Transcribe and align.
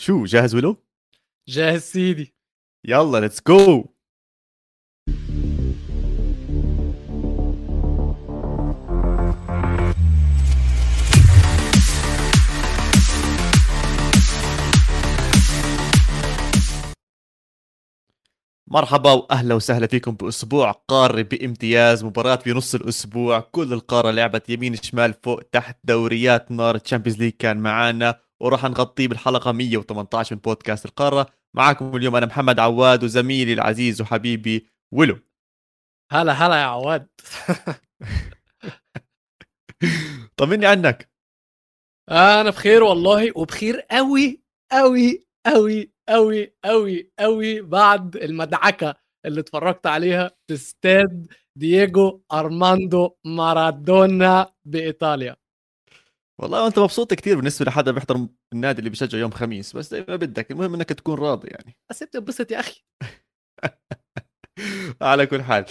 شو 0.00 0.24
جاهز 0.24 0.54
ولو؟ 0.54 0.76
جاهز 1.48 1.82
سيدي. 1.82 2.34
يلا 2.84 3.20
let's 3.20 3.40
go 3.48 3.84
مرحبا 18.66 19.12
وأهلا 19.12 19.54
وسهلا 19.54 19.86
فيكم 19.86 20.14
بأسبوع 20.14 20.70
قاري 20.70 21.22
بامتياز 21.22 22.04
مباراة 22.04 22.38
بنص 22.46 22.74
الأسبوع. 22.74 23.40
كل 23.40 23.72
القارة 23.72 24.10
لعبت 24.10 24.50
يمين 24.50 24.76
شمال 24.76 25.14
فوق 25.22 25.42
تحت 25.42 25.78
دوريات 25.84 26.50
نار 26.50 26.78
Champions 26.78 27.18
League 27.18 27.32
كان 27.32 27.56
معانا. 27.56 28.29
وراح 28.40 28.64
نغطيه 28.64 29.08
بالحلقة 29.08 29.52
118 29.52 30.34
من 30.36 30.40
بودكاست 30.40 30.86
القارة. 30.86 31.26
معكم 31.56 31.96
اليوم 31.96 32.16
أنا 32.16 32.26
محمد 32.26 32.58
عواد 32.60 33.04
وزميلي 33.04 33.52
العزيز 33.52 34.00
وحبيبي 34.00 34.66
ولو 34.94 35.18
هلا 36.12 36.32
هلا 36.32 36.56
يا 36.56 36.64
عواد. 36.64 37.08
طمني 40.36 40.66
عنك. 40.66 41.10
أنا 42.10 42.50
بخير 42.50 42.82
والله 42.82 43.32
وبخير 43.38 43.80
قوي 43.80 44.42
قوي 44.72 45.26
قوي 45.46 45.92
قوي 46.08 46.54
قوي 46.64 47.10
قوي 47.18 47.60
بعد 47.62 48.16
المدعكة 48.16 48.94
اللي 49.26 49.40
اتفرجت 49.40 49.86
عليها 49.86 50.30
في 50.48 50.54
استاد 50.54 51.32
دييجو 51.56 52.22
أرماندو 52.32 53.10
مارادونا 53.26 54.52
بإيطاليا. 54.64 55.36
والله 56.40 56.66
أنت 56.66 56.78
مبسوط 56.78 57.14
كثير 57.14 57.36
بالنسبة 57.36 57.64
لحدا 57.66 57.90
بيحضر 57.92 58.26
النادي 58.52 58.78
اللي 58.78 58.90
بيشجع 58.90 59.18
يوم 59.18 59.30
خميس 59.30 59.76
بس 59.76 59.90
زي 59.90 60.04
ما 60.08 60.16
بدك 60.16 60.50
المهم 60.50 60.74
إنك 60.74 60.88
تكون 60.88 61.14
راضي 61.18 61.48
يعني. 61.48 61.76
بس 61.90 62.02
أنت 62.02 62.16
انبسط 62.16 62.50
يا 62.52 62.60
أخي. 62.60 62.84
على 65.02 65.26
كل 65.26 65.42
حال. 65.42 65.66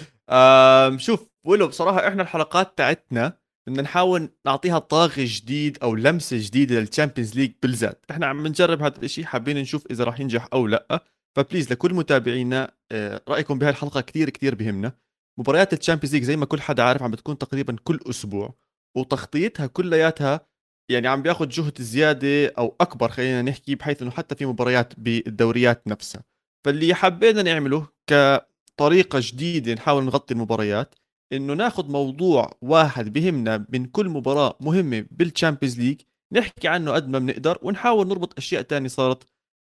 شوف 1.01 1.29
ولو 1.45 1.67
بصراحة 1.67 2.07
إحنا 2.07 2.23
الحلقات 2.23 2.77
تاعتنا 2.77 3.37
بدنا 3.67 3.81
نحاول 3.81 4.29
نعطيها 4.45 4.79
tag 4.79 5.13
جديد 5.17 5.77
أو 5.83 5.95
لمسة 5.95 6.37
جديدة 6.39 6.75
لل 6.75 6.86
Champions 6.86 7.35
League 7.35 7.51
بالذات. 7.63 8.05
إحنا 8.11 8.25
عم 8.25 8.47
نجرب 8.47 8.81
هذا 8.81 9.03
الشيء 9.03 9.25
حابين 9.25 9.57
نشوف 9.57 9.87
إذا 9.91 10.03
راح 10.03 10.19
ينجح 10.19 10.47
أو 10.53 10.67
لأ. 10.67 11.03
ف 11.37 11.42
please 11.42 11.71
لكل 11.71 11.93
متابعينا 11.93 12.71
آه، 12.91 13.21
رأيكم 13.27 13.59
بهاي 13.59 13.71
الحلقة 13.71 14.01
كثير 14.01 14.29
كثير 14.29 14.55
بهمنا. 14.55 14.93
مباريات 15.39 15.73
ال 15.73 15.77
Champions 15.77 16.13
League 16.13 16.23
زي 16.23 16.37
ما 16.37 16.45
كل 16.45 16.61
حدا 16.61 16.83
عارف 16.83 17.03
عم 17.03 17.11
بتكون 17.11 17.37
تقريبا 17.37 17.75
كل 17.83 17.99
أسبوع 18.09 18.55
وتغطيتها 18.97 19.67
كلياتها 19.67 20.48
يعني 20.89 21.07
عم 21.07 21.21
بياخذ 21.21 21.49
جهد 21.49 21.81
زيادة 21.81 22.53
أو 22.57 22.75
أكبر 22.81 23.09
خلينا 23.09 23.41
نحكي 23.41 23.75
بحيث 23.75 24.01
إنه 24.01 24.11
حتى 24.11 24.35
في 24.35 24.45
مباريات 24.45 24.93
بالدوريات 24.97 25.87
نفسها. 25.87 26.23
فاللي 26.65 26.93
حبينا 26.93 27.41
نعمله 27.41 27.87
كطريقة 28.07 29.19
جديدة 29.21 29.73
نحاول 29.73 30.03
نغطي 30.03 30.33
المباريات 30.33 30.95
إنه 31.33 31.53
ناخذ 31.53 31.91
موضوع 31.91 32.51
واحد 32.61 33.13
بهمنا 33.13 33.65
من 33.69 33.85
كل 33.85 34.09
مباراة 34.09 34.57
مهمة 34.61 35.05
بال 35.11 35.24
Champions 35.24 35.79
League 35.79 36.01
نحكي 36.31 36.67
عنه 36.67 36.91
قد 36.91 37.09
ما 37.09 37.19
بنقدر 37.19 37.57
ونحاول 37.61 38.07
نربط 38.07 38.37
أشياء 38.37 38.61
تانية 38.61 38.87
صارت 38.89 39.23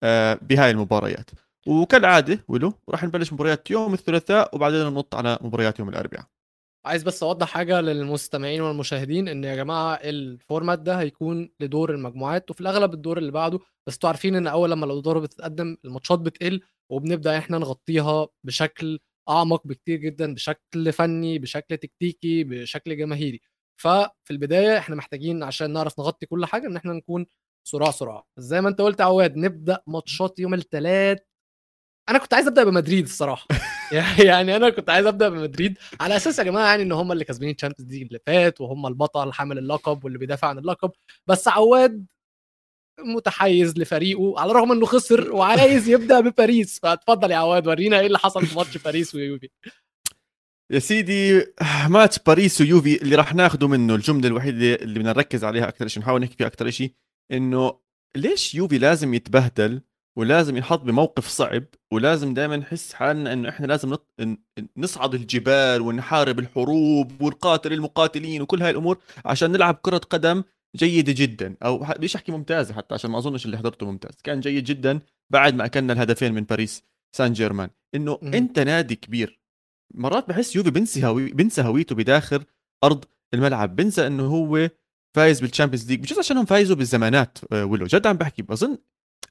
آه، 0.02 0.38
بهاي 0.42 0.70
المباريات. 0.70 1.30
وكالعادة 1.66 2.44
ولو 2.48 2.72
راح 2.88 3.04
نبلش 3.04 3.32
مباريات 3.32 3.70
يوم 3.70 3.94
الثلاثاء 3.94 4.56
وبعدين 4.56 4.86
ننط 4.86 5.14
على 5.14 5.38
مباريات 5.40 5.78
يوم 5.78 5.88
الأربعاء. 5.88 6.26
عايز 6.88 7.02
بس 7.02 7.22
أوضح 7.22 7.48
حاجة 7.48 7.80
للمستمعين 7.80 8.60
والمشاهدين 8.60 9.28
إن 9.28 9.44
يا 9.44 9.56
جماعة 9.56 9.94
الفورمات 9.94 10.78
ده 10.78 11.00
هيكون 11.00 11.50
لدور 11.60 11.94
المجموعات 11.94 12.50
وفي 12.50 12.60
الأغلب 12.60 12.94
الدور 12.94 13.18
اللي 13.18 13.32
بعده. 13.32 13.58
بس 13.86 13.94
أنتوا 13.94 14.08
عارفين 14.08 14.36
إن 14.36 14.46
أول 14.46 14.70
لما 14.70 14.86
الأدوار 14.86 15.18
بتتقدم 15.18 15.76
الماتشات 15.84 16.18
بتقل 16.18 16.60
وبنبدأ 16.90 17.38
إحنا 17.38 17.58
نغطيها 17.58 18.28
بشكل 18.44 18.98
أعمق 19.28 19.66
بكتير 19.66 19.98
جدا 19.98 20.34
بشكل 20.34 20.92
فني 20.92 21.38
بشكل 21.38 21.76
تكتيكي 21.76 22.44
بشكل 22.44 22.96
جماهيري. 22.96 23.40
ففي 23.80 24.30
البداية 24.30 24.78
إحنا 24.78 24.96
محتاجين 24.96 25.42
عشان 25.42 25.70
نعرف 25.72 25.98
نغطي 25.98 26.26
كل 26.26 26.46
حاجة 26.46 26.66
إن 26.66 26.76
إحنا 26.76 26.92
نكون 26.92 27.26
سرعه 27.64 27.90
سرعه 27.90 28.26
زي 28.38 28.60
ما 28.60 28.68
أنت 28.68 28.80
قلت 28.80 29.00
عواد 29.00 29.36
نبدأ 29.36 29.82
ماتشات 29.86 30.38
يوم 30.38 30.54
الثلاث 30.54 31.18
أنا 32.08 32.18
كنت 32.18 32.34
عايز 32.34 32.46
أبدأ 32.46 32.64
بمدريد 32.64 33.04
الصراحة. 33.04 33.46
يعني 34.28 34.56
أنا 34.56 34.70
كنت 34.70 34.90
عايز 34.90 35.06
أبدأ 35.06 35.28
بمدريد 35.28 35.78
على 36.00 36.16
أساس 36.16 36.38
يا 36.38 36.44
جماعة 36.44 36.66
يعني 36.66 36.82
إن 36.82 36.92
هم 36.92 37.12
اللي 37.12 37.24
كسبانين 37.24 37.54
ال 37.54 37.58
Champions 37.58 37.92
League 37.92 38.02
اللي 38.02 38.18
فات 38.26 38.60
وهم 38.60 38.86
البطل 38.86 39.32
حامل 39.32 39.58
اللقب 39.58 40.04
واللي 40.04 40.18
بيدافع 40.18 40.48
عن 40.48 40.58
اللقب. 40.58 40.90
بس 41.26 41.48
عواد 41.48 42.06
متحيز 43.00 43.78
لفريقه 43.78 44.40
على 44.40 44.50
الرغم 44.50 44.72
إنه 44.72 44.86
خسر 44.86 45.32
وعايز 45.32 45.88
يبدأ 45.88 46.20
بباريس. 46.20 46.78
فاتفضل 46.78 47.30
يا 47.30 47.36
عواد 47.36 47.66
ورينا 47.66 48.00
إيه 48.00 48.06
اللي 48.06 48.18
حصل 48.18 48.46
في 48.46 48.56
ماتش 48.56 48.78
باريس 48.78 49.14
ويوفي. 49.14 49.48
يا 50.70 50.78
سيدي 50.78 51.44
ماتش 51.88 52.18
باريس 52.26 52.60
ويوفي 52.60 53.02
اللي 53.02 53.16
راح 53.16 53.34
ناخده 53.34 53.68
منه 53.68 53.94
الجملة 53.94 54.28
الوحيدة 54.28 54.74
اللي 54.74 54.98
بدنا 54.98 55.12
نركز 55.12 55.44
عليها 55.44 55.68
أكثر 55.68 55.88
شيء 55.88 56.02
نحاول 56.02 56.20
نحكي 56.20 56.36
فيها 56.36 56.46
أكثر 56.46 56.70
شيء 56.70 56.92
إنه 57.32 57.78
ليش 58.16 58.54
يوفي 58.54 58.78
لازم 58.78 59.14
يتبهدل 59.14 59.82
ولازم 60.18 60.56
ينحط 60.56 60.80
بموقف 60.80 61.28
صعب 61.28 61.64
ولازم 61.92 62.34
دائما 62.34 62.56
نحس 62.56 62.92
حالنا 62.92 63.32
إنه 63.32 63.48
إحنا 63.48 63.66
لازم 63.66 63.90
نط... 63.90 64.08
نصعد 64.76 65.14
الجبال 65.14 65.80
ونحارب 65.80 66.38
الحروب 66.38 67.22
ونقاتل 67.22 67.72
المقاتلين 67.72 68.42
وكل 68.42 68.62
هاي 68.62 68.70
الأمور 68.70 68.98
عشان 69.24 69.52
نلعب 69.52 69.74
كرة 69.82 69.98
قدم 69.98 70.42
جيدة 70.76 71.12
جدا 71.16 71.56
أو 71.64 71.86
ليش 71.98 72.16
أحكي 72.16 72.32
ممتازة 72.32 72.74
حتى؟ 72.74 72.94
عشان 72.94 73.10
ما 73.10 73.18
أظنش 73.18 73.46
اللي 73.46 73.58
حضرته 73.58 73.86
ممتاز. 73.86 74.14
كان 74.24 74.40
جيد 74.40 74.64
جدا 74.64 75.00
بعد 75.32 75.54
ما 75.54 75.64
أكلنا 75.64 75.92
الهدفين 75.92 76.32
من 76.34 76.42
باريس 76.44 76.82
سان 77.16 77.32
جيرمان. 77.32 77.70
إنه 77.94 78.18
م- 78.22 78.34
أنت 78.34 78.58
نادي 78.58 78.94
كبير. 78.96 79.40
مرات 79.94 80.28
بحس 80.28 80.56
يوفي 80.56 80.70
بنسى 80.70 81.06
هوي 81.06 81.32
بنسى 81.32 81.62
هويته 81.62 81.94
بداخل 81.94 82.44
أرض 82.84 83.04
الملعب 83.34 83.76
بنسى 83.76 84.06
إنه 84.06 84.26
هو 84.26 84.70
فايز 85.16 85.40
بال 85.40 85.49
Champions 85.49 85.88
League 85.90 86.02
مش 86.02 86.18
عشانهم 86.18 86.44
فايزوا 86.44 86.76
بالزمانات 86.76 87.38
آه، 87.52 87.64
ولو 87.64 87.86
جد 87.86 88.06
عم 88.06 88.16
بحكي 88.16 88.42
بظن 88.42 88.78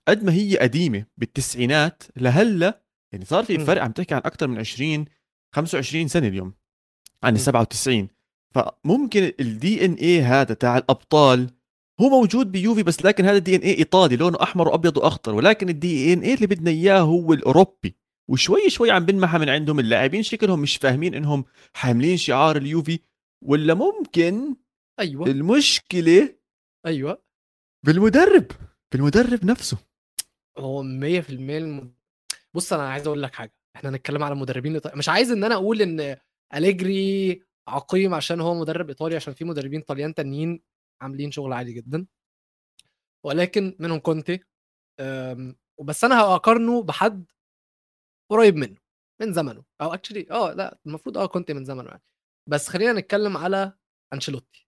قد 0.08 0.24
ما 0.24 0.34
هي 0.34 0.58
قديمة 0.58 1.06
بالتسعينات 1.18 2.04
لهلأ 2.16 2.84
يعني 3.14 3.26
صار 3.26 3.44
في 3.44 3.60
فرق 3.60 3.84
عم 3.84 3.92
تحكي 3.92 4.16
عن 4.16 4.22
أكثر 4.26 4.48
من 4.48 4.58
20 4.58 5.06
25 5.56 6.08
سنة 6.08 6.28
اليوم 6.28 6.54
عن 7.24 7.36
ال 7.36 7.40
97 7.40 8.08
فممكن 8.56 9.32
ال 9.40 9.86
DNA 9.86 10.22
هذا 10.22 10.54
تاع 10.54 10.78
الأبطال 10.78 11.50
هو 12.02 12.10
موجود 12.10 12.52
بيوفي 12.52 12.84
بس 12.84 13.06
لكن 13.06 13.26
هذا 13.26 13.38
ال 13.38 13.56
DNA 13.56 13.78
إيطالي 13.78 14.16
لونه 14.16 14.38
أحمر 14.44 14.68
وأبيض 14.68 14.98
وأخضر. 14.98 15.36
ولكن 15.36 15.70
ال 15.70 16.14
DNA 16.14 16.34
اللي 16.34 16.48
بدنا 16.48 16.72
إياه 16.72 17.00
هو 17.00 17.34
الأوروبي. 17.34 17.96
وشوي 18.30 18.70
شوي 18.70 18.92
عم 18.92 19.06
بنمحى 19.06 19.38
من 19.38 19.50
عندهم 19.50 19.80
اللاعبين 19.80 20.24
شكلهم 20.24 20.60
مش 20.60 20.78
فاهمين 20.78 21.14
إنهم 21.16 21.46
حاملين 21.74 22.18
شعار 22.18 22.58
اليوفي. 22.58 23.00
ولا 23.42 23.74
ممكن 23.74 24.56
أيوه. 25.00 25.28
المشكلة 25.28 26.36
أيوه. 26.86 27.24
بالمدرب 27.86 28.52
بالمدرب 28.92 29.46
نفسه. 29.46 29.78
هو 30.58 30.84
100% 30.84 30.86
الم... 31.30 31.94
بص 32.54 32.74
أنا 32.74 32.90
عايز 32.90 33.08
أقول 33.08 33.24
لك 33.24 33.34
حاجة 33.36 33.54
إحنا 33.76 33.90
هنتكلم 33.90 34.24
على 34.24 34.36
مدربين 34.36 34.80
مش 34.96 35.10
عايز 35.10 35.32
إن 35.32 35.44
أنا 35.44 35.56
أقول 35.56 35.82
إن 35.82 36.18
أليجري 36.54 37.44
عقيم 37.68 38.14
عشان 38.14 38.42
هو 38.42 38.56
مدرب 38.56 38.90
إيطالي 38.90 39.16
عشان 39.16 39.34
في 39.34 39.46
مدربين 39.46 39.82
طليان 39.82 40.14
تانيين 40.14 40.62
عاملين 41.02 41.32
شغل 41.32 41.54
عادي 41.54 41.74
جدا 41.74 42.06
ولكن 43.26 43.76
منهم 43.80 44.00
كونتي 44.00 44.40
بس 45.82 46.04
أنا 46.04 46.22
هقارنه 46.22 46.84
بحد 46.84 47.26
قريب 48.32 48.56
منه 48.56 48.78
من 49.22 49.34
زمنه 49.34 49.64
أو 49.82 49.94
actually 49.94 50.28
آه 50.32 50.54
لا 50.54 50.80
المفروض 50.86 51.18
آه 51.18 51.26
كونتي 51.26 51.54
من 51.54 51.66
زمنه 51.66 51.90
يعني 51.90 52.04
بس 52.50 52.68
خلينا 52.70 52.94
نتكلم 52.94 53.38
على 53.38 53.74
أنشيلوتي 54.14 54.68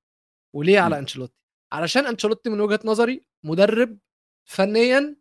وليه 0.56 0.80
على 0.80 1.00
أنشيلوتي؟ 1.00 1.34
علشان 1.72 2.06
أنشيلوتي 2.06 2.50
من 2.50 2.60
وجهة 2.62 2.80
نظري 2.86 3.26
مدرب 3.44 3.98
فنيا 4.46 5.16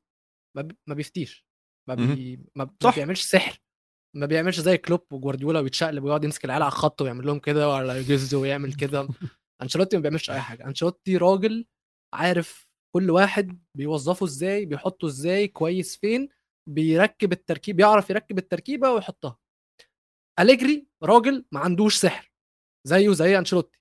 ما 0.57 0.95
بيفتيش. 0.95 1.47
ما, 1.89 1.95
بي... 1.95 2.41
ما 2.57 2.71
بيعملش 2.97 3.23
سحر. 3.23 3.61
ما 4.17 4.27
بيعملش 4.27 4.61
زي 4.61 4.79
كلوب 4.79 5.13
وجوارديولا 5.13 5.61
ويتشقلب 5.61 6.05
ويقعد 6.05 6.25
يمسك 6.25 6.45
العيال 6.45 6.63
على 6.63 6.73
الخط 6.73 7.03
ويعمل 7.03 7.27
لهم 7.27 7.39
كده 7.39 7.69
ولا 7.69 7.99
يجز 7.99 8.35
ويعمل 8.35 8.75
كده. 8.75 9.09
أنشيلوتي 9.63 9.97
ما 9.97 10.03
بيعملش 10.03 10.31
أي 10.31 10.41
حاجة. 10.41 10.67
أنشيلوتي 10.67 11.17
راجل 11.17 11.67
عارف 12.15 12.69
كل 12.95 13.11
واحد 13.11 13.65
بيوظفه 13.77 14.27
إزاي 14.27 14.67
بيحطه 14.67 15.07
إزاي 15.07 15.49
كويس 15.49 15.97
فين 15.97 16.29
بيركب 16.69 17.33
التركيب 17.33 17.77
بيعرف 17.77 18.11
يركب 18.11 18.39
التركيبة 18.39 18.91
ويحطها. 18.91 19.39
أليجري 20.41 20.87
راجل 21.03 21.45
ما 21.53 21.61
عندوش 21.61 21.97
سحر. 21.97 22.33
زيه 22.87 23.13
زي 23.13 23.39
أنشيلوتي. 23.39 23.79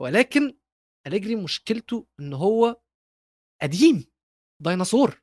ولكن 0.00 0.58
أليجري 1.06 1.36
مشكلته 1.36 2.06
إن 2.20 2.32
هو 2.32 2.80
قديم. 3.62 4.06
ديناصور. 4.62 5.22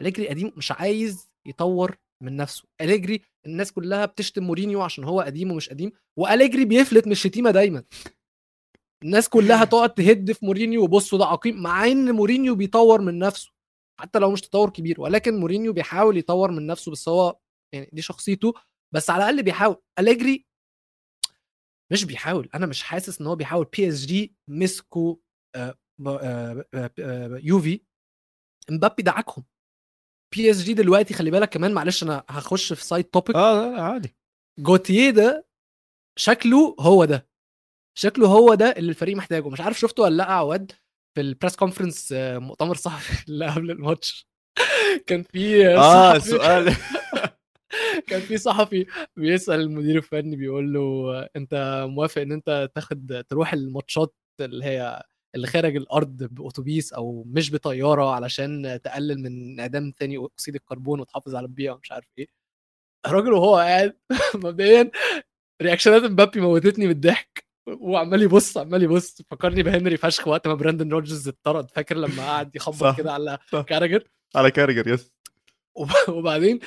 أليجري 0.00 0.28
قديم 0.28 0.52
مش 0.56 0.72
عايز 0.72 1.30
يطور 1.46 1.96
من 2.22 2.36
نفسه. 2.36 2.64
أليجري 2.80 3.22
الناس 3.46 3.72
كلها 3.72 4.06
بتشتم 4.06 4.44
مورينيو 4.44 4.82
عشان 4.82 5.04
هو 5.04 5.20
قديم 5.20 5.50
ومش 5.52 5.68
قديم 5.68 5.92
وأليجري 6.16 6.64
بيفلت 6.64 7.06
من 7.06 7.12
الشتيمة 7.12 7.50
دايما. 7.50 7.84
الناس 9.02 9.28
كلها 9.28 9.64
تقعد 9.72 9.94
تهد 9.94 10.32
في 10.32 10.46
مورينيو 10.46 10.84
وبصوا 10.84 11.18
ده 11.18 11.24
عقيم 11.24 11.62
مع 11.62 11.86
إن 11.86 12.12
مورينيو 12.12 12.54
بيطور 12.54 13.00
من 13.00 13.18
نفسه 13.18 13.52
حتى 14.00 14.18
لو 14.18 14.30
مش 14.30 14.40
تطور 14.40 14.70
كبير 14.70 15.00
ولكن 15.00 15.36
مورينيو 15.36 15.72
بيحاول 15.72 16.16
يطور 16.16 16.50
من 16.50 16.66
نفسه 16.66 16.92
بس 16.92 17.08
هو 17.08 17.38
يعني 17.74 17.90
دي 17.92 18.02
شخصيته 18.02 18.54
بس 18.94 19.10
على 19.10 19.24
الأقل 19.24 19.42
بيحاول. 19.42 19.76
أليجري 19.98 20.46
مش 21.92 22.04
بيحاول. 22.04 22.48
أنا 22.54 22.66
مش 22.66 22.82
حاسس 22.82 23.20
إن 23.20 23.26
هو 23.26 23.36
بيحاول. 23.36 23.66
بي 23.76 23.88
اس 23.88 24.06
جي 24.06 24.36
مسكوا 24.48 25.16
آه، 25.56 25.74
آه، 26.06 26.64
آه، 26.74 27.40
يوفي 27.42 27.80
إمبابي 28.70 29.02
دعكهم. 29.02 29.44
بي 30.34 30.50
اس 30.50 30.62
جي 30.62 30.74
دلوقتي 30.74 31.14
خلي 31.14 31.30
بالك 31.30 31.48
كمان 31.48 31.72
معلش 31.72 32.02
أنا 32.02 32.24
هخش 32.28 32.72
في 32.72 32.84
side 32.84 33.04
topic 33.04 33.36
آه 33.36 33.70
لا 33.76 33.82
عادي. 33.82 34.16
جالتييه 34.58 35.10
ده 35.10 35.46
شكله 36.18 36.76
هو 36.80 37.04
ده. 37.04 37.28
شكله 37.98 38.26
هو 38.28 38.54
ده 38.54 38.74
اللي 38.76 38.90
الفريق 38.90 39.16
محتاجه. 39.16 39.48
مش 39.48 39.60
عارف 39.60 39.78
شفته 39.78 40.02
ولا 40.02 40.14
لأ 40.16 40.24
عواد 40.32 40.72
في 41.14 41.20
ال 41.20 41.26
press 41.26 41.56
conference 41.56 42.08
مؤتمر 42.16 42.74
صحفي 42.74 43.24
اللي 43.28 43.46
قبل 43.46 43.70
الماتش. 43.70 44.28
كان 45.06 45.22
في 45.22 45.68
آه 45.76 46.18
سؤال. 46.18 46.74
كان 48.08 48.20
في 48.20 48.38
صحفي 48.38 48.86
بيسأل 49.16 49.60
المدير 49.60 49.96
الفني 49.96 50.36
بيقول 50.36 50.72
له 50.72 51.12
أنت 51.36 51.84
موافق 51.88 52.20
إن 52.22 52.32
أنت 52.32 52.70
تاخد 52.74 53.24
تروح 53.28 53.52
الماتشات 53.52 54.14
اللي 54.40 54.64
هي 54.64 55.02
اللي 55.34 55.46
خارج 55.46 55.76
الأرض 55.76 56.22
بأتوبيس 56.22 56.92
أو 56.92 57.24
مش 57.26 57.52
بطيارة 57.52 58.10
علشان 58.14 58.80
تقلل 58.84 59.18
من 59.18 59.52
انبعاث 59.52 59.92
ثاني 59.98 60.24
أكسيد 60.24 60.54
الكربون 60.54 61.00
وتحافظ 61.00 61.34
على 61.34 61.46
البيئة 61.46 61.70
ومش 61.70 61.92
عارف 61.92 62.06
إيه. 62.18 62.26
الراجل 63.06 63.32
وهو 63.32 63.56
قاعد 63.56 63.96
مبدئيا 64.34 64.90
reactionات 65.62 66.02
مبابي 66.02 66.40
موتتني 66.40 66.86
من 66.86 66.92
الضحك 66.92 67.48
وعمال 67.66 68.22
يبص 68.22 68.56
عمال 68.58 68.82
يبص. 68.82 69.22
فكرني 69.22 69.62
بهنري 69.62 69.96
فشخ 69.96 70.28
وقت 70.28 70.48
ما 70.48 70.54
بريندان 70.54 70.88
روجرز 70.90 71.28
اتطرد. 71.28 71.70
فاكر 71.70 71.96
لما 71.96 72.26
قعد 72.26 72.56
يخبط 72.56 72.96
كده 72.96 73.12
على 73.12 73.38
كارجر 73.66 74.04
على 74.36 74.50
كارجر 74.50 74.88
يس. 74.88 75.12
وبعدين 76.08 76.60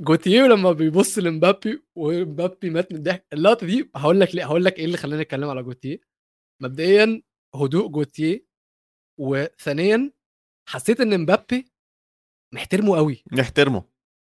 جالتييه 0.00 0.42
لما 0.42 0.72
بيبص 0.72 1.18
لمبابي 1.18 1.82
ومبابي 1.94 2.70
مات 2.70 2.92
من 2.92 2.98
الضحك. 2.98 3.26
اللقطة 3.32 3.66
دي 3.66 3.90
هقول 3.96 4.20
لك 4.20 4.34
ليه 4.34 4.44
هقول 4.44 4.64
لك 4.64 4.78
إيه 4.78 4.84
اللي 4.84 4.96
خلاني 4.96 5.22
أتكلم 5.22 5.48
على 5.48 5.62
جالتييه 5.62 6.00
مبدئيا 6.60 7.22
هدوء 7.54 7.88
جالتييه 7.88 8.46
وثانيا 9.20 10.12
حسيت 10.68 11.00
إن 11.00 11.20
مبابي 11.20 11.72
محترمه 12.54 12.96
قوي 12.96 13.22
نحترمه 13.32 13.84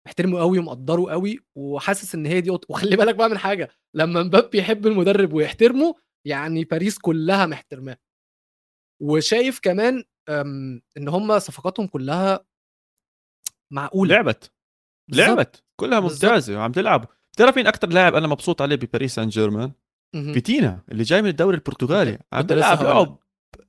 محترمه 0.06 0.38
قوي 0.40 0.58
ومقدره 0.58 1.10
قوي 1.10 1.38
وحاسس 1.54 2.14
إن 2.14 2.26
هي 2.26 2.40
دي 2.40 2.50
وخلي 2.50 2.96
بالك 2.96 3.14
بقى 3.14 3.28
من 3.28 3.38
حاجة 3.38 3.68
لما 3.94 4.22
مبابي 4.22 4.58
يحب 4.58 4.86
المدرب 4.86 5.32
ويحترمه 5.32 5.94
يعني 6.26 6.64
باريس 6.64 6.98
كلها 6.98 7.46
محترماه. 7.46 7.96
وشايف 9.02 9.60
كمان 9.60 10.04
إن 10.96 11.08
هم 11.08 11.38
صفقاتهم 11.38 11.86
كلها 11.86 12.46
معقولة. 13.72 14.14
لعبت. 14.14 14.52
لعبت. 15.08 15.64
كلها 15.80 16.00
ممتازة 16.00 16.56
وعم 16.56 16.72
تلعب. 16.72 17.08
تعرف 17.36 17.56
مين 17.56 17.66
أكثر 17.66 17.88
لاعب 17.88 18.14
أنا 18.14 18.26
مبسوط 18.26 18.62
عليه 18.62 18.76
بباريس 18.76 19.14
سان 19.14 19.28
جيرمان؟ 19.28 19.72
فيتينا 20.12 20.80
اللي 20.92 21.02
جاي 21.02 21.22
من 21.22 21.28
الدوري 21.28 21.56
البرتغالي. 21.56 22.18
عم 22.32 22.42
بيلعب 22.42 22.82
لعب 22.82 23.18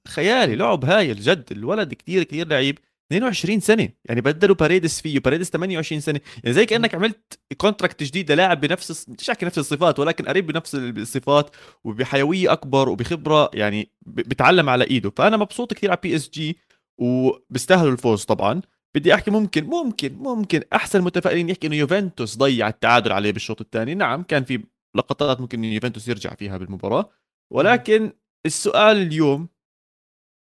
خيالي 0.07 0.55
لعب 0.55 0.85
هايل 0.85 1.19
جد. 1.19 1.45
الولد 1.51 1.93
كثير 1.93 2.23
كثير 2.23 2.47
لعيب. 2.47 2.79
22 3.11 3.59
سنة. 3.59 3.89
يعني 4.05 4.21
بدلوا 4.21 4.55
باريديس 4.55 5.01
فيه 5.01 5.19
باريديس 5.19 5.49
28 5.49 6.01
سنة. 6.01 6.19
يعني 6.43 6.53
زي 6.53 6.65
كأنك 6.65 6.95
عملت 6.95 7.39
contract 7.57 8.03
جديد 8.03 8.31
للاعب 8.31 8.61
بنفس 8.61 9.09
مش 9.09 9.29
احكي 9.29 9.45
نفس 9.45 9.57
الصفات 9.57 9.99
ولكن 9.99 10.25
قريب 10.25 10.47
بنفس 10.47 10.75
الصفات 10.75 11.55
وبحيوية 11.83 12.51
أكبر 12.51 12.89
وبخبرة 12.89 13.51
يعني 13.53 13.89
بتعلم 14.05 14.69
على 14.69 14.83
إيده. 14.83 15.13
فأنا 15.17 15.37
مبسوط 15.37 15.73
كثير 15.73 15.91
على 15.91 15.99
بي 16.03 16.15
اس 16.15 16.29
جي 16.29 16.57
وبيستاهلوا 16.97 17.91
الفوز 17.91 18.23
طبعا. 18.23 18.61
بدي 18.95 19.13
أحكي 19.13 19.31
ممكن 19.31 19.63
ممكن 19.63 20.13
ممكن 20.13 20.61
أحسن 20.73 21.01
متفائلين 21.01 21.49
يحكي 21.49 21.67
إنه 21.67 21.75
يوفنتوس 21.75 22.37
ضيع 22.37 22.67
التعادل 22.67 23.11
عليه 23.11 23.31
بالشوط 23.31 23.61
الثاني. 23.61 23.95
نعم 23.95 24.23
كان 24.23 24.43
في 24.43 24.63
لقطات 24.95 25.41
ممكن 25.41 25.63
يوفنتوس 25.63 26.07
يرجع 26.07 26.35
فيها 26.35 26.57
بالمباراة. 26.57 27.09
ولكن 27.53 28.13
السؤال 28.45 28.97
اليوم 28.97 29.49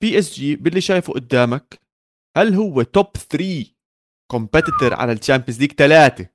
بي 0.02 0.18
اس 0.18 0.34
جي 0.34 0.56
باللي 0.56 0.80
شايفه 0.80 1.12
قدامك 1.12 1.80
هل 2.36 2.54
هو 2.54 2.82
top 2.82 3.16
3 3.16 3.64
competitor 4.30 4.94
على 4.94 5.12
الشامبيونز 5.12 5.60
ليج 5.60 5.72
ثلاثة 5.72 6.28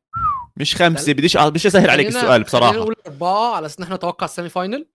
مش 0.60 0.76
خمسة 0.76 1.14
بديش 1.14 1.38
بديش 1.38 1.66
أسهل 1.68 1.90
عليك 1.90 2.08
السؤال 2.08 2.44
بصراحة. 2.44 2.74
نقول 2.74 2.96
أربعة 3.08 3.56
على 3.56 3.66
أساس 3.66 3.82
إحنا 3.82 3.96
نتوقع 3.96 4.26
السيمي 4.26 4.50
فاينل 4.50 4.90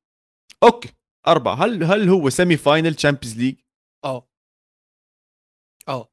أوكي 0.63 0.93
أربعة. 1.27 1.55
هل 1.55 1.85
هل 1.85 2.09
هو 2.09 2.31
semi-final 2.31 2.95
تشامبيونز 2.95 3.39
ليج؟ 3.39 3.57
آه. 4.05 4.29
آه. 5.89 6.13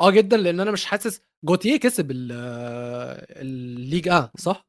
آه 0.00 0.10
جدا 0.10 0.36
لأن 0.36 0.60
أنا 0.60 0.70
مش 0.70 0.84
حاسس 0.84 1.22
جالتييه 1.44 1.76
كسب 1.76 2.10
الليج 3.30 4.08
آه 4.08 4.32
صح؟ 4.38 4.67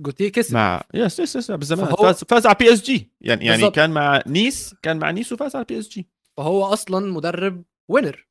جالتييه 0.00 0.32
كسب. 0.32 0.54
مع 0.54 0.84
yes 0.94 1.20
yes 1.20 1.36
yes 1.36 1.50
بالزمان 1.50 1.86
فهو... 1.86 1.96
فاز 1.96 2.24
فاز 2.24 2.46
على 2.46 2.56
بي 2.60 2.72
اس 2.72 2.82
جي 2.82 3.12
يعني 3.20 3.44
يعني 3.44 3.56
بالزبط. 3.56 3.74
كان 3.74 3.90
مع 3.90 4.22
نيس 4.26 4.74
كان 4.82 4.98
مع 4.98 5.10
نيس 5.10 5.32
وفاز 5.32 5.56
على 5.56 5.64
بي 5.64 5.78
اس 5.78 5.88
جي 5.88 6.08
فهو 6.38 6.64
أصلا 6.64 7.12
مدرب 7.12 7.64
winner 7.90 8.28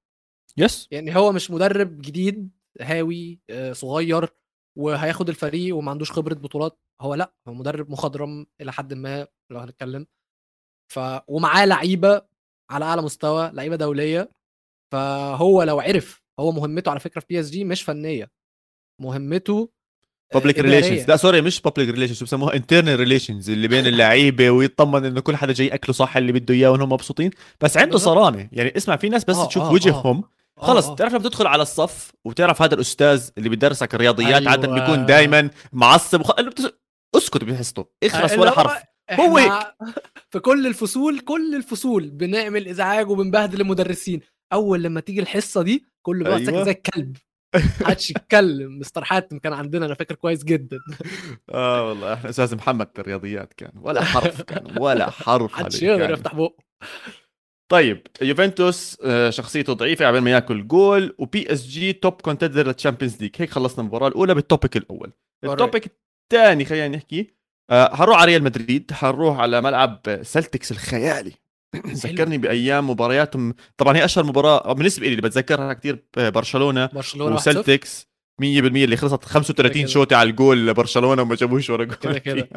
yes 0.58 0.88
يعني 0.92 1.16
هو 1.16 1.32
مش 1.32 1.52
مدرب 1.52 2.02
جديد 2.02 2.50
هاوي 2.82 3.40
آه، 3.50 3.74
صغير 3.74 4.30
وهياخد 4.78 5.30
الفريق 5.30 5.76
وما 5.76 5.92
عندوش 5.92 6.12
خبرة 6.12 6.34
بطولات. 6.34 6.80
هو 7.02 7.16
لا 7.16 7.34
هو 7.48 7.54
مدرب 7.54 7.90
مخضرم 7.90 8.46
إلى 8.62 8.72
حد 8.72 8.94
ما 8.94 9.28
لو 9.52 9.60
هنتكلم. 9.60 10.08
ف 10.92 11.00
ومعاه 11.28 11.66
لعيبة 11.66 12.22
على 12.72 12.86
أعلى 12.86 13.02
مستوى 13.02 13.52
لعيبة 13.54 13.76
دولية. 13.76 14.32
فهو 14.94 15.64
لو 15.64 15.80
عرف 15.80 16.24
هو 16.40 16.52
مهمته 16.52 16.92
على 16.92 17.00
فكرة 17.00 17.20
في 17.22 17.28
بي 17.30 17.40
اس 17.40 17.50
جي 17.50 17.64
مش 17.64 17.84
فنية. 17.84 18.32
مهمته 19.02 19.73
public 20.34 20.60
relations 20.60 21.10
لا 21.10 21.16
sorry 21.16 21.42
مش 21.42 21.62
public 21.62 21.90
relations 21.90 22.24
بسموها؟ 22.24 22.56
internal 22.56 23.00
relations 23.00 23.50
اللي 23.50 23.68
بين 23.68 23.88
اللعيبة 23.88 24.50
ويطمن 24.50 25.06
إنه 25.06 25.22
كل 25.22 25.36
حدا 25.36 25.54
جاي 25.54 25.68
أكله 25.68 25.94
صح 25.94 26.18
اللي 26.18 26.32
بده 26.32 26.54
إياه 26.54 26.70
وإنهم 26.70 26.94
مبسوطين. 26.94 27.32
بس 27.62 27.78
عنده 27.78 27.98
صرامة. 27.98 28.50
يعني 28.52 28.74
اسمع 28.78 28.96
في 28.96 29.10
ناس 29.10 29.24
بس 29.26 29.36
آه 29.36 29.48
تشوف 29.48 29.64
آه 29.64 29.72
وجههم. 29.72 30.24
آه. 30.58 30.66
خلص 30.66 30.88
آه 30.88 30.96
تعرف 30.96 31.14
لما 31.14 31.24
تدخل 31.24 31.48
على 31.48 31.62
الصف 31.62 32.12
وتعرف 32.26 32.62
هذا 32.62 32.76
الأستاذ 32.76 33.30
اللي 33.38 33.50
بيدرسك 33.50 33.96
الرياضيات 33.96 34.42
أيوة. 34.42 34.52
عاده 34.52 34.68
بيكون 34.68 35.06
دائما 35.06 35.50
معصب. 35.74 36.22
وخ... 36.22 36.32
اسكت 37.16 37.44
بحسته 37.44 37.86
اخرس 38.04 38.38
ولا 38.38 38.52
حرف. 38.52 38.74
هو 39.12 39.38
هيك. 39.38 39.52
في 40.30 40.40
كل 40.40 40.68
الفصول 40.68 41.20
كل 41.20 41.56
الفصول 41.56 42.10
بنعمل 42.10 42.68
إزعاج 42.68 43.10
وبنبهدل 43.10 43.62
المدرسين. 43.62 44.20
أول 44.54 44.84
لما 44.84 45.00
تيجي 45.00 45.20
الحصة 45.20 45.62
دي 45.62 45.86
كله 46.02 46.24
بيقعد 46.24 46.50
أيوة. 46.50 46.64
زي 46.64 46.72
الكلب. 46.72 47.18
محدش 47.82 48.10
يتكلم. 48.10 48.80
مستر 48.80 49.04
حاتم 49.04 49.40
كان 49.40 49.54
عندنا 49.54 49.86
أنا 49.86 49.94
فاكر 49.94 50.16
كويس 50.16 50.44
جدا. 50.44 50.78
آه 51.54 51.90
والله 51.90 52.14
إحنا 52.14 52.30
أستاذ 52.30 52.56
محمد 52.56 52.90
في 52.96 53.02
الرياضيات 53.02 53.54
كان. 53.54 53.72
ولا 53.76 54.04
حرف 54.04 54.42
كان 54.42 54.78
ولا 54.78 55.10
حرف 55.10 55.54
محدش 55.54 55.84
يقدر 55.84 56.12
يفتح 56.12 56.36
بقه. 56.36 56.56
طيب 57.72 58.08
يوفنتوس 58.22 58.98
آه، 59.06 59.30
شخصيته 59.30 59.74
ضعيفة 59.74 60.08
قبل 60.08 60.20
ما 60.20 60.32
ياكل 60.32 60.68
جول 60.68 61.16
وبي 61.18 61.54
اس 61.54 61.68
جي 61.68 61.94
top 61.94 62.14
contender 62.14 62.68
للتشامبيونز 62.68 63.22
ليج 63.22 63.32
هيك 63.38 63.50
خلصنا 63.50 63.80
المباراة 63.82 64.08
الأولى 64.08 64.36
بال 64.36 64.48
topic 64.48 64.78
الأول. 64.78 65.12
ال 65.44 65.52
topic 65.52 65.92
الثاني 66.34 66.66
خلينا 66.66 66.88
نحكي 66.88 67.34
آه، 67.70 67.96
حنروح 67.96 68.18
على 68.18 68.32
ريال 68.32 68.44
مدريد 68.44 68.92
حنروح 68.92 69.40
على 69.40 69.62
ملعب 69.62 70.20
سلتيك 70.22 70.72
الخيالي. 70.72 71.34
ذكرني 71.76 72.38
بأيام 72.38 72.90
مبارياتهم. 72.90 73.56
طبعا 73.78 73.98
هي 73.98 74.06
أشهر 74.06 74.24
مباراة 74.24 74.74
بالنسبة 74.74 75.06
لي 75.06 75.12
اللي 75.12 75.22
بتذكرها 75.22 75.74
كثير 75.74 76.06
برشلونة 76.18 76.86
برشلونة 76.86 77.36
وسلتيك. 77.36 78.08
100% 78.42 78.46
اللي 78.46 78.98
خلصت 78.98 79.26
35 79.26 79.88
شوطة 79.88 80.16
على 80.16 80.30
الجول 80.30 80.68
لبرشلونة 80.68 81.22
وما 81.22 81.36
جابوش 81.36 81.70
ولا 81.70 81.84
جول 81.84 81.96
كده 81.96 82.20
كده. 82.20 82.50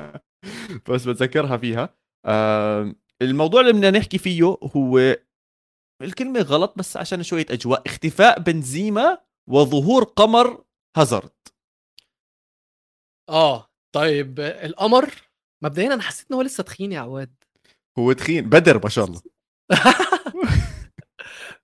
بس 0.91 1.05
بتذكرها 1.05 1.57
فيها. 1.57 1.95
آه 2.27 2.95
الموضوع 3.23 3.61
اللي 3.61 3.73
بدنا 3.73 3.91
نحكي 3.91 4.19
فيه 4.19 4.43
هو 4.77 5.17
الكلمة 6.03 6.41
غلط 6.41 6.75
بس 6.77 6.97
عشان 6.97 7.23
شوية 7.23 7.47
أجواء. 7.51 7.83
اختفاء 7.87 8.41
بنزيما 8.41 9.19
وظهور 9.51 10.05
قمر 10.05 10.65
هازارد. 10.97 11.31
آه 13.29 13.71
طيب 13.95 14.41
القمر 14.41 15.11
مبدئيا 15.65 15.95
أنا 15.95 16.03
حسيت 16.03 16.27
إن 16.31 16.37
هو 16.37 16.43
لسه 16.43 16.63
تخين 16.63 16.93
يا 16.93 17.01
عواد. 17.01 17.35
هو 17.99 18.13
تخين 18.13 18.49
بدر 18.49 18.81
ما 18.85 18.89
شاء 18.89 19.05
الله. 19.05 19.21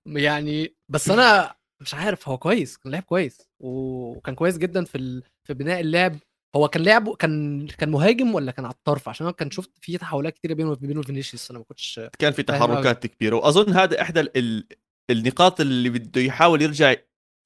يعني 0.05 0.75
بس 0.89 1.09
أنا 1.09 1.55
مش 1.81 1.93
عارف 1.93 2.29
هو 2.29 2.37
كويس 2.37 2.77
كان 2.77 2.91
لاعب 2.91 3.03
كويس 3.03 3.49
وكان 3.59 4.35
كويس 4.35 4.57
جدا 4.57 4.83
في 4.83 4.97
ال... 4.97 5.23
في 5.47 5.53
بناء 5.53 5.79
اللعب. 5.79 6.17
هو 6.55 6.67
كان 6.67 6.83
لعبه 6.83 7.15
كان 7.15 7.67
كان 7.67 7.89
مهاجم 7.89 8.35
ولا 8.35 8.51
كان 8.51 8.65
على 8.65 8.73
الطرف؟ 8.73 9.09
عشان 9.09 9.25
أنا 9.25 9.35
كان 9.35 9.51
شفت 9.51 9.71
في 9.81 9.97
تحولات 9.97 10.33
كتيرة 10.33 10.53
بينه 10.53 10.71
وبين 10.71 11.01
فينيسيوس 11.01 11.49
أنا 11.49 11.59
ما 11.59 11.65
كنتش 11.65 12.01
كان 12.19 12.33
في 12.33 12.43
تحركات 12.43 13.07
كبيرة. 13.07 13.35
وأظن 13.35 13.73
هذا 13.73 14.01
إحدى 14.01 14.19
ال... 14.19 14.67
النقاط 15.09 15.61
اللي 15.61 15.89
بده 15.89 16.21
يحاول 16.21 16.61
يرجع 16.61 16.95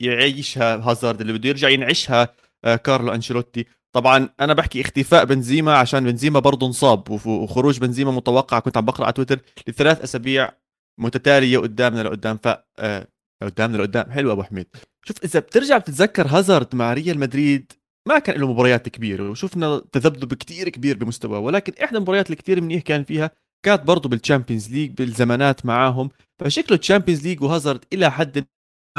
يعيشها 0.02 0.76
هازارد 0.76 1.22
اللي 1.22 1.34
بده 1.34 1.50
يرجع 1.50 1.70
ينعشها 1.70 2.36
آه، 2.66 2.76
كارلو 2.76 3.14
أنشيلوتي. 3.14 3.66
طبعا 3.96 4.30
أنا 4.40 4.54
بحكي 4.54 4.82
اختفاء 4.82 5.26
بنزيما 5.26 5.78
عشان 5.78 6.04
بنزيما 6.04 6.40
برضه 6.40 6.68
انصاب 6.68 7.10
وخروج 7.28 7.80
بنزيما 7.80 8.12
متوقع 8.12 8.60
كنت 8.60 8.78
عم 8.78 8.86
بقرأ 8.86 9.06
على 9.06 9.14
تويتر 9.14 9.40
لثلاث 9.68 10.02
أسابيع 10.02 10.52
متتالية 11.00 11.58
قدامنا 11.58 12.04
لقدام 12.04 12.38
ف 12.38 12.48
آه، 12.80 13.08
لقدام 13.44 13.76
لقدام. 13.76 14.12
حلو 14.12 14.32
أبو 14.32 14.44
حميد. 14.44 14.68
شوف 15.06 15.24
إذا 15.24 15.40
بترجع 15.40 15.78
بتتذكر 15.78 16.28
هازارد 16.28 16.76
مع 16.76 16.94
ريال 16.94 17.20
مدريد 17.20 17.72
ما 18.08 18.20
كان 18.20 18.40
له 18.42 18.48
مباريات 18.48 18.90
كبيرة 18.90 19.30
وشفنا 19.30 19.82
تذبذب 19.92 20.34
كتير 20.34 20.70
كبير 20.70 20.98
بمستواه 20.98 21.40
ولكن 21.40 21.74
إحدى 21.84 21.98
المباريات 21.98 22.26
اللي 22.26 22.36
كثير 22.36 22.62
منيح 22.62 22.82
كان 22.82 23.04
فيها 23.04 23.32
كانت 23.66 23.82
برضه 23.84 24.10
بالتشامبيونز 24.10 24.72
ليج 24.72 24.92
بالزمانات 24.92 25.66
معاهم. 25.66 26.10
فشكله 26.40 26.76
التشامبيونز 26.76 27.28
ليج 27.28 27.44
وهازارد 27.44 27.86
إلى 27.94 28.12
حد 28.12 28.46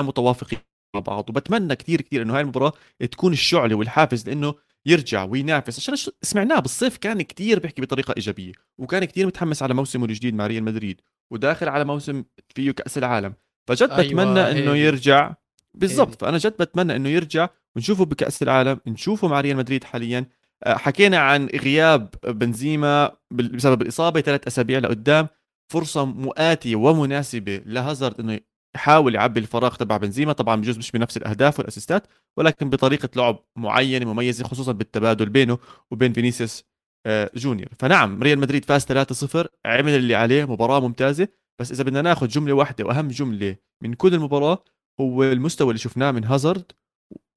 متوافقين 0.01 0.59
مع 0.95 1.01
بعض 1.01 1.31
وبتمنى 1.31 1.77
كثير 1.77 2.01
كثير 2.01 2.23
إنه 2.23 2.35
هاي 2.35 2.41
المباراة 2.41 2.73
تكون 3.11 3.33
الشعلة 3.33 3.75
والحافز 3.75 4.29
لإنه 4.29 4.55
يرجع 4.89 5.25
وينافس. 5.25 5.79
عشان 5.79 6.13
سمعناه 6.23 6.61
بالصيف 6.61 6.97
كان 6.97 7.23
كثير 7.23 7.59
بيحكي 7.59 7.83
بطريقة 7.83 8.15
إيجابية 8.17 8.53
وكان 8.79 9.05
كثير 9.05 9.27
متحمس 9.27 9.63
على 9.63 9.75
موسمه 9.75 10.05
الجديد 10.05 10.35
مع 10.35 10.47
ريال 10.47 10.65
مدريد 10.65 11.01
وداخل 11.31 11.69
على 11.69 11.85
موسم 11.85 12.25
فيه 12.55 12.71
كأس 12.71 12.99
العالم. 12.99 13.35
فجد 13.69 13.91
أيوة 13.91 14.03
بتمنى 14.03 14.41
إنه 14.51 14.77
يرجع. 14.77 15.35
بالضبط 15.75 16.21
فأنا 16.21 16.39
جد 16.39 16.53
بتمنى 16.53 16.97
إنه 16.97 17.09
يرجع 17.09 17.49
ونشوفه 17.77 18.05
بكأس 18.05 18.43
العالم 18.43 18.81
نشوفه 18.87 19.29
مع 19.29 19.41
ريال 19.41 19.57
مدريد 19.57 19.85
حاليا. 19.85 20.27
آه، 20.65 20.75
حكينا 20.77 21.19
عن 21.19 21.47
غياب 21.47 22.15
بنزيما 22.25 23.17
بسبب 23.31 23.83
الإصابة 23.83 24.21
ثلاث 24.21 24.47
أسابيع 24.47 24.79
لقدام. 24.79 25.29
فرصة 25.73 26.05
مؤاتية 26.05 26.77
ومناسبة 26.77 27.63
لهازارد 27.67 28.21
إنه 28.21 28.41
يحاول 28.75 29.15
يعبي 29.15 29.41
الفراغ 29.41 29.75
تبع 29.75 29.97
بنزيما 29.97 30.33
طبعا 30.33 30.57
بجوز 30.57 30.79
مش 30.79 30.91
بنفس 30.91 31.17
الأهداف 31.17 31.59
والأسيستات 31.59 32.07
ولكن 32.37 32.71
بطريقة 32.71 33.09
لعب 33.17 33.45
معينة 33.57 34.13
مميزة 34.13 34.45
خصوصا 34.45 34.73
بالتبادل 34.73 35.29
بينه 35.29 35.59
وبين 35.91 36.13
فينيسيوس 36.13 36.65
آه، 37.07 37.31
جونيور 37.35 37.69
فنعم 37.79 38.23
ريال 38.23 38.39
مدريد 38.39 38.65
فاز 38.65 38.85
3-0 38.85 39.47
عمل 39.67 39.95
اللي 39.95 40.15
عليه 40.15 40.45
مباراة 40.45 40.81
ممتازة 40.81 41.29
بس 41.61 41.73
إذا 41.73 41.85
بدنا 41.85 42.03
ناخذ 42.03 42.29
جملة 42.29 42.53
واحدة 42.53 42.85
وأهم 42.85 43.09
جملة 43.09 43.57
من 43.83 43.95
كل 43.95 44.15
المباراة 44.15 44.65
هو 45.01 45.25
المستوى 45.25 45.69
اللي 45.69 45.79
شفناه 45.79 46.11
من 46.11 46.25
هازارد 46.25 46.73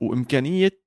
وإمكانية 0.01 0.81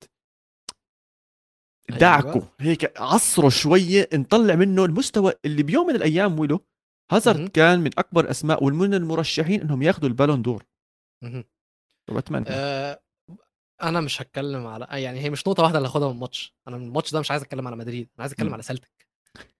دعكه 1.91 2.33
أيوة. 2.35 2.49
هيك 2.61 3.01
عصره 3.01 3.49
شوية 3.49 4.09
نطلع 4.15 4.55
منه 4.55 4.85
المستوى 4.85 5.33
اللي 5.45 5.63
بيوم 5.63 5.87
من 5.87 5.95
الأيام 5.95 6.39
وله 6.39 6.61
هازارد 7.13 7.49
كان 7.49 7.81
من 7.81 7.91
أكبر 7.99 8.31
أسماء 8.31 8.65
ومن 8.65 8.95
المرشحين 8.95 9.61
إنهم 9.61 9.83
ياخذوا 9.83 10.09
البالون 10.09 10.43
دور. 10.43 10.65
بتمنى 12.11 12.45
أه 12.49 13.01
أنا 13.83 14.01
مش 14.01 14.23
هتكلم 14.23 14.67
على 14.67 14.87
يعني 14.91 15.21
هي 15.21 15.31
مش 15.31 15.49
نقطة 15.49 15.63
واحدة 15.63 15.79
اللي 15.79 15.89
هاخدها 15.89 16.09
من 16.09 16.15
الماتش. 16.15 16.55
أنا 16.69 16.77
من 16.77 16.87
الماتش 16.87 17.13
ده 17.13 17.21
مش 17.21 17.31
عايز 17.31 17.43
أتكلم 17.43 17.67
على 17.67 17.77
مدريد 17.77 18.11
أنا 18.17 18.23
عايز 18.23 18.33
أتكلم. 18.33 18.53
على 18.53 18.63
سلتك 18.63 19.07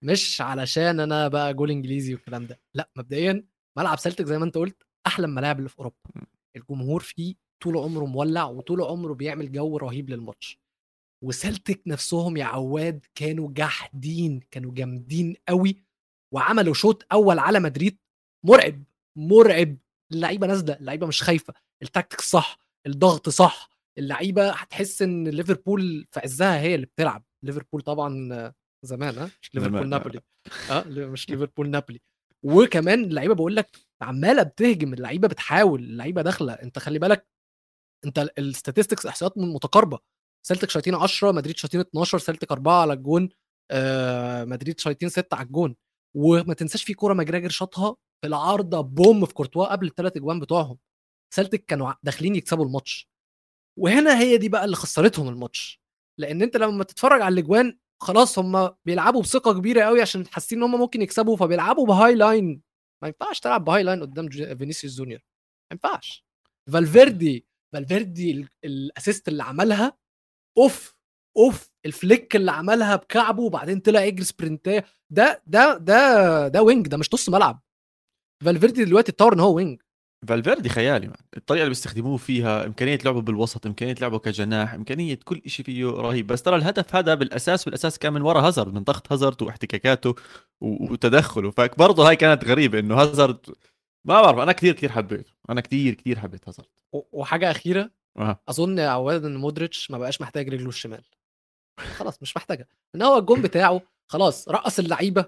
مش 0.03 0.41
علشان 0.41 1.01
أنا 1.01 1.29
بقى 1.29 1.55
جول 1.55 1.71
إنجليزي 1.71 2.15
والكلام 2.15 2.47
ده 2.47 2.61
لأ 2.75 2.91
مبدئيا 2.97 3.45
ملعب 3.79 3.99
سلتك 3.99 4.25
زي 4.25 4.39
ما 4.39 4.45
أنت 4.45 4.59
قلت 4.59 4.83
أحلى 5.07 5.27
الملاعب 5.27 5.59
اللي 5.59 5.69
في 5.69 5.79
أوروبا. 5.79 5.97
الجمهور 6.57 7.01
فيه 7.01 7.35
طول 7.61 7.77
عمره 7.77 8.05
مولع 8.05 8.45
وطول 8.45 8.83
عمره 8.83 9.15
بيعمل 9.15 9.53
جو 9.53 9.77
رهيب 9.77 10.11
للماتش. 10.11 10.61
وسلتك 11.25 11.83
نفسهم 11.87 12.37
يا 12.37 12.45
عواد 12.45 13.07
كانوا 13.15 13.49
جاحدين 13.53 14.41
كانوا 14.51 14.75
جامدين 14.75 15.37
قوي. 15.49 15.84
وعملوا 16.35 16.75
شوط 16.75 17.07
أول 17.13 17.39
على 17.39 17.61
مدريد 17.61 17.99
مرعب 18.47 18.85
مرعب. 19.19 19.77
اللعيبة 20.13 20.47
نازلة 20.47 20.75
اللعيبة 20.75 21.07
مش 21.07 21.23
خايفة. 21.23 21.55
التكتيك 21.83 22.21
صح 22.21 22.59
الضغط 22.87 23.29
صح. 23.29 23.71
اللعيبة 23.99 24.51
هتحس 24.51 25.03
إن 25.03 25.29
ليفربول 25.29 26.07
في 26.11 26.21
عزها 26.21 26.61
هي 26.61 26.75
اللي 26.75 26.87
بتلعب. 26.87 27.25
ليفربول 27.45 27.81
طبعا 27.81 28.53
زمان 28.85 29.19
ها؟ 29.19 29.31
مش 29.43 29.55
ليفربول 29.55 29.89
نابولي. 29.89 30.21
آه 30.71 30.85
مش 30.89 31.31
ليفربول 31.31 31.71
نابولي. 31.71 32.01
وكمان 32.43 33.05
اللعيبة 33.05 33.35
بقول 33.35 33.57
لك 33.57 33.77
عمالة 34.03 34.43
بتهجم 34.43 34.95
اللعيبة 34.95 35.29
بتحاول 35.29 35.83
اللعيبة 35.83 36.23
داخلة. 36.23 36.53
أنت 36.53 36.79
خلي 36.79 36.99
بالك 36.99 37.27
أنت 38.05 38.29
ال 38.39 38.45
statistics 38.45 39.07
احصائيات 39.07 39.39
متقاربة. 39.39 39.99
سلتك 40.47 40.71
شايطين 40.71 40.95
10 40.95 41.33
مدريد 41.33 41.57
شايطين 41.57 41.81
12 41.81 42.19
سلتك 42.19 42.53
4 42.53 42.83
على 42.83 42.93
الجون 42.93 43.29
آه 43.71 44.45
مدريد 44.45 44.81
شايطين 44.81 45.09
6 45.09 45.35
على 45.37 45.47
الجون. 45.47 45.77
وما 46.17 46.55
تنساش 46.55 46.85
في 46.85 46.95
كورة 46.95 47.15
ماكجريجور 47.15 47.49
شاطها 47.49 47.97
في 48.21 48.27
العارضة 48.29 48.81
بوم 48.81 49.27
في 49.27 49.35
كورتوا 49.35 49.73
قبل 49.73 49.87
الثلاث 49.87 50.17
أجوان 50.17 50.41
بتوعهم. 50.41 50.79
سلتك 51.35 51.65
كانوا 51.65 51.93
داخلين 52.03 52.37
يكسبوا 52.37 52.65
الماتش. 52.65 53.09
وهنا 53.79 54.21
هي 54.21 54.37
دي 54.37 54.49
بقى 54.49 54.65
اللي 54.65 54.77
خسرتهم 54.77 55.29
الماتش. 55.29 55.81
لأن 56.21 56.43
أنت 56.43 56.57
لما 56.57 56.85
تتفرج 56.85 57.23
على 57.23 57.33
الأجوان 57.33 57.79
خلاص 58.03 58.39
هم 58.39 58.71
بيلعبوا 58.85 59.23
بثقة 59.23 59.53
كبيرة 59.53 59.83
قوي 59.85 60.01
عشان 60.03 60.27
حاسين 60.27 60.59
إن 60.59 60.65
هم 60.65 60.81
ممكن 60.81 61.03
يكسبوا 61.03 61.37
فبيلعبوا 61.37 61.87
ب 61.87 62.15
high 62.15 62.36
line. 62.36 62.63
ما 63.03 63.09
ينفعش 63.09 63.41
تلعب 63.41 63.65
ب 63.65 63.83
high 63.83 63.92
line 63.92 64.01
قدام 64.01 64.29
فينيسيوس 64.31 64.95
جونيور. 64.97 65.21
ما 65.71 65.75
ينفعش. 65.75 66.25
فالفيردي 66.73 67.47
فالفيردي 67.73 68.49
ال 68.65 68.74
assist 68.74 69.29
اللي 69.29 69.43
عملها 69.43 69.99
أوف! 70.59 70.94
اوف 71.37 71.71
ال 71.87 71.95
flick 71.95 72.37
اللي 72.37 72.51
عملها 72.53 72.97
بكعبه 72.97 73.43
وبعدين 73.43 73.81
طلع 73.81 74.05
يجري 74.05 74.25
sprint 74.25 74.65
ايه. 74.65 74.85
ده 75.11 75.43
ده 75.47 75.79
ده 75.79 76.49
ده 76.49 76.63
wing 76.63 76.89
ده 76.89 76.97
مش 76.97 77.15
نص 77.15 77.29
ملعب. 77.29 77.63
فالفيردي 78.45 78.85
دلوقتي 78.85 79.13
اتطور 79.13 79.35
ان 79.35 79.41
هو 79.41 79.55
wing. 79.55 79.81
فالفيردي 80.29 80.69
خيالي 80.69 81.07
man. 81.07 81.17
الطريقة 81.37 81.63
اللي 81.63 81.71
بيستخدموه 81.71 82.17
فيها 82.17 82.67
إمكانية 82.67 82.99
لعبه 83.05 83.21
بالوسط 83.21 83.67
إمكانية 83.67 83.95
لعبه 83.95 84.19
كجناح 84.19 84.75
إمكانية 84.75 85.19
كل 85.25 85.43
شيء 85.47 85.67
فيه 85.67 85.87
رهيب. 85.87 86.27
بس 86.27 86.43
ترى 86.43 86.57
الهدف 86.57 86.97
هذا 86.97 87.15
بالأساس 87.15 87.65
بالأساس 87.65 87.99
كان 87.99 88.13
من 88.13 88.23
وراء 88.23 88.47
هازارد 88.47 88.75
من 88.75 88.83
ضغط 88.83 89.13
هازارد 89.13 89.43
واحتكاكاته 89.43 90.15
وتدخله. 90.61 91.51
فبرضه 91.51 92.09
هاي 92.09 92.17
كانت 92.17 92.45
غريبة 92.45 92.79
إنه 92.79 92.95
هازارد 92.95 93.39
ما 94.05 94.23
بعرف 94.23 94.39
أنا 94.39 94.53
كثير 94.53 94.75
كثير 94.75 94.93
حبيته. 94.93 95.33
أنا 95.51 95.61
كثير 95.61 95.95
كثير 95.95 96.19
حبيت 96.19 96.49
هازارد. 96.49 96.69
وحاجة 96.93 97.51
أخيرة. 97.51 97.91
أه. 98.19 98.41
أظن 98.49 98.79
إن 98.79 99.37
مودريتش 99.37 99.91
ما 99.91 99.99
بقاش 99.99 100.21
محتاج 100.21 100.49
رجله 100.49 100.69
الشمال. 100.69 101.03
خلاص 101.81 102.23
مش 102.23 102.37
محتاجها. 102.37 102.67
إن 102.95 103.03
هو 103.03 103.19
الجون 103.19 103.43
بتاعه 103.43 103.81
خلاص 104.07 104.49
رقص 104.49 104.79
اللعيبة 104.79 105.25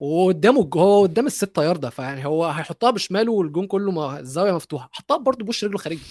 وقدامه 0.00 0.70
هو 0.76 1.02
قدام 1.02 1.26
الست 1.26 1.58
ياردة 1.58 1.90
فيعني 1.90 2.26
هو 2.26 2.46
هيحطها 2.46 2.90
بشماله 2.90 3.32
والجون 3.32 3.66
كله 3.66 3.92
ما 3.92 4.20
الزاوية 4.20 4.52
مفتوحة. 4.52 4.88
حطها 4.92 5.16
برده 5.16 5.44
بوش 5.44 5.64
رجله 5.64 5.78
خارجي. 5.78 6.02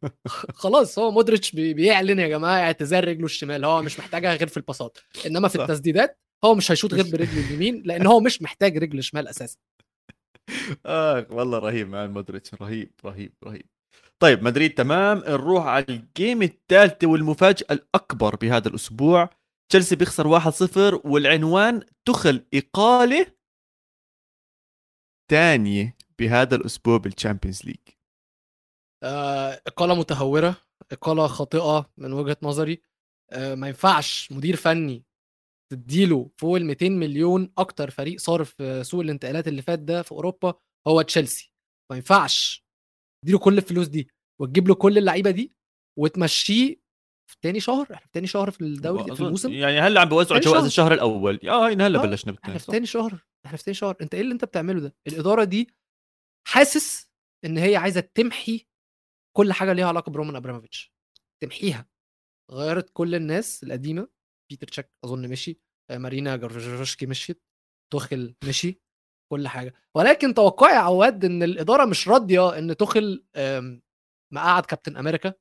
خلاص 0.54 0.98
هو 0.98 1.10
مودريتش 1.10 1.52
بيعلن 1.52 2.18
يا 2.18 2.28
جماعة 2.28 2.60
اعتزال 2.60 3.08
رجله 3.08 3.24
الشمال 3.24 3.64
هو 3.64 3.82
مش 3.82 3.98
محتاجها 3.98 4.34
غير 4.34 4.48
في 4.48 4.56
الباصات. 4.56 4.98
إنما 5.26 5.48
في 5.48 5.62
التسديدات 5.62 6.18
هو 6.44 6.54
مش 6.54 6.72
هيشوط 6.72 6.94
غير 6.94 7.04
برجله 7.12 7.46
اليمين 7.46 7.82
لأن 7.86 8.06
هو 8.06 8.20
مش 8.20 8.42
محتاج 8.42 8.78
رجل 8.78 9.02
شمال 9.02 9.28
أساسا. 9.28 9.58
آه 10.86 11.26
والله 11.30 11.58
رهيب 11.58 11.88
man 11.88 12.10
مودريتش 12.10 12.54
رهيب 12.54 12.92
رهيب 13.04 13.34
رهيب. 13.44 13.66
طيب 14.22 14.42
مدريد 14.42 14.74
تمام. 14.74 15.18
نروح 15.18 15.66
على 15.66 15.86
ال 15.88 15.99
game 15.99 16.42
الثالثه 16.42 17.06
والمفاجأة 17.06 17.66
الأكبر 17.70 18.36
بهذا 18.36 18.68
الأسبوع. 18.68 19.30
تشيلسي 19.68 19.96
بيخسر 19.96 20.26
1-0 20.28 21.00
والعنوان 21.04 21.82
توخل 22.08 22.46
إقالة 22.54 23.26
ثانية 25.30 25.96
بهذا 26.18 26.56
الأسبوع 26.56 26.96
بال 26.96 27.08
Champions 27.08 27.64
League 27.64 27.76
إقالة 29.66 29.94
متهورة 29.94 30.56
إقالة 30.92 31.26
خاطئة 31.26 31.90
من 31.96 32.12
وجهة 32.12 32.36
نظري. 32.42 32.82
آه، 33.32 33.54
ما 33.54 33.66
ينفعش 33.68 34.32
مدير 34.32 34.56
فني 34.56 35.04
تديله 35.72 36.30
فوق 36.38 36.56
ال 36.56 36.66
200 36.66 36.88
مليون 36.88 37.52
أكتر 37.58 37.90
فريق 37.90 38.20
صارف 38.20 38.50
في 38.54 38.84
سوق 38.84 39.00
الانتقالات 39.00 39.48
اللي 39.48 39.62
فات 39.62 39.78
ده 39.78 40.02
في 40.02 40.12
أوروبا 40.12 40.54
هو 40.88 41.02
تشيلسي. 41.02 41.52
ما 41.90 41.96
ينفعش. 41.96 42.61
تديله 43.22 43.38
كل 43.38 43.58
الفلوس 43.58 43.88
دي 43.88 44.08
وتجيب 44.40 44.68
له 44.68 44.74
كل 44.74 44.98
اللعيبة 44.98 45.30
دي 45.30 45.52
وتمشيه 45.98 46.82
في 47.30 47.36
تاني 47.42 47.60
شهر 47.60 47.82
إحنا 47.82 48.06
في 48.06 48.12
تاني 48.12 48.26
شهر 48.26 48.50
في 48.50 48.60
الدوري 48.60 49.16
في 49.16 49.22
الموسم. 49.22 49.52
يعني 49.52 49.80
هلا 49.80 50.00
عم 50.00 50.08
بوزعوا 50.08 50.40
جوائز 50.40 50.64
الشهر 50.64 50.92
الأول؟ 50.94 51.48
آه 51.48 51.72
هنا 51.72 51.86
هلا. 51.86 52.02
بلشنا 52.02 52.32
بالتاني 52.32 52.56
إحنا 52.56 52.58
في 52.58 52.72
تاني 52.72 52.86
شهر 52.86 53.24
إحنا 53.46 53.58
في 53.58 53.64
تاني 53.64 53.74
شهر. 53.74 53.96
أنت 54.00 54.14
إيه 54.14 54.20
اللي 54.20 54.32
أنت 54.32 54.44
بتعمله 54.44 54.80
ده؟ 54.80 54.94
الإدارة 55.08 55.44
دي 55.44 55.74
حاسس 56.48 57.10
إن 57.44 57.58
هي 57.58 57.76
عايزة 57.76 58.00
تمحي 58.00 58.66
كل 59.36 59.52
حاجة 59.52 59.72
ليها 59.72 59.86
علاقة 59.86 60.12
برومان 60.12 60.36
أبراموفيتش. 60.36 60.92
تمحيها. 61.42 61.88
غيرت 62.50 62.90
كل 62.92 63.14
الناس 63.14 63.64
القديمة 63.64 64.08
بيتر 64.50 64.66
تشاك 64.68 64.92
أظن 65.04 65.28
مشي 65.28 65.60
آه، 65.90 65.98
مارينا 65.98 66.36
جارفشكي 66.36 67.06
مشيت 67.06 67.44
توخل 67.92 68.34
مشي. 68.44 68.82
كل 69.32 69.48
حاجة. 69.48 69.74
ولكن 69.96 70.34
توقعي 70.34 70.76
عواد 70.76 71.24
إن 71.24 71.42
الإدارة 71.42 71.84
مش 71.84 72.08
راضية 72.08 72.58
إن 72.58 72.76
توخل 72.76 73.24
مقعد 74.32 74.66
كابتن 74.66 74.96
أمريكا 74.96 75.34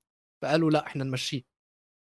فقالوا 0.44 0.72
لأ 0.72 0.88
إحنا 0.88 1.04
نمشيه. 1.04 1.42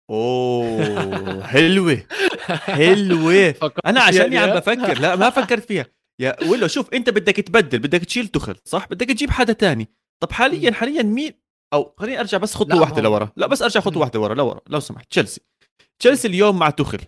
أوه 0.10 1.44
حلوة 1.54 2.04
حلوة. 2.48 3.56
أنا 3.86 4.02
عشان 4.02 4.38
عم 4.38 4.50
بفكر 4.50 5.00
لا 5.00 5.16
ما 5.16 5.30
فكرت 5.30 5.64
فيها. 5.64 5.86
يا 6.22 6.44
ولا 6.44 6.68
شوف 6.68 6.94
أنت 6.94 7.10
بدك 7.10 7.36
تبدل 7.36 7.80
بدك 7.80 8.06
تشيل 8.06 8.28
توخل 8.28 8.56
صح؟ 8.66 8.88
بدك 8.88 9.08
تجيب 9.08 9.30
حدا 9.30 9.54
تاني. 9.54 9.88
طب 10.24 10.32
حاليا 10.32 10.72
حاليا 10.72 11.04
مين؟ 11.04 11.34
أو 11.74 11.96
خليني 11.98 12.20
أرجع 12.20 12.38
بس 12.38 12.56
خطوة 12.56 12.82
واحدة 12.82 13.02
لورا. 13.02 13.32
لا 13.36 13.48
بس 13.48 13.62
أرجع 13.62 13.80
خطوة 13.80 14.02
واحدة 14.02 14.20
ورا 14.20 14.34
لورا 14.34 14.62
لو 14.68 14.80
سمحت. 14.80 15.12
تشيلسي. 15.12 15.42
تشيلسي 16.00 16.28
اليوم 16.28 16.60
مع 16.60 16.70
توخل 16.70 17.00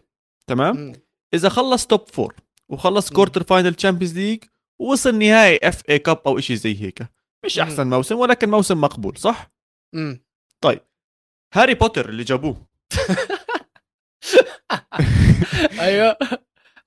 تمام؟ 0.49 0.93
إذا 1.33 1.49
خلص 1.49 1.87
top 1.87 2.07
four 2.09 2.35
وخلص 2.71 3.09
quarter 3.09 3.43
final 3.43 3.73
Champions 3.73 4.17
League 4.17 4.43
ووصل 4.81 5.15
نهائي 5.19 5.59
FA 5.63 5.81
Cup 5.89 6.21
أو 6.27 6.39
شيء 6.39 6.55
زي 6.55 6.81
هيك. 6.81 7.01
مش 7.45 7.57
مم. 7.57 7.63
أحسن 7.63 7.87
موسم 7.89 8.15
ولكن 8.15 8.49
موسم 8.49 8.81
مقبول 8.81 9.17
صح؟ 9.17 9.51
امم 9.95 10.23
طيب. 10.63 10.79
هاري 11.53 11.73
بوتر 11.73 12.09
اللي 12.09 12.23
جابوه. 12.23 12.67
أيوه. 15.79 16.17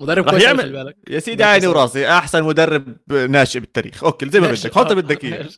مدرب 0.01 0.31
كويس 0.31 0.43
يعمل- 0.43 0.73
بالك. 0.73 0.97
يا 1.11 1.19
سيدي 1.19 1.45
عيني. 1.45 1.67
وراسي 1.67 2.09
أحسن 2.11 2.43
مدرب 2.43 2.97
ناشئ 3.13 3.61
بالتاريخ. 3.61 4.05
okay 4.05 4.31
زي 4.31 4.41
ما. 4.41 4.49
بدك 4.53 4.75
حط 4.75 4.93
بدك 4.93 5.25
إياه. 5.25 5.49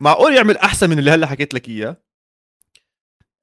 معقول 0.00 0.34
يعمل 0.36 0.56
أحسن 0.56 0.90
من 0.90 0.98
اللي 0.98 1.10
هلأ 1.10 1.26
حكيت 1.26 1.54
لك 1.54 1.68
إياه؟ 1.68 1.96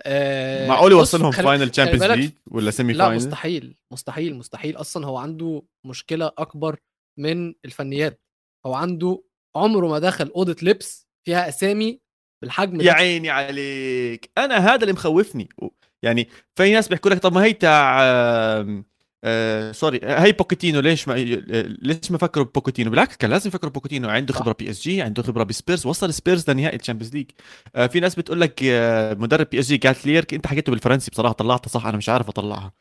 آه، 0.03 0.67
معقول 0.67 0.91
يوصلهم 0.91 1.31
final 1.31 1.69
Champions 1.69 2.03
League 2.03 2.31
ولا 2.47 2.71
semi 2.71 2.93
لا 2.93 3.03
final 3.05 3.15
مستحيل 3.17 3.77
مستحيل 3.91 4.35
مستحيل. 4.35 4.77
أصلا 4.77 5.05
هو 5.07 5.17
عنده 5.17 5.63
مشكلة 5.85 6.31
أكبر 6.37 6.79
من 7.19 7.53
الفنيات. 7.65 8.21
هو 8.65 8.73
عنده 8.73 9.23
عمره 9.55 9.88
ما 9.88 9.99
دخل 9.99 10.31
أوضة 10.35 10.55
لبس 10.61 11.07
فيها 11.25 11.49
أسامي 11.49 12.01
بالحجم 12.41 12.81
يا 12.81 12.85
ده. 12.85 12.91
عيني 12.93 13.29
عليك. 13.29 14.31
أنا 14.38 14.57
هذا 14.57 14.81
اللي 14.81 14.93
مخوفني. 14.93 15.49
يعني 16.03 16.29
في 16.55 16.73
ناس 16.73 16.88
بيحكوا 16.88 17.11
لك 17.11 17.19
طب 17.19 17.33
ما 17.33 17.43
هي 17.43 17.53
تاع 17.53 17.99
آه 19.23 19.71
sorry 19.71 19.99
هي 20.03 20.31
بوكيتينو 20.31 20.79
ليش 20.79 21.07
ما 21.07 21.13
ليش 21.81 22.11
ما 22.11 22.17
فكروا 22.17 22.45
ببوكيتينو؟ 22.45 22.91
بالعكس 22.91 23.17
كان 23.17 23.29
لازم 23.31 23.47
يفكروا 23.47 23.69
ببوكيتينو. 23.71 24.09
عنده. 24.09 24.33
خبرة 24.33 24.55
PSG 24.59 25.01
عنده 25.01 25.23
خبرة 25.23 25.43
بسبيرز 25.43 25.85
وصل 25.85 26.13
سبيرز 26.13 26.49
لنهائي 26.49 26.75
ال 26.75 26.79
Champions 26.79 27.13
League 27.15 27.31
آه 27.75 27.88
في 27.88 27.99
ناس 27.99 28.15
بتقول 28.15 28.41
لك 28.41 28.59
آه 28.63 29.13
مدرب 29.13 29.47
PSG 29.49 29.67
جالتييه 29.67 30.25
انت 30.33 30.47
حكيته 30.47 30.69
بالفرنسي 30.71 31.11
بصراحة 31.11 31.33
طلعتها 31.33 31.69
صح 31.69 31.85
أنا 31.85 31.97
مش 31.97 32.09
عارف 32.09 32.29
أطلعها. 32.29 32.73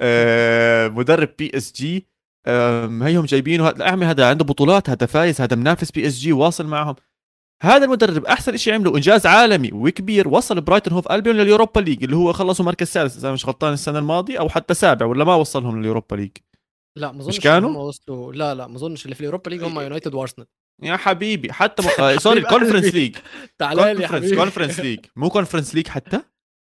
آه 0.00 0.88
مدرب 0.88 1.28
PSG 1.38 2.06
هيهم 2.46 3.24
جايبينه. 3.24 3.74
أعمل 3.80 4.06
هذا 4.06 4.28
عنده 4.28 4.44
بطولات 4.44 4.90
هذا 4.90 5.06
فايز 5.06 5.40
هذا 5.40 5.56
منافس 5.56 5.90
PSG 5.90 6.32
واصل 6.32 6.66
معهم. 6.66 6.94
هذا 7.62 7.84
المدرب 7.84 8.24
أحسن 8.24 8.56
شيء 8.56 8.74
عمله 8.74 8.96
إنجاز 8.96 9.26
عالمي 9.26 9.70
وكبير 9.72 10.28
وصل 10.28 10.60
برايتون 10.60 10.92
هوف 10.92 11.12
ألبيون 11.12 11.36
لل 11.36 11.47
Europa 11.47 11.80
League 11.80 12.04
اللي 12.04 12.16
هو 12.16 12.32
خلصوا 12.32 12.64
مركز 12.64 12.86
سادس 12.86 13.16
إذا 13.16 13.32
مش 13.32 13.46
غلطان 13.46 13.72
السنة 13.72 13.98
الماضية 13.98 14.38
أو 14.38 14.48
حتى 14.48 14.74
سابع 14.74 15.06
ولا 15.06 15.24
ما 15.24 15.34
وصلهم 15.34 15.80
لل 15.80 15.89
Europa 15.89 16.16
League. 16.16 16.30
لا 16.98 17.12
ما 17.12 17.20
أظنش 17.20 17.40
كانوا؟ 17.40 17.78
وصلوا. 17.78 18.32
لا 18.32 18.54
لا 18.54 18.66
ما 18.66 18.76
أظنش 18.76 19.04
اللي 19.04 19.14
في 19.14 19.20
ال 19.20 19.24
Europa 19.24 19.50
League 19.50 19.64
هم 19.64 19.80
يونايتد 19.80 20.14
وأرسنال. 20.14 20.46
يا 20.82 20.96
حبيبي 20.96 21.52
حتى 21.52 21.82
م... 21.82 21.86
آه، 22.02 22.16
sorry 22.16 22.40
Conference 22.40 22.84
قلبي. 22.84 22.98
League 23.00 23.16
تعالى 23.58 23.94
لي 23.94 24.06
حبيبي. 24.06 24.36
Conference 24.36 24.80
League 24.80 25.00
مو 25.16 25.30
Conference 25.30 25.74
League 25.74 25.88
حتى؟ 25.88 26.20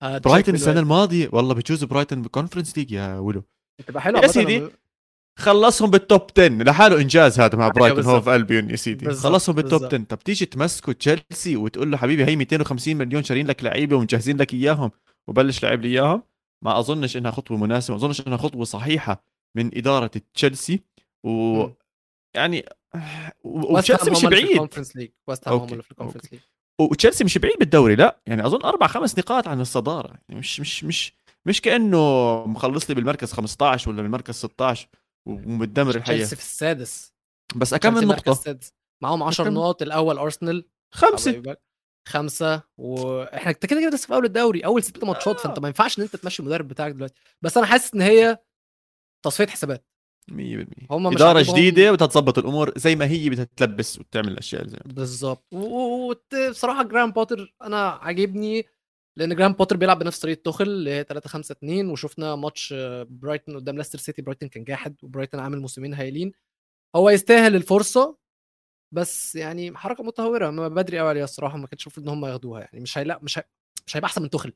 برايتون 0.03 0.56
السنة. 0.56 0.80
الماضية 0.80 1.30
والله 1.32 1.53
بجوز 1.53 1.84
برايتون 1.84 2.22
ب 2.22 2.27
Conference 2.27 2.77
League 2.77 2.92
يا 2.92 3.18
ولو. 3.18 3.44
تبقى 3.88 4.01
حلوة 4.01 4.22
يا 4.22 4.27
سيدي، 4.27 4.68
خلصهم 5.40 5.90
بال 5.89 6.02
top 6.02 6.22
10 6.38 6.48
لحاله 6.48 7.02
إنجاز 7.02 7.40
هذا 7.40 7.58
مع 7.58 7.63
أيوة 7.63 7.74
برايتون. 7.74 8.04
هوف 8.04 8.30
ألبيون 8.30 8.70
يا 8.70 8.75
سيدي. 8.75 9.06
بالظبط، 9.06 9.34
خلصهم 9.34 9.56
بال 9.56 9.66
top 9.66 9.82
بالظبط. 9.82 9.94
10 9.94 10.04
طب 10.04 10.20
تيجي 10.20 10.46
تمسكوا 10.46 10.94
تشيلسي 10.94 11.56
وتقول 11.56 11.92
له 11.92 11.98
حبيبي 11.98 12.25
هي 12.25 12.36
250 12.36 12.96
مليون 12.98 13.24
شارين 13.24 13.48
لك 13.48 13.63
لعيبة 13.63 13.96
ومجهزين 13.96 14.38
لك 14.38 14.54
إياهم 14.54 14.92
وبلش 15.28 15.63
لعب 15.63 15.82
لي 15.82 15.88
إياهم. 15.88 16.24
ما 16.66 16.80
أظنش 16.80 17.18
إنها 17.18 17.32
خطوة 17.32 17.58
مناسبة 17.58 17.98
ما 17.98 18.00
أظنش 18.00 18.28
إنها 18.28 18.38
خطوة 18.38 18.63
صحيحة 18.63 19.24
من 19.58 19.78
إدارة 19.78 20.12
تشيلسي. 20.34 20.84
و 21.24 21.30
مم. 21.30 21.74
يعني 22.36 22.66
وتشيلسي 23.44 24.12
مش 24.12 24.25
بعيد. 24.25 24.70
وتشيلسي 26.82 27.24
مش 27.24 27.38
بعيد 27.38 27.60
بالدوري 27.60 27.96
لا. 27.96 28.20
يعني 28.28 28.46
أظن 28.46 28.63
أربع 28.63 28.88
خمس 28.88 29.20
نقاط 29.20 29.48
عن 29.48 29.62
الصدارة. 29.62 30.13
يعني 30.30 30.40
مش 30.40 30.60
مش 30.60 30.84
مش 30.84 31.13
مش 31.46 31.62
كأنه 31.62 31.98
مخلص 32.48 32.90
لي 32.90 32.96
بالمركز 32.96 33.34
15 33.34 33.90
ولا 33.90 34.02
بالمركز 34.02 34.36
16 34.36 34.88
ومتدمر 35.25 35.96
الحياة 35.96 36.15
تشيلسي 36.15 36.36
في 36.36 36.42
السادس. 36.42 37.13
بس 37.56 37.74
أكمل 37.74 38.07
نقطة. 38.07 38.59
معاهم 39.03 39.24
10 39.24 39.44
أكمل. 39.44 39.53
نقط 39.53 39.81
الأول 39.81 40.18
أرسنال. 40.18 40.66
خمسة. 40.94 41.57
خمسة. 42.07 42.64
وإحنا 42.77 43.51
كده 43.51 43.81
كده 43.81 43.90
لسه 43.90 44.07
في 44.07 44.14
أول 44.14 44.25
الدوري. 44.25 44.66
أول 44.66 44.83
ست 44.83 45.03
ماتشات 45.03 45.40
فأنت 45.40 45.59
ما 45.59 45.68
ينفعش 45.68 45.98
إن 45.98 46.03
أنت 46.03 46.16
تمشي 46.16 46.42
المدرب 46.42 46.68
بتاعك 46.68 46.92
دلوقتي. 46.92 47.14
بس 47.42 47.57
أنا 47.57 47.66
حاسس 47.66 47.94
إن 47.94 48.01
هي 48.01 48.38
تصفية 49.25 49.48
حسابات. 49.48 49.86
100% 50.31 50.88
هم 50.92 51.07
إدارة 51.07 51.42
جديدة 51.42 51.92
بدها 51.92 52.07
تظبط 52.07 52.38
الأمور 52.38 52.74
زي 52.77 52.96
ما 52.96 53.05
هي 53.05 53.29
بدها 53.29 53.48
تلبس 53.55 54.00
وتعمل 54.00 54.27
الأشياء 54.27 54.68
زي 54.68 54.77
بالظبط. 54.86 55.46
وبصراحه 55.53 56.83
جرام 56.83 57.12
بوتر 57.12 57.55
أنا 57.64 57.90
عاجبني. 57.90 58.66
لأن 59.18 59.36
جرام 59.36 59.54
بوتر 59.54 59.78
بيلعب 59.78 60.00
بنفس 60.00 60.20
طريقة 60.20 60.42
توخل 60.42 60.64
اللي 60.66 60.90
هي 60.92 61.04
3 61.04 61.30
5 61.30 61.54
2 61.54 61.90
وشفنا 61.90 62.36
ماتش 62.36 62.74
برايتون 63.08 63.56
قدام 63.56 63.78
ليستر 63.78 64.00
سيتي 64.00 64.22
برايتون 64.22 64.50
كان 64.50 64.64
جاحد 64.64 64.96
وبرايتون 65.04 65.40
عامل 65.40 65.60
موسمين 65.60 65.94
هايلين. 65.94 66.32
هو 66.96 67.10
يستاهل 67.10 67.56
الفرصة 67.56 68.18
بس 68.94 69.36
يعني 69.36 69.78
حركة 69.78 70.04
متهورة. 70.04 70.50
ما 70.50 70.68
بدري 70.68 71.00
قوي 71.00 71.10
عليها 71.10 71.24
الصراحة 71.24 71.58
ما 71.58 71.68
كانش 71.68 71.84
المفروض 71.88 72.10
إن 72.10 72.14
هم 72.16 72.26
ياخدوها 72.26 72.62
يعني. 72.62 72.80
مش 72.80 72.98
هيلا 72.98 73.20
مش 73.24 73.38
هي... 73.40 73.44
مش 73.88 73.98
هيبقى 73.98 74.08
أحسن 74.08 74.22
من 74.22 74.30
توخل 74.30 74.54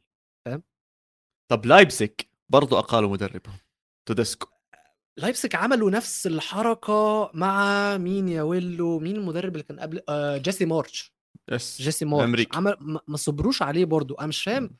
طب 1.52 1.65
لايبسك 1.65 2.28
برضو 2.50 2.80
أقالوا 2.80 3.10
مدربهم. 3.10 3.58
تيديسكو. 4.06 4.47
لايبسك 5.17 5.56
عملوا 5.56 5.91
نفس 5.91 6.28
الحركة 6.28 7.32
مع 7.34 7.98
مين 7.98 8.30
يا 8.30 8.41
ويلو؟ 8.41 9.00
مين 9.00 9.15
المدرب 9.15 9.52
اللي 9.52 9.63
كان 9.63 9.80
قبل؟ 9.80 10.02
آه 10.10 10.38
جيسي 10.38 10.65
مارش. 10.65 11.16
yes 11.51 11.82
جيسي 11.82 12.06
مارش 12.06 12.23
أمريكي. 12.23 12.58
عمل 12.58 13.02
ما 13.08 13.17
صبروش 13.17 13.62
عليه 13.62 13.86
برضو. 13.86 14.15
أنا 14.15 14.28
مش 14.28 14.43
فاهم. 14.43 14.78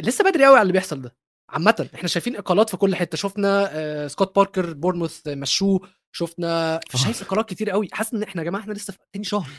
لسه 0.00 0.30
بدري 0.30 0.44
قوي 0.44 0.54
على 0.54 0.62
اللي 0.62 0.72
بيحصل 0.72 1.02
ده. 1.02 1.16
عامة 1.50 1.90
إحنا 1.94 2.08
شايفين 2.08 2.36
إقالات 2.36 2.70
في 2.70 2.76
كل 2.76 2.96
حتة. 2.96 3.16
شفنا 3.16 3.68
آه، 3.72 4.06
سكوت 4.06 4.36
باركر 4.36 4.72
بورنموث 4.72 5.28
مشوه. 5.28 5.88
شفنا 6.12 6.80
شايف 6.94 7.22
إقالات 7.22 7.48
كتير 7.48 7.70
قوي 7.70 7.88
حاسس 7.92 8.14
إن 8.14 8.22
إحنا 8.22 8.42
يا 8.42 8.46
جماعة 8.46 8.62
إحنا 8.62 8.72
لسه 8.72 8.92
في 8.92 8.98
تاني 9.12 9.24
شهر. 9.24 9.50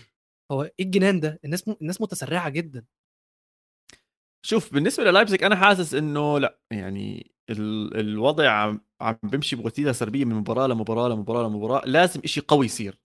هو 0.52 0.64
إيه 0.64 0.74
الجنان 0.80 1.20
ده؟ 1.20 1.40
الناس 1.46 1.68
م... 1.68 1.76
الناس 1.82 2.02
متسرعة 2.02 2.50
جدا. 2.50 2.86
شوف 4.46 4.74
بالنسبة 4.74 5.04
للايبزيج 5.04 5.44
أنا 5.44 5.56
حاسس 5.56 5.94
إنه 5.94 6.40
لأ. 6.40 6.60
يعني 6.72 7.36
ال... 7.50 7.98
الوضع 8.00 8.50
عم... 8.50 8.82
عم 9.02 9.18
بيمشي 9.24 9.56
بوتيره 9.56 9.92
سلبيه 9.92 10.26
من 10.26 10.36
مباراة 10.36 10.68
لمباراة 10.68 11.10
لمباراة 11.10 11.48
لمباراة. 11.48 11.86
لازم 11.86 12.22
إشي 12.24 12.42
قوي 12.42 12.66
يصير. 12.66 13.00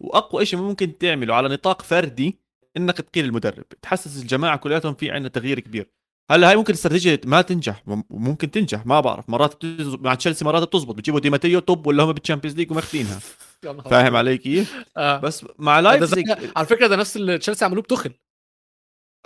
وأقوى 0.00 0.42
إشي 0.42 0.56
ممكن 0.56 0.98
تعمله 0.98 1.34
على 1.34 1.48
نطاق 1.48 1.82
فردي 1.82 2.38
إنك 2.76 2.96
تقيل 2.96 3.24
المدرب. 3.24 3.64
تحسس 3.82 4.22
الجماعة 4.22 4.56
كلياتهم 4.56 4.94
في 4.94 5.10
عندنا 5.10 5.28
تغيير 5.28 5.60
كبير. 5.60 5.90
هلا 6.30 6.50
هاي 6.50 6.56
ممكن 6.56 6.72
استراتيجية 6.72 7.20
ما 7.24 7.42
تنجح 7.42 7.82
مم- 7.86 8.04
ممكن 8.10 8.50
تنجح 8.50 8.86
ما 8.86 9.00
بعرف. 9.00 9.30
مرات 9.30 9.64
مع 9.80 10.14
تشيلسي 10.14 10.44
مرات 10.44 10.62
بتزبط. 10.68 10.94
بتجيبوا 10.94 11.20
ديماتيو 11.20 11.60
top 11.60 11.86
ولا 11.86 12.02
هم 12.02 12.12
بال 12.12 12.20
Champions 12.20 12.56
League 12.56 12.70
وماخذينها. 12.70 13.18
فاهم. 13.90 14.16
علي 14.16 14.38
كيف؟ 14.38 14.84
آه. 14.96 15.20
بس 15.20 15.46
مع 15.58 15.80
لايبزيج 15.80 16.26
زي... 16.26 16.36
على 16.56 16.66
فكرة 16.66 16.86
ده 16.86 16.96
نفس 16.96 17.16
اللي 17.16 17.38
تشيلسي 17.38 17.64
عملوه 17.64 17.82
بتوخل. 17.82 18.12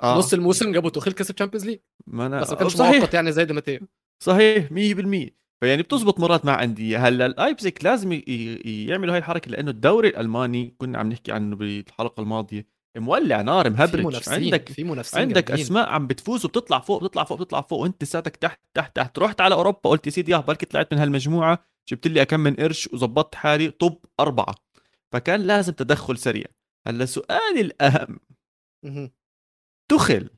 آه. 0.02 0.18
نص 0.18 0.32
الموسم 0.32 0.72
جابوا 0.72 0.90
توخيل 0.90 1.12
كسب 1.12 1.34
Champions 1.34 1.66
League. 1.66 1.78
ما 2.06 2.26
أنا... 2.26 2.40
بس 2.40 2.50
ما 2.50 2.56
كانش 2.56 2.72
صحيح. 2.76 3.00
مؤقت 3.00 3.14
يعني 3.14 3.32
زي 3.32 3.44
ديماتيو 3.44 3.80
صحيح 4.24 4.68
100% 4.68 5.30
فيعني 5.60 5.82
بتزبط 5.82 6.20
مرات 6.20 6.44
مع 6.44 6.62
أندية. 6.62 7.08
هلا 7.08 7.26
لايبزيك 7.26 7.84
لازم 7.84 8.12
ي- 8.12 8.24
ي- 8.28 8.86
يعملوا 8.86 9.12
هاي 9.14 9.18
الحركة 9.18 9.50
لأنه 9.50 9.70
الدوري 9.70 10.08
الألماني 10.08 10.74
كنا 10.78 10.98
عم 10.98 11.08
نحكي 11.08 11.32
عنه 11.32 11.56
بالحلقة 11.56 12.20
الماضية 12.20 12.66
مولع 12.96 13.40
نار 13.42 13.64
في 13.64 13.70
مهبرج 13.76 14.06
منافسين 14.06 14.34
عندك 14.44 14.68
في 14.68 14.84
منافسين 14.84 15.20
عندك 15.20 15.44
جامدين. 15.48 15.64
أسماء 15.64 15.88
عم 15.88 16.06
بتفوز 16.06 16.44
وبتطلع 16.44 16.78
فوق 16.80 17.02
بتطلع 17.04 17.24
فوق 17.24 17.38
بتطلع 17.38 17.60
فوق 17.60 17.78
وأنت 17.80 18.02
لساتك 18.02 18.36
تحت 18.36 18.60
تحت 18.74 18.96
تحت. 18.96 19.18
رحت 19.18 19.40
على 19.40 19.54
أوروبا 19.54 19.90
قلت 19.90 20.06
يا 20.06 20.10
سيدي 20.12 20.32
يا 20.32 20.36
بلكي 20.38 20.66
طلعت 20.66 20.94
من 20.94 21.00
هالمجموعة 21.00 21.64
جبت 21.88 22.06
لي 22.06 22.24
كم 22.24 22.40
من 22.40 22.54
قرش 22.54 22.88
وظبطت 22.92 23.34
حالي 23.34 23.70
طب 23.70 23.98
أربعة. 24.20 24.54
فكان 25.12 25.40
لازم 25.40 25.72
تدخل 25.72 26.18
سريع. 26.18 26.44
هلا 26.88 27.04
سؤالي 27.06 27.60
الأهم. 27.60 28.20
توخل. 29.90 30.30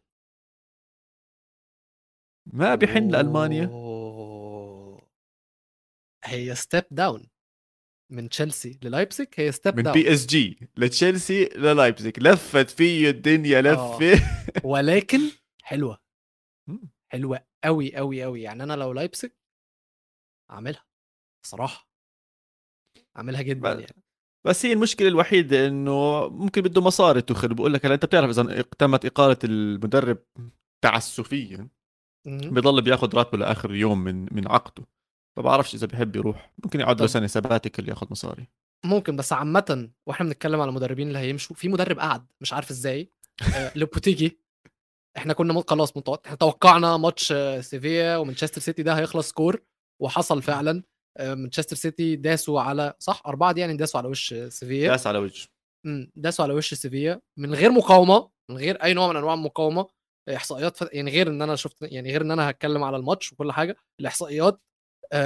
ما 2.52 2.74
بحن 2.74 3.08
لألمانيا. 3.08 3.66
هي 6.30 6.54
step 6.54 6.84
down 6.90 7.26
من 8.12 8.28
تشيلسي 8.28 8.78
للايبزيج 8.82 9.26
هي 9.36 9.52
step 9.52 9.76
من 9.76 9.82
down 9.82 9.94
PS 9.94 10.26
G 10.26 10.68
لتشيلسي 10.76 11.44
للايبزيج 11.44 12.20
لفت 12.20 12.70
فيه 12.70 13.10
الدنيا 13.10 13.60
لفه 13.62 14.22
ولكن 14.70 15.20
حلوة. 15.62 15.98
حلوة 17.12 17.44
قوي 17.64 17.96
قوي 17.96 18.22
قوي 18.22 18.42
يعني 18.42 18.62
أنا 18.62 18.72
لو 18.72 18.92
لايبزيج 18.92 19.30
أعملها. 20.50 20.84
صراحة. 21.46 21.88
أعملها 23.16 23.42
جدا 23.42 23.60
بقى- 23.74 23.80
يعني. 23.80 24.02
بس 24.46 24.66
هي 24.66 24.72
المشكلة 24.72 25.08
الوحيدة 25.08 25.66
إنه 25.66 26.28
ممكن 26.28 26.60
بده 26.62 26.80
مصاري 26.80 27.22
توخل 27.22 27.54
بقول 27.54 27.72
لك 27.74 27.86
هلا 27.86 27.94
أنت 27.94 28.04
بتعرف 28.04 28.30
إذا 28.30 28.62
تمت 28.62 29.04
إقالة 29.06 29.36
المدرب 29.44 30.18
تعسفيا. 30.84 31.68
بضل 32.26 32.82
بياخذ 32.82 33.14
راتبه 33.16 33.38
لآخر 33.38 33.74
يوم 33.74 33.98
من 34.04 34.34
من 34.34 34.48
عقده. 34.48 34.86
فبعرفش 35.36 35.74
إذا 35.74 35.86
بحب 35.86 36.16
يروح. 36.16 36.52
ممكن 36.64 36.80
يقعد 36.80 37.00
له. 37.00 37.06
سنة 37.06 37.26
sabbatical 37.26 37.88
ياخذ 37.88 38.06
مصاري. 38.10 38.48
ممكن 38.84 39.16
بس 39.16 39.32
عامة 39.32 39.90
وإحنا 40.06 40.26
بنتكلم 40.26 40.60
على 40.60 40.68
المدربين 40.68 41.08
اللي 41.08 41.18
هيمشوا 41.18 41.56
في 41.56 41.68
مدرب 41.68 41.98
قعد 41.98 42.26
مش 42.40 42.52
عارف 42.52 42.70
إزاي. 42.70 43.12
آه، 43.56 43.72
لوبوتيجي. 43.78 44.40
إحنا 45.16 45.32
كنا 45.32 45.62
خلاص 45.68 45.96
متوقع 45.96 46.22
إحنا 46.26 46.36
توقعنا 46.36 46.96
ماتش 46.96 47.32
آه، 47.32 47.60
سيفيا 47.60 48.16
ومانشستر 48.16 48.60
سيتي 48.60 48.82
ده 48.82 48.94
هيخلص 48.98 49.28
score 49.28 49.62
وحصل 50.02 50.42
فعلا. 50.42 50.82
آه، 51.18 51.34
مانشستر 51.34 51.76
سيتي 51.76 52.16
داسوا 52.16 52.60
على 52.60 52.94
صح؟ 52.98 53.22
أربعة 53.26 53.52
دي 53.52 53.60
يعني 53.60 53.76
داسوا 53.76 54.00
على 54.00 54.08
وش 54.08 54.34
سيفيا. 54.48 54.90
داس 54.90 55.06
على 55.06 55.30
امم 55.86 56.10
داسوا 56.16 56.44
على 56.44 56.54
وش 56.54 56.74
سيفيا. 56.74 57.20
من 57.38 57.54
غير 57.54 57.70
مقاومة 57.70 58.30
من 58.50 58.56
غير 58.56 58.82
أي 58.82 58.94
نوع 58.94 59.08
من 59.08 59.16
أنواع 59.16 59.34
المقاومة 59.34 59.86
إحصائيات 60.36 60.76
ف... 60.76 60.88
يعني 60.92 61.10
غير 61.10 61.28
إن 61.28 61.42
أنا 61.42 61.56
شفت 61.56 61.76
يعني 61.82 62.10
غير 62.10 62.22
إن 62.22 62.30
أنا 62.30 62.50
هتكلم 62.50 62.84
على 62.84 62.96
الماتش 62.96 63.32
وكل 63.32 63.52
حاجة 63.52 63.76
الإحصائيات 64.00 64.60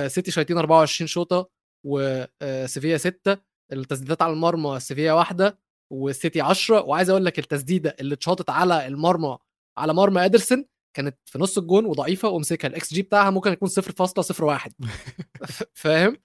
سيتي 0.06 0.30
شايطين 0.30 0.58
24 0.58 1.08
شوطة 1.08 1.50
وسيفيا 1.86 2.96
6 2.96 3.38
التسديدات 3.72 4.22
على 4.22 4.32
المرمى 4.32 4.80
سيفيا 4.80 5.12
واحدة 5.12 5.58
والسيتي 5.92 6.40
10 6.40 6.82
وعايز 6.82 7.10
أقول 7.10 7.24
لك 7.24 7.38
التسديدة 7.38 7.96
اللي 8.00 8.14
اتشاطت 8.14 8.50
على 8.50 8.86
المرمى 8.86 9.38
على 9.78 9.94
مرمى 9.94 10.24
ادرسون 10.24 10.64
كانت 10.96 11.18
في 11.24 11.38
نص 11.38 11.58
الجون 11.58 11.84
وضعيفة 11.84 12.28
ومسكها. 12.28 12.68
الإكس 12.68 12.94
جي 12.94 13.02
بتاعها 13.02 13.30
ممكن 13.30 13.52
يكون 13.52 13.68
0.01 13.68 14.70
فاهم؟ 15.82 16.16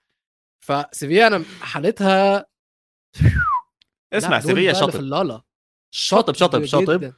فسيفيا 0.66 1.28
أنا 1.28 1.44
حالتها 1.62 2.46
اسمع 4.14 4.40
سيفيا 4.40 4.74
شاطب 4.74 5.00
اللالا 5.00 5.42
شاطب 5.96 6.34
شاطب 6.34 6.66
شاطب 6.66 7.14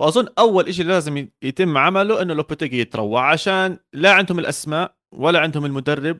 وأظن 0.00 0.28
أول 0.38 0.74
شيء 0.74 0.84
لازم 0.84 1.28
يتم 1.42 1.78
عمله 1.78 2.22
إنه 2.22 2.34
لوبوتيجي 2.34 2.80
يتروح 2.80 3.30
عشان 3.30 3.78
لا 3.92 4.12
عندهم 4.12 4.38
الأسماء 4.38 4.99
ولا 5.14 5.40
عندهم 5.40 5.64
المدرب 5.64 6.18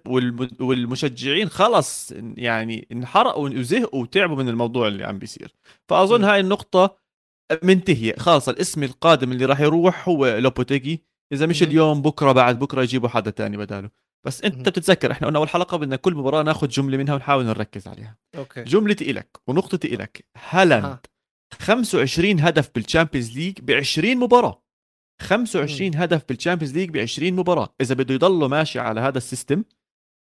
والمشجعين 0.60 1.48
خلص 1.48 2.12
يعني 2.36 2.88
انحرقوا 2.92 3.48
وزهقوا 3.48 4.02
وتعبوا 4.02 4.36
من 4.36 4.48
الموضوع 4.48 4.88
اللي 4.88 5.04
عم 5.04 5.18
بيصير. 5.18 5.54
فأظن 5.88 6.24
هاي 6.24 6.40
النقطة 6.40 6.96
منتهية. 7.62 8.14
خلاص 8.16 8.48
الاسم 8.48 8.82
القادم 8.82 9.32
اللي 9.32 9.44
راح 9.44 9.60
يروح 9.60 10.08
هو 10.08 10.26
لوبوتيجي. 10.26 11.04
إذا 11.32 11.46
مش 11.46 11.62
اليوم 11.62 12.02
بكرة 12.02 12.32
بعد 12.32 12.58
بكرة 12.58 12.82
يجيبوا 12.82 13.08
حدا 13.08 13.30
تاني 13.30 13.56
بداله. 13.56 13.90
بس 14.26 14.42
أنت 14.42 14.68
بتتذكر 14.68 15.12
إحنا 15.12 15.26
قلنا 15.26 15.38
أول 15.38 15.48
حلقة 15.48 15.76
بدنا 15.76 15.96
كل 15.96 16.14
مباراة 16.14 16.42
ناخذ 16.42 16.68
جملة 16.68 16.96
منها 16.96 17.14
ونحاول 17.14 17.44
نركز 17.44 17.88
عليها. 17.88 18.18
أوكي. 18.36 18.62
جملتي 18.64 19.10
إلك 19.10 19.40
ونقطتي 19.46 19.94
إلك. 19.94 20.24
هالاند 20.48 20.98
25 21.58 22.40
هدف 22.40 22.70
بال 22.74 22.86
Champions 22.86 23.38
League 23.38 23.60
ب 23.60 23.70
20 23.70 24.16
مباراة. 24.16 24.62
25 25.20 25.94
هدف 25.94 26.24
بال 26.28 26.37
Champions 26.37 26.76
League 26.76 26.90
ب 26.90 26.96
20 26.96 27.32
مباراة. 27.32 27.74
إذا 27.80 27.94
بده 27.94 28.14
يضله 28.14 28.48
ماشي 28.48 28.78
على 28.78 29.00
هذا 29.00 29.18
ال 29.18 29.25
system 29.25 29.64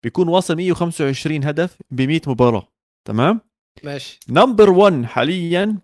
بيكون 0.04 0.28
واصل 0.28 0.56
125 0.56 1.44
هدف 1.44 1.78
ب 1.90 2.02
100 2.02 2.20
مباراة. 2.26 2.68
تمام؟ 3.08 3.40
ماشي. 3.84 4.18
نمبر 4.28 4.70
1 4.70 5.04
حاليا 5.04 5.78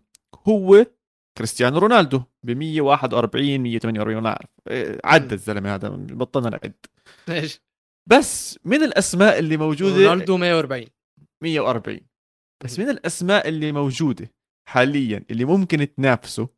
هو 0.48 0.86
كريستيانو 1.38 1.78
رونالدو 1.78 2.22
ب 2.42 2.50
141 2.50 3.60
148 3.60 4.22
ما 4.22 4.28
اعرف 4.28 4.50
إيه، 4.70 5.00
عدى 5.04 5.34
الزلمة 5.34 5.74
هذا 5.74 5.88
بطلنا 5.88 6.50
نعد. 6.50 6.74
ماشي. 7.28 7.62
بس 8.10 8.58
من 8.64 8.82
الأسماء 8.82 9.38
اللي 9.38 9.56
موجودة؟ 9.56 10.06
رونالدو 10.06 10.36
140 10.36 10.86
140 11.42 12.00
بس 12.64 12.78
من 12.78 12.88
الأسماء 12.88 13.48
اللي 13.48 13.72
موجودة 13.72 14.30
حاليا 14.68 15.24
اللي 15.30 15.44
ممكن 15.44 15.94
تنافسه 15.94 16.48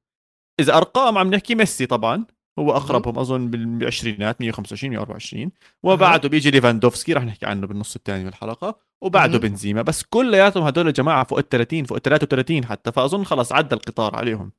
إذا 0.61 0.77
أرقام 0.77 1.19
عم 1.19 1.35
نحكي 1.35 1.55
ميسي 1.55 1.87
طبعا 1.87 2.27
هو 2.59 2.71
أقربهم 2.77 3.19
أظن 3.19 3.51
بالعشرينات 3.51 4.41
125 4.41 4.91
124 4.91 5.51
وبعده 5.83 6.29
بيجي 6.29 6.51
ليفاندوفسكي 6.51 7.13
رح 7.13 7.25
نحكي 7.25 7.47
عنه 7.47 7.67
بالنص 7.67 7.97
الثاني 7.97 8.23
من 8.23 8.29
الحلقة 8.29 8.81
وبعده 9.03 9.39
بنزيما. 9.39 9.83
بس 9.83 10.03
كلياتهم 10.03 10.63
هدول 10.65 10.93
جماعة 10.93 11.25
فوق 11.25 11.39
ال 11.39 11.49
30 11.49 11.85
فوق 11.85 11.97
ال 11.97 12.03
33 12.03 12.65
حتى 12.65 12.93
فأظن 12.93 13.25
خلص 13.25 13.53
عدى 13.53 13.75
القطار 13.75 14.17
عليهم. 14.17 14.53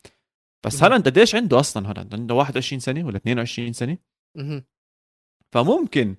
بس 0.65 0.83
هلا 0.83 0.95
انت 0.95 1.05
قديش 1.05 1.35
عنده 1.35 1.59
أصلا؟ 1.59 1.91
هلا 1.91 2.07
عنده 2.13 2.35
21 2.35 2.79
سنة 2.79 3.05
ولا 3.05 3.17
22 3.17 3.73
سنة؟ 3.73 3.97
فممكن 5.53 6.15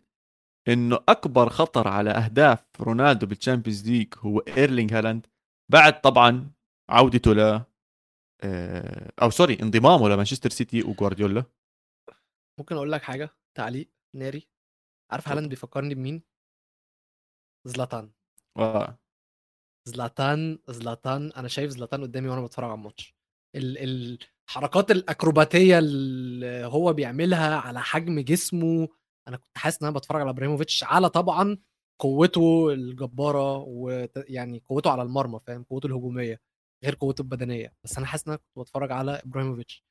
إنه 0.69 0.99
أكبر 1.09 1.49
خطر 1.49 1.89
على 1.89 2.11
أهداف 2.11 2.65
رونالدو 2.81 3.27
بال 3.27 3.38
Champions 3.38 3.89
League 3.91 4.15
هو 4.19 4.39
إيرلينج 4.39 4.95
هالاند. 4.95 5.27
بعد 5.73 6.01
طبعا 6.01 6.51
عودته 6.91 7.35
ل 7.35 7.63
آه، 8.43 9.13
أو 9.23 9.31
sorry 9.31 9.59
انضمامه 9.63 10.09
لمانشستر 10.09 10.51
سيتي 10.51 10.83
وجوارديولا. 10.83 11.45
ممكن 12.59 12.75
أقول 12.77 12.93
لك 12.93 13.03
حاجة 13.03 13.31
تعليق 13.55 13.91
ناري 14.15 14.49
عارف 15.11 15.29
هالاند 15.29 15.49
بيفكرني 15.49 15.95
بمين؟ 15.95 16.23
زلاتان. 17.65 18.11
آه. 18.57 18.99
زلاتان 19.89 20.59
زلاتان 20.69 21.33
أنا 21.33 21.49
شايف 21.49 21.71
زلاتان 21.71 22.03
قدامي 22.03 22.29
وأنا 22.29 22.43
بتفرج 22.43 22.65
على 22.71 22.75
الماتش. 22.75 23.15
الحركات 23.55 24.91
الأكروباتية 24.91 25.79
اللي 25.79 26.65
هو 26.67 26.93
بيعملها 26.93 27.57
على 27.57 27.81
حجم 27.81 28.21
جسمه 28.21 28.89
أنا 29.29 29.37
كنت 29.37 29.59
حاسس 29.59 29.83
إن 29.83 29.89
أنا 29.89 29.99
بتفرج 29.99 30.21
على 30.21 30.31
إبراهيموفيتش 30.31 30.85
على 30.85 31.11
طبعا 31.11 31.59
قوته 31.99 32.73
الجبارة 32.73 33.57
ويعني 33.59 34.63
قوته 34.65 34.91
على 34.91 35.03
المرمى 35.03 35.41
فاهم؟ 35.47 35.63
قوته 35.63 35.87
الهجومية 35.87 36.41
غير 36.85 36.95
قوته 36.95 37.23
البدنية. 37.23 37.75
بس 37.85 37.99
أنا 37.99 38.07
حاسس 38.07 38.27
إن 38.27 38.33
أنا 38.33 38.41
كنت 38.43 38.59
بتفرج 38.59 38.93
على 38.93 39.23
إبراهيموفيتش. 39.25 39.85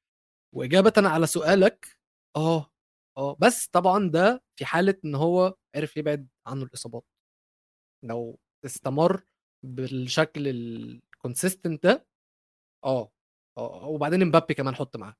وإجابة 0.56 0.94
على 0.98 1.28
سؤالك 1.28 1.98
آه 2.36 2.72
آه 3.18 3.38
بس 3.40 3.68
طبعا 3.68 4.10
ده 4.10 4.44
في 4.60 4.66
حالة 4.66 4.96
إن 5.06 5.16
هو 5.16 5.56
عرف 5.76 5.98
يبعد 5.98 6.28
عنه 6.48 6.64
الإصابات. 6.64 7.06
لو 8.04 8.40
استمر 8.66 9.24
بالشكل 9.66 10.48
ال 10.48 10.60
consistent 10.60 11.84
ده 11.84 12.08
آه 12.86 13.12
آه 13.58 13.88
وبعدين 13.88 14.22
امبابي 14.22 14.54
كمان 14.54 14.76
حط 14.76 14.98
معاه. 14.98 15.16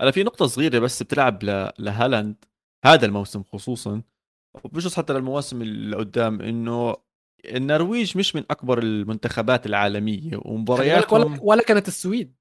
أنا 0.00 0.10
في 0.10 0.22
نقطة 0.22 0.46
صغيرة 0.46 0.78
بس 0.78 1.02
بتلعب 1.02 1.42
لهالاند 1.78 2.44
هذا 2.84 3.06
الموسم 3.06 3.42
خصوصا 3.42 4.02
وبجوز 4.64 4.94
حتى 4.96 5.12
للمواسم 5.12 5.62
اللي 5.62 5.96
قدام 5.96 6.40
إنه 6.40 6.96
النرويج 7.44 8.18
مش 8.18 8.36
من 8.36 8.44
أكبر 8.50 8.78
المنتخبات 8.78 9.66
العالمية 9.66 10.40
ومبارياتهم 10.44 11.32
ولا, 11.32 11.40
ولا 11.42 11.62
كانت 11.62 11.88
السويد. 11.88 12.36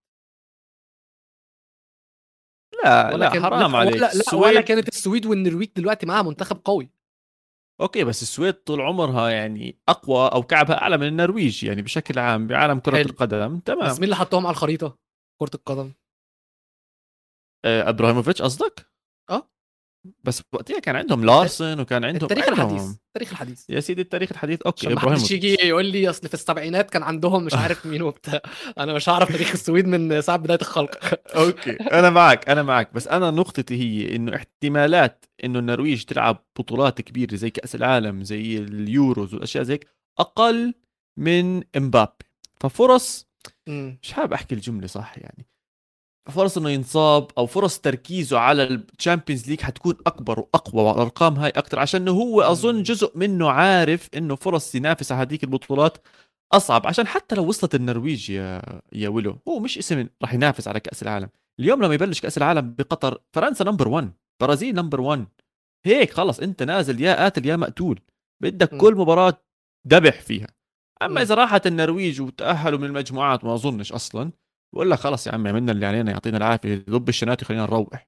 لا 2.83 3.17
لا 3.17 3.29
كان... 3.29 3.43
حرام 3.43 3.75
عليك. 3.75 3.93
لا, 3.93 3.99
لا 3.99 4.11
السويد... 4.11 4.43
ولا 4.43 4.61
كانت 4.61 4.87
السويد 4.87 5.25
والنرويج 5.25 5.69
دلوقتي 5.75 6.05
معاها 6.05 6.21
منتخب 6.21 6.61
قوي. 6.65 6.91
أوكي 7.81 8.03
بس 8.03 8.21
السويد 8.21 8.53
طول 8.53 8.81
عمرها 8.81 9.29
يعني 9.29 9.79
أقوى 9.89 10.27
أو 10.27 10.43
كعبها 10.43 10.81
أعلى 10.81 10.97
من 10.97 11.07
النرويج 11.07 11.63
يعني 11.63 11.81
بشكل 11.81 12.19
عام 12.19 12.47
بعالم 12.47 12.79
كرة 12.79 12.95
حلو. 12.95 13.09
القدم. 13.09 13.59
تمام. 13.59 13.87
بس 13.87 13.95
مين 13.95 14.03
اللي 14.03 14.15
حطهم 14.15 14.47
على 14.47 14.53
الخريطة؟ 14.53 14.97
كرة 15.41 15.51
القدم. 15.55 15.93
آه 17.65 17.89
إبراهيموفيتش 17.89 18.41
قصدك؟ 18.41 18.85
آه. 19.29 19.49
بس 20.23 20.43
وقتها 20.53 20.79
كان 20.79 20.95
عندهم 20.95 21.25
لارسن 21.25 21.79
وكان 21.79 22.03
عندهم 22.03 22.23
التاريخ 22.23 22.49
الحديث 22.49 22.81
التاريخ 22.81 23.31
الحديث. 23.31 23.69
يا 23.69 23.79
سيدي 23.79 24.01
التاريخ 24.01 24.31
الحديث. 24.31 24.61
أوكي 24.61 24.93
إبراهيم 24.93 25.13
محدش 25.13 25.31
يجي 25.31 25.53
يقول 25.53 25.85
لي 25.85 26.09
أصل 26.09 26.27
في 26.27 26.33
السبعينات 26.33 26.89
كان 26.89 27.03
عندهم 27.03 27.43
مش 27.43 27.53
عارف 27.53 27.85
مين 27.85 28.01
وبتاع. 28.01 28.41
أنا 28.77 28.93
مش 28.93 29.09
هعرف 29.09 29.31
تاريخ 29.31 29.51
السويد 29.51 29.87
من 29.87 30.21
ساعة 30.21 30.37
بداية 30.37 30.59
الخلق. 30.61 31.19
أوكي 31.35 31.71
أنا 31.71 32.09
معك 32.09 32.49
أنا 32.49 32.63
معك. 32.63 32.93
بس 32.93 33.07
أنا 33.07 33.31
نقطتي 33.31 33.75
هي 33.75 34.15
إنه 34.15 34.35
احتمالات 34.35 35.25
إنه 35.43 35.59
النرويج 35.59 36.03
تلعب 36.03 36.45
بطولات 36.59 37.01
كبيرة 37.01 37.35
زي 37.35 37.49
كأس 37.49 37.75
العالم 37.75 38.23
زي 38.23 38.57
اليوروز 38.57 39.33
والاشياء 39.33 39.63
زي 39.63 39.79
أقل 40.19 40.73
من 41.17 41.63
إمبابي. 41.77 42.25
ففرص 42.59 43.27
مش 43.67 44.13
حابب 44.13 44.33
أحكي 44.33 44.55
الجملة 44.55 44.87
صح 44.87 45.17
يعني. 45.17 45.48
فرص 46.29 46.57
إنه 46.57 46.69
ينصاب 46.69 47.27
أو 47.37 47.45
فرص 47.45 47.79
تركيزه 47.79 48.39
على 48.39 48.63
ال 48.63 48.72
Champions 48.72 49.49
League 49.49 49.61
حتكون 49.61 49.95
أكبر 50.07 50.39
وأقوى 50.39 50.83
والأرقام 50.83 51.35
هاي 51.35 51.49
أكثر 51.49 51.79
عشان 51.79 52.07
هو 52.07 52.41
أظن 52.41 52.83
جزء 52.83 53.17
منه 53.17 53.49
عارف 53.51 54.09
إنه 54.15 54.35
فرص 54.35 54.75
ينافس 54.75 55.11
على 55.11 55.21
هذيك 55.21 55.43
البطولات 55.43 55.97
أصعب 56.53 56.87
عشان 56.87 57.07
حتى 57.07 57.35
لو 57.35 57.47
وصلت 57.47 57.75
النرويج 57.75 58.29
يا 58.29 58.61
يا 58.93 59.09
ويلو 59.09 59.39
هو 59.47 59.59
مش 59.59 59.77
اسم 59.77 60.07
راح 60.21 60.33
ينافس 60.33 60.67
على 60.67 60.79
كأس 60.79 61.03
العالم. 61.03 61.29
اليوم 61.59 61.83
لما 61.83 61.93
يبلش 61.93 62.21
كأس 62.21 62.37
العالم 62.37 62.73
بقطر 62.73 63.17
فرنسا 63.33 63.63
number 63.65 63.87
1 63.87 64.11
برازيل 64.41 64.75
number 64.75 65.01
1 65.01 65.27
هيك 65.85 66.13
خلص 66.13 66.39
أنت 66.39 66.63
نازل 66.63 67.01
يا 67.01 67.15
قاتل 67.15 67.45
يا 67.45 67.55
مقتول 67.55 67.99
بدك 68.43 68.77
كل 68.77 68.95
مباراة 68.95 69.33
دبح 69.85 70.21
فيها. 70.21 70.47
أما 71.01 71.21
إذا 71.21 71.35
راحت 71.35 71.67
النرويج 71.67 72.21
وتأهلوا 72.21 72.79
من 72.79 72.85
المجموعات 72.85 73.43
ما 73.45 73.53
أظنش 73.53 73.91
أصلا. 73.91 74.31
بقول 74.73 74.91
لك 74.91 74.97
خلص 74.99 75.27
يا 75.27 75.31
عمي 75.31 75.49
عملنا 75.49 75.71
اللي 75.71 75.85
علينا 75.85 76.11
يعطينا 76.11 76.37
العافية 76.37 76.75
ضب 76.89 77.09
الشنات 77.09 77.41
وخلينا 77.43 77.63
نروح. 77.63 78.07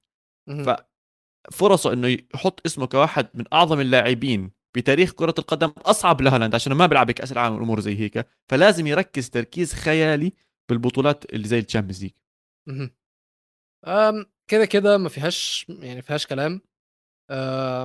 ففرصه 1.52 1.94
إنه 1.94 2.08
يحط 2.08 2.66
اسمه 2.66 2.86
كواحد 2.86 3.28
من 3.34 3.46
أعظم 3.54 3.80
اللاعبين 3.80 4.52
بتاريخ 4.78 5.12
كرة 5.12 5.34
القدم 5.40 5.70
أصعب 5.78 6.22
لهالاند 6.22 6.56
عشان 6.56 6.74
ما 6.74 6.86
بيلعب 6.86 7.08
بكأس 7.08 7.32
العالم 7.32 7.56
والأمور 7.56 7.80
زي 7.80 8.00
هيك 8.00 8.28
فلازم 8.52 8.88
يركز 8.88 9.30
تركيز 9.30 9.74
خيالي 9.74 10.34
بالبطولات 10.70 11.34
اللي 11.34 11.48
زي 11.48 11.60
ال 11.60 11.64
Champions 11.64 12.04
League. 12.04 12.12
كده 14.48 14.66
كده 14.66 14.98
ما 14.98 15.10
فيهاش 15.10 15.66
يعني 15.70 16.02
فيهاش 16.02 16.28
كلام. 16.28 16.62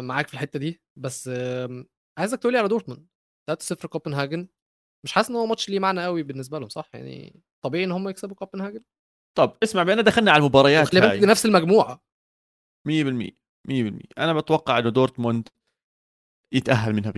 معاك 0.01 0.29
في 0.29 0.35
الحتة 0.35 0.59
دي 0.59 0.83
بس 0.99 1.31
عايزك 2.19 2.39
تقولي 2.39 2.59
على 2.59 2.69
دورتموند. 2.69 3.07
3-0 3.51 3.87
كوبنهاجن. 3.87 4.49
مش 5.07 5.13
حاسس 5.13 5.31
إن 5.31 5.37
هو 5.37 5.47
ماتش 5.47 5.69
ليه 5.69 5.79
معنى 5.79 6.05
قوي 6.05 6.23
بالنسبة 6.23 6.59
لهم 6.59 6.69
صح؟ 6.69 6.91
يعني 6.95 7.41
طبيعي 7.63 7.85
إن 7.85 7.93
هم 7.93 8.09
يكسبوا 8.09 8.37
كوبنهاجن 8.37 8.81
طب 9.39 9.57
اسمع 9.63 9.83
بينا 9.83 10.03
دخلنا 10.03 10.31
على 10.31 10.41
المباريات 10.41 10.95
هاي. 10.95 11.21
نفس 11.21 11.47
المجموعة. 11.47 12.03
100% 12.89 12.91
100% 13.69 13.73
أنا 14.19 14.33
بتوقع 14.33 14.79
إنه 14.79 14.91
دورتموند 14.91 15.49
يتأهل 16.53 16.93
منها 16.93 17.13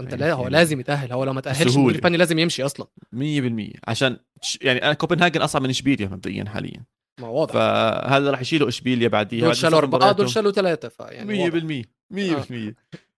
أنت 0.00 0.10
يعني 0.12 0.16
لا 0.16 0.32
هو 0.32 0.42
يعني 0.42 0.52
لازم 0.52 0.80
يتأهل 0.80 1.12
هو 1.12 1.24
لو 1.24 1.32
ما 1.32 1.40
تأهلش 1.40 1.76
الفني 1.76 2.16
لازم 2.16 2.38
يمشي 2.38 2.62
أصلا. 2.62 2.86
100% 3.14 3.80
عشان 3.88 4.18
يعني 4.60 4.82
أنا 4.82 4.92
كوبنهاجن 4.92 5.42
اصعب 5.42 5.62
من 5.62 5.70
إشبيليا 5.70 6.08
مبدئيا 6.08 6.44
حاليا. 6.44 6.84
ما 7.20 7.28
واضح. 7.28 7.52
فهذا 7.52 8.30
راح 8.30 8.40
يشيلوا 8.40 8.68
إشبيليا 8.68 9.08
بعديها 9.08 9.44
دول 9.44 9.56
شالوا 9.56 9.78
أربعة 9.78 10.12
دول. 10.12 10.30
شالوا 10.30 10.52
ثلاثة 10.52 10.88
فيعني 10.88 11.42
واضح. 11.42 11.60
100% 11.60 11.84
100% 12.10 12.74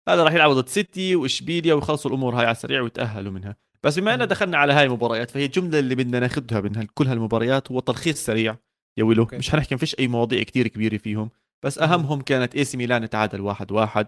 هذا 0.09 0.25
راح 0.25 0.33
يلعبوا 0.33 0.55
ضد 0.55 0.69
سيتي 0.69 1.17
وإشبيليا 1.17 1.75
ويخلصوا 1.75 2.11
الأمور 2.11 2.35
هاي 2.35 2.47
على 2.47 2.53
السريع 2.53 2.81
ويتأهلوا 2.81 3.33
منها. 3.33 3.57
بس 3.83 3.99
بما 3.99 4.15
أننا. 4.15 4.25
دخلنا 4.25 4.59
على 4.59 4.73
هاي 4.73 4.85
المباريات 4.85 5.31
فهي 5.31 5.45
الجمله 5.45 5.79
اللي 5.79 5.95
بدنا 5.95 6.21
ناخذها 6.21 6.61
من 6.61 6.87
كل 6.95 7.07
هالمباريات 7.07 7.73
هو 7.73 7.81
تلخيص 7.81 8.25
سريع 8.27 8.57
يا 8.99 9.05
ويلو 9.05 9.23
أوكي. 9.23 9.37
مش 9.37 9.51
حنحكي 9.51 9.77
فيش 9.77 9.97
أي 9.99 10.09
مواضيع 10.09 10.43
كتير 10.43 10.69
كبيرة 10.69 10.97
فيهم 10.97 11.31
بس. 11.65 11.79
أهمهم 11.79 12.21
كانت 12.21 12.55
إي 12.57 12.65
سي 12.65 12.77
ميلان 12.77 13.11
تعادل 13.11 13.41
واحد 13.41 13.73
واحد 13.73 14.07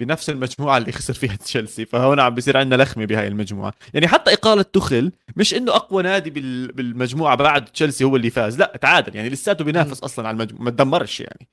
بنفس 0.00 0.30
المجموعة 0.30 0.78
اللي 0.78 0.92
خسر 0.92 1.14
فيها 1.14 1.36
تشيلسي 1.44 1.84
فهون 1.86 2.20
عم 2.20 2.34
بيصير 2.34 2.56
عندنا 2.56 2.82
لخمة 2.82 3.04
بهاي 3.04 3.28
المجموعة 3.28 3.74
يعني 3.94 4.08
حتى 4.08 4.32
إقالة 4.32 4.62
توخل 4.62 5.12
مش 5.36 5.54
إنه 5.54 5.72
أقوى 5.76 6.02
نادي 6.02 6.30
بال- 6.30 6.72
بالمجموعة 6.72 7.34
بعد 7.34 7.64
تشيلسي 7.64 8.04
هو 8.04 8.16
اللي 8.16 8.30
فاز 8.30 8.58
لا 8.58 8.78
تعادل 8.80 9.16
يعني 9.16 9.28
لساته 9.28 9.64
بينافس 9.64 10.00
أصلا 10.02 10.28
على 10.28 10.34
المجموعة 10.34 10.62
ما 10.64 10.70
تدمرش 10.70 11.20
يعني. 11.20 11.48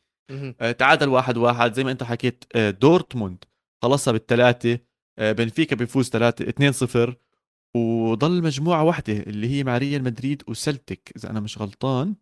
آه، 0.61 0.71
تعادل 0.71 1.09
واحد 1.09 1.37
واحد 1.37 1.73
زي 1.73 1.83
ما 1.83 1.91
أنت 1.91 2.03
حكيت 2.03 2.43
آه، 2.55 2.69
دورتموند 2.69 3.43
خلصها 3.83 4.11
بالثلاثة 4.11 4.79
آه، 5.19 5.31
بنفيكا 5.31 5.75
بيفوز 5.75 6.09
ثلاثة 6.09 6.49
2 6.49 6.71
0 6.71 7.15
وضل 7.75 8.43
مجموعة 8.43 8.83
واحدة 8.83 9.13
اللي 9.13 9.49
هي 9.49 9.63
مع 9.63 9.77
ريال 9.77 10.03
مدريد 10.03 10.43
وسلتك 10.47 11.11
إذا 11.17 11.29
أنا 11.29 11.39
مش 11.39 11.57
غلطان. 11.61 12.15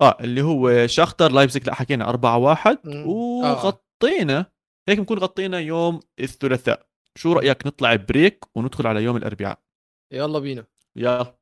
آه 0.00 0.16
اللي 0.20 0.42
هو 0.42 0.86
شاختر 0.86 1.32
لايبزيج 1.32 1.66
لا 1.66 1.74
حكينا 1.74 2.08
4 2.08 2.38
1 2.38 2.78
مم. 2.84 3.06
وغطينا 3.06 4.46
هيك 4.88 4.98
بنكون 4.98 5.18
غطينا 5.18 5.58
يوم 5.58 6.00
الثلاثاء. 6.20 6.86
شو 7.16 7.32
رأيك 7.32 7.66
نطلع 7.66 7.94
بريك 7.94 8.44
وندخل 8.54 8.86
على 8.86 9.02
يوم 9.04 9.16
الأربعاء؟ 9.16 9.58
يلا 10.12 10.38
بينا. 10.38 10.66
يلا. 10.96 11.34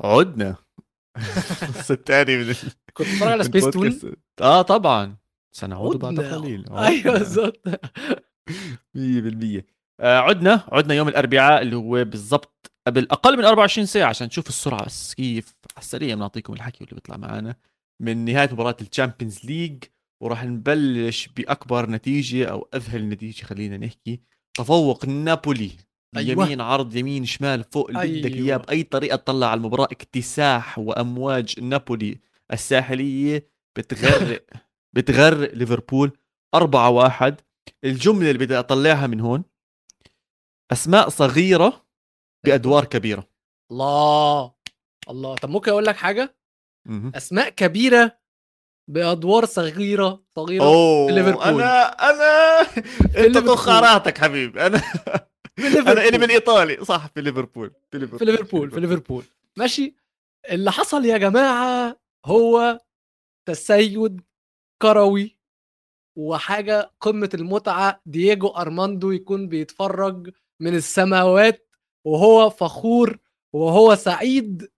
عدنا. 0.00 0.65
النص 1.62 1.90
الثاني 1.90 2.36
من 2.36 2.50
ال- 2.50 2.56
كنت 2.92 3.06
بتفرج 3.08 3.28
على 3.28 3.44
سبيس 3.44 3.64
تون. 3.64 3.98
آه 4.40 4.62
طبعا. 4.62 5.16
سنعود 5.56 5.96
بعد. 5.96 6.20
قليل. 6.20 6.64
أيوه. 6.70 7.18
بالظبط. 7.18 7.60
100% 8.96 9.62
آه 10.00 10.18
عدنا. 10.18 10.64
عدنا 10.72 10.94
يوم 10.94 11.08
الأربعاء 11.08 11.62
اللي 11.62 11.76
هو 11.76 12.04
بالضبط 12.04 12.72
قبل 12.86 13.06
أقل 13.10 13.38
من 13.38 13.44
24 13.44 13.86
ساعة 13.86 14.08
عشان 14.08 14.28
تشوف 14.28 14.48
السرعة. 14.48 14.84
بس 14.86 15.14
كيف؟ 15.14 15.54
على 15.76 15.82
السريع 15.82 16.14
بنعطيكم 16.14 16.52
الحكي 16.52 16.84
اللي 16.84 16.94
بيطلع 16.94 17.16
معنا 17.16 17.56
من 18.02 18.24
نهاية 18.24 18.48
مباراة 18.52 18.76
ال 18.80 18.86
Champions 18.86 19.44
League 19.44 19.84
وراح 20.22 20.44
نبلش 20.44 21.28
بأكبر 21.36 21.90
نتيجة 21.90 22.44
أو 22.46 22.68
أذهل 22.74 23.08
نتيجة 23.08 23.44
خلينا 23.44 23.76
نحكي. 23.76 24.20
تفوق 24.58 25.04
نابولي. 25.06 25.70
أيوة. 26.18 26.44
يمين 26.44 26.60
عرض 26.60 26.96
يمين 26.96 27.24
شمال 27.24 27.64
فوق 27.64 27.88
اللي 27.90 28.20
بدك 28.20 28.32
أيوة. 28.32 28.46
إياه 28.46 28.56
بأي 28.56 28.82
طريقة 28.82 29.16
تطلع 29.16 29.46
على 29.46 29.58
المباراة 29.58 29.84
اكتساح 29.84 30.78
وأمواج 30.78 31.60
نابولي 31.60 32.18
الساحلية 32.52 33.48
بتغرق 33.78 34.46
بتغرق 34.96 35.54
ليفربول 35.54 36.12
4 36.54 36.90
1 36.90 37.40
الجملة 37.84 38.30
اللي 38.30 38.38
بدي 38.46 38.58
أطلعها 38.58 39.06
من 39.06 39.20
هون 39.20 39.44
أسماء 40.72 41.08
صغيرة 41.08 41.86
بأدوار 42.46 42.84
كبيرة 42.84 43.28
الله 43.72 44.52
الله 45.10 45.34
طب 45.34 45.50
ممكن 45.50 45.70
أقول 45.70 45.84
لك 45.84 45.96
حاجة. 45.96 46.36
أسماء 47.14 47.48
كبيرة 47.48 48.18
بأدوار 48.90 49.44
صغيرة 49.44 50.24
صغيرة 50.36 50.64
أوه 50.64 51.10
ليفربول. 51.10 51.42
أنا 51.62 51.82
أنا 52.10 52.60
أنت. 53.26 53.38
طخاراتك 53.38 54.18
حبيبي 54.18 54.66
أنا 54.66 54.78
في. 54.78 54.98
أنا 55.58 56.08
إلي 56.08 56.18
من 56.18 56.30
إيطالي. 56.30 56.84
صح 56.84 57.06
في 57.06 57.20
ليفربول. 57.20 57.72
في 57.90 57.98
ليفربول. 57.98 58.18
في 58.18 58.24
ليفربول 58.24 58.70
في 58.70 58.80
ليفربول. 58.80 59.24
ماشي. 59.56 59.94
اللي 60.50 60.72
حصل 60.72 61.04
يا 61.04 61.18
جماعة 61.18 62.00
هو 62.26 62.80
تسيد 63.48 64.20
كروي 64.82 65.38
وحاجة 66.18 66.90
قمة 67.00 67.30
المتعة. 67.34 68.00
دييجو 68.06 68.48
أرماندو 68.48 69.10
يكون 69.10 69.48
بيتفرج 69.48 70.34
من 70.60 70.74
السماوات 70.74 71.68
وهو 72.06 72.50
فخور 72.50 73.18
وهو 73.54 73.94
سعيد 73.94 74.70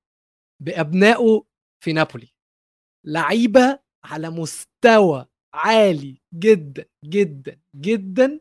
بأبنائه 0.63 1.45
في 1.85 1.93
نابولي. 1.93 2.29
لعيبة 3.05 3.79
على 4.05 4.31
مستوى 4.31 5.27
عالي 5.55 6.23
جدا 6.35 6.85
جدا 7.05 7.61
جدا 7.77 8.41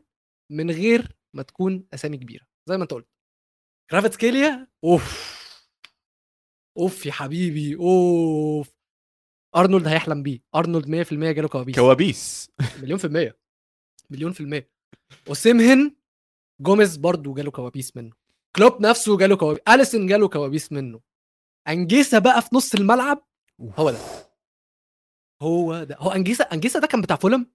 من 0.50 0.70
غير 0.70 1.17
ما 1.36 1.42
تكون 1.42 1.86
أسامي 1.94 2.16
كبيرة 2.16 2.46
زي 2.68 2.76
ما 2.76 2.82
أنت 2.82 2.92
قلت. 2.92 3.08
كفاراتسخيليا؟ 3.90 4.68
أوف. 4.84 5.38
أوف 6.78 7.06
يا 7.06 7.12
حبيبي 7.12 7.76
أوف. 7.76 8.74
أرنولد 9.56 9.88
هيحلم 9.88 10.22
بيه 10.22 10.40
أرنولد 10.54 10.86
100% 10.86 11.32
جاله 11.32 11.48
كوابيس. 11.48 11.74
كوابيس. 11.76 12.50
مليون 12.82 12.98
في 12.98 13.04
المية 13.04 13.38
مليون 14.10 14.32
في 14.32 14.40
المية. 14.40 14.70
أوسيمين 15.28 15.96
جوميز 16.60 16.96
برضو 16.96 17.34
جاله 17.34 17.50
كوابيس 17.50 17.96
منه. 17.96 18.12
كلوب 18.56 18.80
نفسه 18.80 19.16
جاله 19.16 19.36
كوابيس 19.36 19.62
أليسون 19.68 20.06
جاله 20.06 20.28
كوابيس 20.28 20.72
منه. 20.72 21.00
أنجيسا 21.68 22.18
بقى 22.18 22.42
في 22.42 22.48
نص 22.52 22.74
الملعب 22.74 23.26
هو 23.60 23.90
ده. 23.90 23.98
هو 25.42 25.84
ده. 25.84 25.96
هو 25.98 26.10
أنجيسا 26.10 26.44
أنجيسا 26.44 26.78
ده 26.78 26.86
كان 26.86 27.00
بتاع 27.00 27.16
فولم؟ 27.16 27.46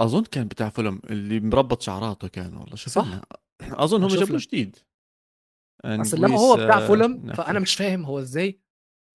أظن 0.00 0.24
كان 0.24 0.48
بتاع 0.48 0.68
فولم 0.68 1.00
اللي 1.10 1.40
مربط 1.40 1.82
شعراته 1.82 2.28
كان 2.28 2.56
والله 2.56 2.76
شوف 2.76 2.92
صح. 2.92 3.20
أظن 3.62 4.02
هم 4.02 4.08
جابوا. 4.08 4.38
جديد 4.38 4.76
بس 6.00 6.14
لما 6.14 6.38
هو 6.38 6.54
بتاع 6.54 6.64
أنجويس، 6.78 6.88
فولم 6.88 7.30
آه، 7.30 7.34
فأنا 7.34 7.60
مش 7.60 7.74
فاهم 7.74 8.04
هو 8.04 8.18
إزاي 8.18 8.60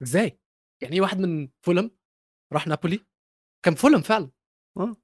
إزاي 0.04 0.40
يعني 0.84 0.96
إيه 0.96 1.02
واحد 1.02 1.20
من 1.20 1.50
فولم 1.66 1.92
راح 2.54 2.68
نابولي 2.68 3.06
كان 3.66 3.76
فولم 3.76 4.02
فعلا 4.02 4.30
آه. 4.78 4.96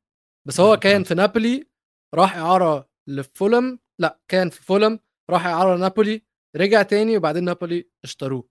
بس 0.48 0.60
هو 0.60 0.78
كان. 0.78 1.04
في 1.04 1.14
نابولي 1.16 1.70
راح 2.16 2.36
إعارة 2.36 2.90
لفولم 3.10 3.80
لا 4.02 4.20
كان 4.28 4.50
في 4.50 4.62
فولم 4.64 5.00
راح 5.30 5.46
إعارة 5.46 5.78
نابولي 5.78 6.26
رجع 6.56 6.82
تاني 6.82 7.18
وبعدين 7.18 7.44
نابولي 7.44 7.90
اشتروه 8.04 8.50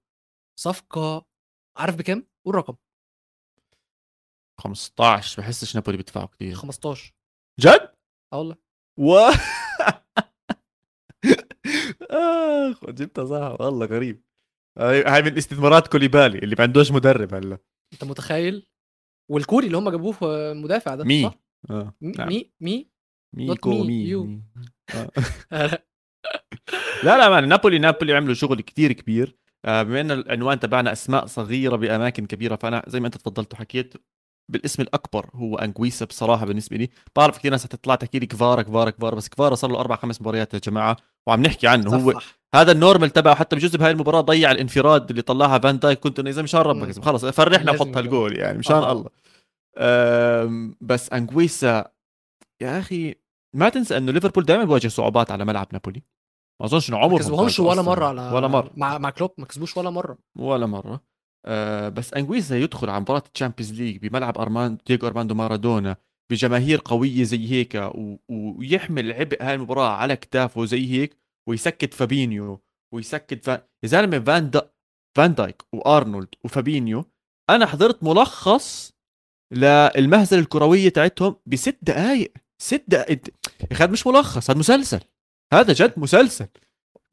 صفقة 0.61 1.27
عارف 1.79 1.97
بكام؟ 1.97 2.27
قول 2.47 2.55
رقم 2.55 2.77
15 4.59 5.43
بحسش 5.43 5.75
نابولي 5.75 5.97
بيدفعوا 5.97 6.27
كثير 6.27 6.55
15 6.55 7.15
جد 7.61 7.95
آه 8.33 8.39
والله 8.39 8.57
و 8.99 9.17
آخ 12.11 12.91
جبتها 12.91 13.25
صح 13.25 13.61
والله 13.61 13.87
غريب 13.87 14.23
هاي 14.79 15.23
من 15.23 15.37
استثمارات 15.37 15.89
كوليبالي 15.89 16.39
اللي 16.39 16.57
ما 16.59 16.65
عندوش 16.65 16.93
مدرب 16.93 17.35
هلا 17.35 17.59
انت 17.93 18.05
متخيل 18.05 18.67
والكوري 19.31 19.67
اللي 19.67 19.77
هم 19.79 19.91
جابوه 19.91 20.17
مدافع 20.55 20.95
ده 20.95 21.05
مي 21.05 21.23
صح؟ 21.23 21.35
مي 21.71 22.13
نعم. 22.19 22.29
مي, 22.29 22.53
مي؟ 22.61 22.91
ميكو 23.33 23.85
مي. 23.85 24.15
مي. 24.15 24.43
آه. 24.95 25.11
لا 27.05 27.19
لا 27.19 27.29
مان 27.29 27.49
نابولي 27.49 27.79
نابولي 27.79 28.15
عملوا 28.15 28.35
شغل 28.35 28.61
كتير 28.61 28.93
كبير 28.93 29.37
آه، 29.65 29.83
بما 29.83 30.01
إن 30.01 30.11
العنوان 30.11 30.61
تبعنا 30.61 30.93
أسماء 30.93 31.27
صغيرة 31.27 31.77
بأماكن 31.77 32.27
كبيرة 32.27 32.57
فأنا 32.57 32.83
زي 32.87 33.01
ما 33.01 33.07
أنت 33.07 33.17
تفضلت 33.17 33.53
وحكيت 33.53 33.95
بالاسم 34.49 34.83
الأكبر 34.83 35.31
هو 35.35 35.57
انجويسا 35.57 36.05
بصراحة 36.05 36.47
بالنسبة 36.47 36.77
لي. 36.77 36.91
بعرف 37.17 37.39
كثير 37.39 37.51
ناس 37.51 37.65
حتطلع 37.65 37.95
تحكي 37.95 38.19
لي 38.19 38.27
كفارا 38.27 38.63
كفارا 38.63 38.91
كفارا 38.91 39.15
بس 39.15 39.29
كفارا 39.29 39.55
صار 39.55 39.71
له 39.71 39.81
أربع 39.81 39.97
خمس 39.97 40.21
مباريات 40.21 40.55
يا 40.55 40.59
جماعة 40.59 40.97
وعم 41.27 41.43
نحكي 41.43 41.67
عنه. 41.67 41.97
هو 41.97 42.13
صفح. 42.13 42.39
هذا 42.55 42.73
ال 42.73 42.78
normal 42.78 43.11
تبعه 43.11 43.35
حتى 43.35 43.57
بجزء 43.57 43.79
بهاي 43.79 43.91
المباراة 43.91 44.21
ضيع 44.21 44.51
الانفراد 44.51 45.11
اللي 45.11 45.23
طلعها 45.23 45.59
فان 45.59 45.79
دايك. 45.79 45.99
كنت 45.99 46.19
إنه 46.19 46.31
إذا 46.31 46.43
مشان 46.43 46.61
ربك 46.61 47.05
خلص 47.05 47.25
فرحنا 47.25 47.73
وحط 47.73 47.81
يجاوب. 47.81 47.97
هالجول 47.99 48.39
يعني 48.39 48.59
مشان 48.59 48.77
آه. 48.77 48.93
الله. 48.93 49.11
بس 50.81 51.13
انجويسا 51.13 51.85
يا 52.63 52.79
أخي 52.79 53.15
ما 53.57 53.69
تنسى 53.69 53.97
إنه 53.97 54.13
ليفربول 54.13 54.45
دائما 54.45 54.65
بيواجه 54.65 54.89
صعوبات 54.89 55.31
على 55.31 55.45
ملعب 55.45 55.69
نابولي. 55.73 56.03
ما 56.61 56.67
أظنش 56.67 56.89
إنه 56.89 56.97
ما 56.97 57.05
عمرهم 57.05 57.19
كسبوهمش 57.19 57.61
ولا. 57.61 57.83
مرة 57.83 58.07
على 58.07 58.33
ولا 58.33 58.49
مرة. 58.49 58.71
مع 58.77 58.99
مع 58.99 59.11
كلوب 59.11 59.31
ما 59.39 59.47
كسبوش 59.47 59.77
ولا 59.77 59.91
مرة. 59.91 60.19
ولا 60.39 60.67
مرة. 60.67 61.01
أه 61.47 61.89
بس 61.89 62.15
انجويسا 62.15 62.59
يدخل 62.59 62.91
على 62.91 63.01
مباراة 63.01 63.23
ال 63.35 63.38
Champions 63.38 63.73
League 63.73 64.07
بملعب 64.07 64.39
ارمان 64.39 64.79
دييغو 64.87 65.09
أرماندو 65.09 65.35
مارادونا 65.35 65.97
بجماهير 66.31 66.81
قوية 66.85 67.25
زي 67.25 67.51
هيك 67.51 67.75
و... 67.75 68.17
ويحمل 68.29 69.13
عبء 69.13 69.43
هاي 69.43 69.55
المباراة 69.55 69.97
على 69.97 70.17
كتافه 70.17 70.65
زي 70.65 70.91
هيك 70.91 71.17
ويسكت 71.49 71.95
فابينيو 71.95 72.63
ويسكت 72.95 73.45
فان 73.45 73.61
يا 73.83 73.89
زلمة 73.89 74.19
فان 74.21 74.51
دا... 74.51 74.71
فان 75.17 75.35
دايك 75.35 75.63
وأرنولد 75.73 76.29
وفابينيو. 76.45 77.05
أنا 77.51 77.67
حضرت 77.67 78.05
ملخص 78.05 78.93
للمهزلة 79.53 80.41
الكروية 80.41 80.89
تاعتهم 80.89 81.37
بست 81.47 81.79
دقائق 81.83 82.33
ست 82.63 82.85
دقائق 82.89 83.21
هذا 83.73 83.93
مش 83.93 84.07
ملخص 84.07 84.51
هذا 84.51 84.59
مسلسل. 84.59 85.01
هذا 85.53 85.73
جد 85.73 85.99
مسلسل. 85.99 86.47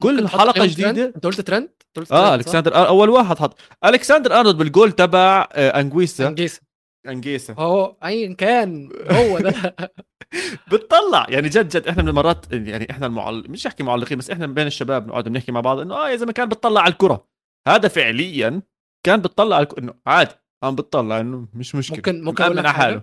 كل 0.02 0.28
حلقة. 0.28 0.66
جديدة. 0.66 1.04
أنت 1.16 1.26
قلت 1.26 1.40
ترنت؟ 1.40 1.70
آه؟ 2.12 2.34
الكسندر 2.34 2.74
آه 2.74 2.88
أول 2.88 3.08
واحد 3.10 3.38
حط 3.38 3.58
الكسندر 3.84 4.38
أرنولد 4.38 4.56
بالجول 4.56 4.92
تبع 4.92 5.48
آه 5.52 5.80
أنجويسا. 5.80 6.28
أنجيسا. 6.28 6.60
أنجيسا. 7.08 7.54
هو 7.58 7.96
ايا 8.04 8.34
كان 8.34 8.90
هو 9.10 9.38
ده. 9.38 9.76
بتطلع. 10.72 11.26
يعني 11.28 11.48
جد 11.48 11.68
جد 11.68 11.88
إحنا 11.88 12.02
من 12.02 12.08
المرات 12.08 12.52
يعني 12.52 12.90
إحنا 12.90 13.06
المعل... 13.06 13.44
مش 13.48 13.66
احكي 13.66 13.82
معلقين 13.82 14.18
بس 14.18 14.30
إحنا 14.30 14.46
بين 14.46 14.66
الشباب 14.66 15.06
نقعد 15.08 15.24
بنحكي 15.28 15.52
مع 15.52 15.60
بعض 15.60 15.78
إنه 15.78 15.94
آه 15.94 16.10
يا 16.10 16.16
زلمة 16.16 16.32
كان 16.32 16.48
بتطلع 16.48 16.80
على 16.80 16.92
الكرة. 16.92 17.28
هذا 17.68 17.88
فعليا 17.88 18.62
كان 19.06 19.20
بتطلع 19.20 19.56
على 19.56 19.66
إنه 19.78 19.94
عادي 20.06 20.34
عم 20.64 20.74
بتطلع 20.74 21.20
إنه 21.20 21.48
مش 21.54 21.74
مشكلة. 21.74 21.96
ممكن 21.96 22.24
ممكن 22.24 22.44
على 22.44 22.72
حاله 22.72 23.02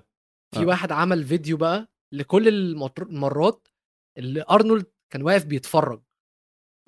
في 0.55 0.61
آه. 0.63 0.65
واحد 0.65 0.91
عمل 0.91 1.23
فيديو 1.23 1.57
بقى 1.57 1.87
لكل 2.13 2.47
المرات 3.01 3.67
اللي 4.17 4.45
أرنولد 4.49 4.85
كان 5.13 5.21
واقف 5.21 5.45
بيتفرج. 5.45 6.01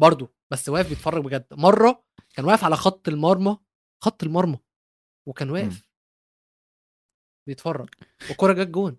برضه 0.01 0.33
بس 0.51 0.69
واقف 0.69 0.89
بيتفرج 0.89 1.23
بجد. 1.23 1.47
مرة 1.51 2.03
كان 2.35 2.45
واقف 2.45 2.63
على 2.63 2.75
خط 2.75 3.07
المرمى 3.07 3.57
خط 4.03 4.23
المرمى 4.23 4.59
وكان 5.27 5.49
واقف 5.49 5.89
بيتفرج 7.47 7.89
والكرة 8.29 8.53
جت 8.53 8.67
جون. 8.67 8.97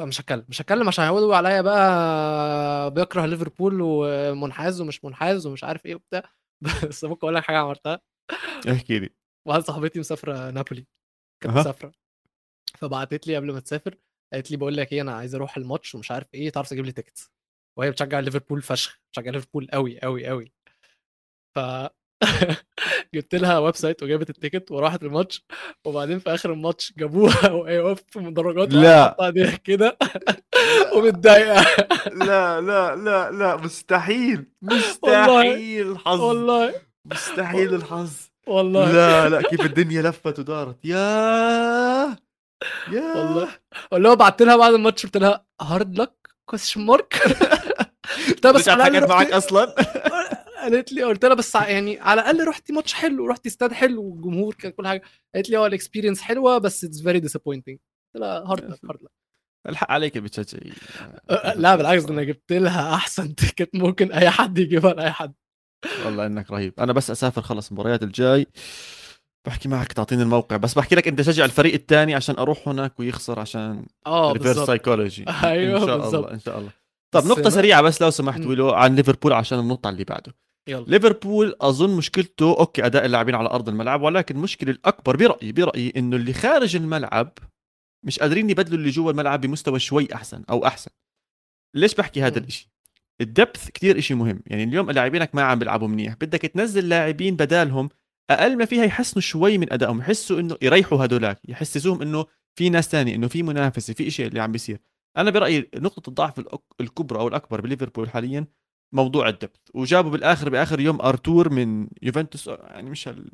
مش 0.00 0.20
هتكلم 0.20 0.44
مش 0.48 0.62
هتكلم 0.62 0.88
عشان 0.88 1.04
هيقولوا 1.04 1.36
عليا 1.36 1.60
بقى 1.60 2.90
بيكره 2.90 3.26
ليفربول 3.26 3.78
ومنحاز 3.82 4.80
ومش 4.80 5.04
منحاز 5.04 5.46
ومش 5.46 5.64
عارف 5.64 5.86
إيه 5.86 5.94
وبتاع. 5.94 6.32
بس 6.88 7.04
ممكن 7.04 7.26
أقول 7.26 7.34
لك 7.34 7.42
حاجة 7.42 7.58
عملتها. 7.58 8.00
احكي 8.72 8.98
لي. 8.98 9.10
واحدة 9.48 9.62
صاحبتي 9.62 9.98
مسافرة 9.98 10.50
نابولي 10.50 10.86
كانت. 11.42 11.56
مسافرة. 11.56 11.92
فبعتت 12.78 13.26
لي 13.26 13.36
قبل 13.36 13.52
ما 13.52 13.60
تسافر 13.60 13.98
قالت 14.32 14.50
لي 14.50 14.56
بقول 14.56 14.76
لك 14.76 14.92
إيه 14.92 15.00
أنا 15.00 15.12
عايز 15.14 15.34
أروح 15.34 15.56
الماتش 15.56 15.94
ومش 15.94 16.10
عارف 16.10 16.34
إيه 16.34 16.50
تعرف 16.50 16.70
تجيب 16.70 16.84
لي 16.84 16.92
ticket 16.92 17.30
وهي 17.78 17.90
بتشجع 17.90 18.20
ليفربول 18.20 18.62
فشخ 18.62 19.00
بتشجع 19.10 19.30
ليفربول 19.30 19.68
قوي 19.72 20.00
قوي 20.00 20.26
قوي 20.26 20.52
ف 21.56 21.58
جبت 23.14 23.34
لها 23.34 23.58
website 23.58 24.02
وجابت 24.02 24.30
ال 24.30 24.36
ticket 24.36 24.70
وراحت 24.70 25.02
الماتش 25.02 25.44
وبعدين 25.86 26.18
في 26.18 26.34
آخر 26.34 26.52
الماتش 26.52 26.92
جابوها 26.96 27.50
وهي 27.58 27.78
واقفة 27.78 28.04
في 28.10 28.16
المدرجات 28.18 28.72
لا. 28.72 29.56
كده 29.64 29.98
ومتضايقة. 30.96 31.62
لا 32.12 32.60
لا 32.60 32.96
لا 32.96 33.30
لا 33.30 33.56
مستحيل 33.56 34.46
مستحيل 34.62 35.90
الحظ 35.92 36.20
والله. 36.20 36.74
مستحيل 37.04 37.74
الحظ. 37.74 38.12
والله. 38.46 38.92
لا 38.92 39.28
لا 39.28 39.42
كيف 39.42 39.60
الدنيا 39.60 40.02
لفت 40.02 40.38
ودارت. 40.38 40.84
يا 40.84 40.96
يا 42.92 43.14
والله. 43.16 43.48
والله 43.92 44.10
هو 44.10 44.16
بعت 44.16 44.42
لها 44.42 44.56
بعد 44.56 44.74
الماتش 44.74 45.06
قلت 45.06 45.16
لها 45.16 45.46
hard 45.60 46.00
luck 46.00 46.23
question 46.46 46.80
mark 46.80 47.14
قلت 48.28 48.46
بس 48.46 48.68
على 48.68 48.82
معك 49.00 49.26
رحتي- 49.26 49.36
أصلا. 49.36 49.74
قالت 50.64 50.92
لي 50.92 51.02
قلت 51.02 51.24
لها 51.24 51.34
بس 51.34 51.54
يعني 51.54 52.00
على 52.00 52.20
الأقل 52.20 52.48
رحتي 52.48 52.72
ماتش 52.72 52.94
حلو 52.94 53.26
رحتي 53.26 53.48
استاد 53.48 53.72
حلو 53.72 54.02
والجمهور 54.04 54.54
كان 54.54 54.72
كل 54.72 54.86
حاجة. 54.86 55.02
قالت 55.34 55.50
لي 55.50 55.56
آه 55.56 55.66
ال 55.66 55.71
experience 55.71 56.20
حلوة 56.20 56.58
بس 56.58 56.84
it's 56.84 57.02
very 57.02 57.20
disappointing 57.20 57.78
قلت 58.14 58.22
لها 58.22 58.38
hard 58.38 58.70
luck 58.70 58.78
hard 58.84 59.02
luck 59.02 59.10
الحق 59.68 59.90
عليك 59.90 60.18
بتشجعي 60.18 60.72
لا 61.56 61.76
بالعكس 61.76 62.04
أنا 62.04 62.22
جبت 62.22 62.52
لها 62.52 62.94
أحسن 62.94 63.34
ticket 63.34 63.70
ممكن 63.74 64.12
أي 64.12 64.30
حد 64.30 64.58
يجيبها 64.58 64.92
لأي 64.94 65.12
حد. 65.12 65.34
والله 66.04 66.26
إنك 66.26 66.50
رهيب. 66.50 66.74
أنا 66.78 66.92
بس 66.92 67.10
أسافر 67.10 67.42
خلص 67.42 67.68
المباريات 67.68 68.02
الجاي. 68.02 68.46
بحكي 69.46 69.68
معك 69.68 69.92
تعطيني 69.92 70.22
الموقع. 70.22 70.56
بس 70.56 70.74
بحكي 70.74 70.94
لك 70.94 71.08
أنت 71.08 71.22
شجع 71.22 71.44
الفريق 71.44 71.74
الثاني 71.74 72.14
عشان 72.14 72.36
أروح 72.38 72.68
هناك 72.68 73.00
ويخسر 73.00 73.40
عشان 73.40 73.86
آه 74.06 74.32
reverse 74.32 74.58
psychology 74.58 75.24
أيوة 75.44 75.80
إن 75.82 75.86
شاء 75.86 75.98
بالظبط. 75.98 76.14
الله 76.14 76.34
إن 76.34 76.40
شاء 76.40 76.58
الله. 76.58 76.70
طب 77.14 77.26
ما- 77.26 77.50
سريعة 77.50 77.82
بس 77.82 78.02
لو 78.02 78.10
سمحت 78.10 78.40
مم. 78.40 78.46
ويلو 78.46 78.70
عن 78.70 78.96
ليفربول 78.96 79.32
عشان 79.32 79.58
النقطة 79.58 79.90
اللي 79.90 80.04
بعده. 80.04 80.34
يلا. 80.68 80.84
ليفربول 80.88 81.56
أظن 81.60 81.96
مشكلته 81.96 82.58
okay 82.58 82.86
أداء 82.86 83.04
اللاعبين 83.06 83.34
على 83.34 83.48
أرض 83.48 83.68
الملعب 83.68 84.02
ولكن 84.02 84.36
المشكلة 84.36 84.70
الأكبر 84.70 85.16
برأيي 85.16 85.52
برأيي 85.52 85.92
إنه 85.96 86.16
اللي 86.16 86.32
خارج 86.32 86.76
الملعب 86.76 87.38
مش 88.06 88.18
قادرين 88.18 88.50
يبدلوا 88.50 88.78
اللي 88.78 88.90
جوا 88.90 89.10
الملعب 89.10 89.40
بمستوى 89.40 89.78
شوي 89.78 90.08
أحسن 90.14 90.42
أو 90.50 90.66
أحسن. 90.66 90.90
ليش 91.76 91.94
بحكي 91.94 92.22
هذا. 92.22 92.38
الإشي؟ 92.38 92.70
الدبث 93.20 93.70
كتير 93.70 93.98
إشي 93.98 94.14
مهم. 94.14 94.40
يعني 94.46 94.64
اليوم 94.64 94.90
لاعبينك 94.90 95.34
ما 95.34 95.42
عم 95.42 95.58
بيلعبوا 95.58 95.88
منيح. 95.88 96.14
بدك 96.14 96.40
تنزل 96.40 96.88
لاعبين 96.88 97.36
بدالهم 97.36 97.88
أقل 98.30 98.58
ما 98.58 98.64
فيها 98.64 98.84
يحسنوا 98.84 99.20
شوي 99.20 99.58
من 99.58 99.72
أدائهم 99.72 100.00
يحسوا 100.00 100.40
إنه 100.40 100.56
يريحوا 100.62 101.04
هدولاك 101.04 101.40
يحسسوهم 101.48 102.02
إنه 102.02 102.26
في 102.58 102.70
ناس 102.70 102.88
تاني 102.88 103.14
إنه 103.14 103.28
في 103.28 103.42
منافسة 103.42 103.94
في 103.94 104.06
اشي 104.08 104.26
اللي 104.26 104.40
عم 104.40 104.52
بيصير 104.52 104.80
أنا 105.16 105.30
برأيي 105.30 105.70
نقطة 105.76 106.08
الضعف 106.08 106.40
الكبرى 106.80 107.20
أو 107.20 107.28
الأكبر 107.28 107.60
بليفربول 107.60 108.10
حاليا 108.10 108.46
موضوع 108.94 109.28
الدبث 109.28 109.60
وجابوا 109.74 110.10
بالآخر 110.10 110.50
بآخر 110.50 110.80
يوم 110.80 111.00
أرتور 111.00 111.52
من 111.52 111.88
يوفنتوس 112.02 112.46
يعني 112.48 112.90
مش 112.90 113.08
هال 113.08 113.30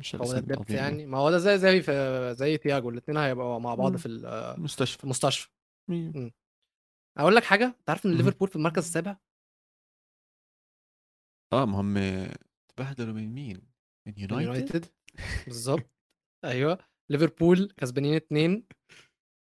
مش 0.00 0.14
هو 0.16 0.32
الدبث 0.32 0.70
يعني 0.70 1.06
ما 1.06 1.18
هو 1.18 1.30
ده 1.30 1.38
زي 1.38 1.58
زي 1.58 1.82
في 1.82 2.34
زي 2.38 2.56
تياجو 2.56 2.90
الاثنين 2.90 3.16
هيبقوا 3.18 3.58
مع 3.58 3.74
بعض. 3.74 3.96
في 3.96 4.06
ال- 4.06 4.54
في 4.54 4.60
مستشفى 4.60 5.04
المستشفى 5.04 5.48
مية. 5.90 6.32
أقول 7.18 7.36
لك 7.36 7.44
حاجة 7.44 7.64
انت 7.80 7.90
عارف 7.90 8.06
ان. 8.06 8.12
ليفربول 8.16 8.48
في 8.48 8.56
المركز 8.56 8.78
السابع 8.84 9.16
آه 11.52 11.64
ما 11.64 11.80
هم 11.80 11.94
تبهدلوا 12.68 13.14
من 13.14 13.34
مين؟ 13.34 13.71
يونايتد؟ 14.16 14.86
بالظبط. 15.46 15.90
أيوه. 16.44 16.78
ليفربول 17.10 17.72
كسبانين 17.76 18.14
اثنين 18.14 18.66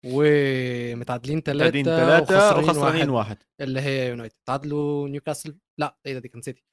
ومتعادلين 0.06 1.36
متعادلين 1.38 1.84
ثلاثة 1.84 2.24
ثلاثة 2.24 2.58
وخسرانين 2.58 3.08
واحد. 3.08 3.08
واحد. 3.08 3.38
اللي 3.60 3.80
هي 3.80 4.08
يونايتد 4.08 4.36
تعادلوا 4.46 5.08
نيوكاسل. 5.08 5.58
لا 5.80 5.98
إيه 6.06 6.14
ده 6.14 6.18
دي 6.18 6.28
كان 6.28 6.42
سيتي 6.42 6.64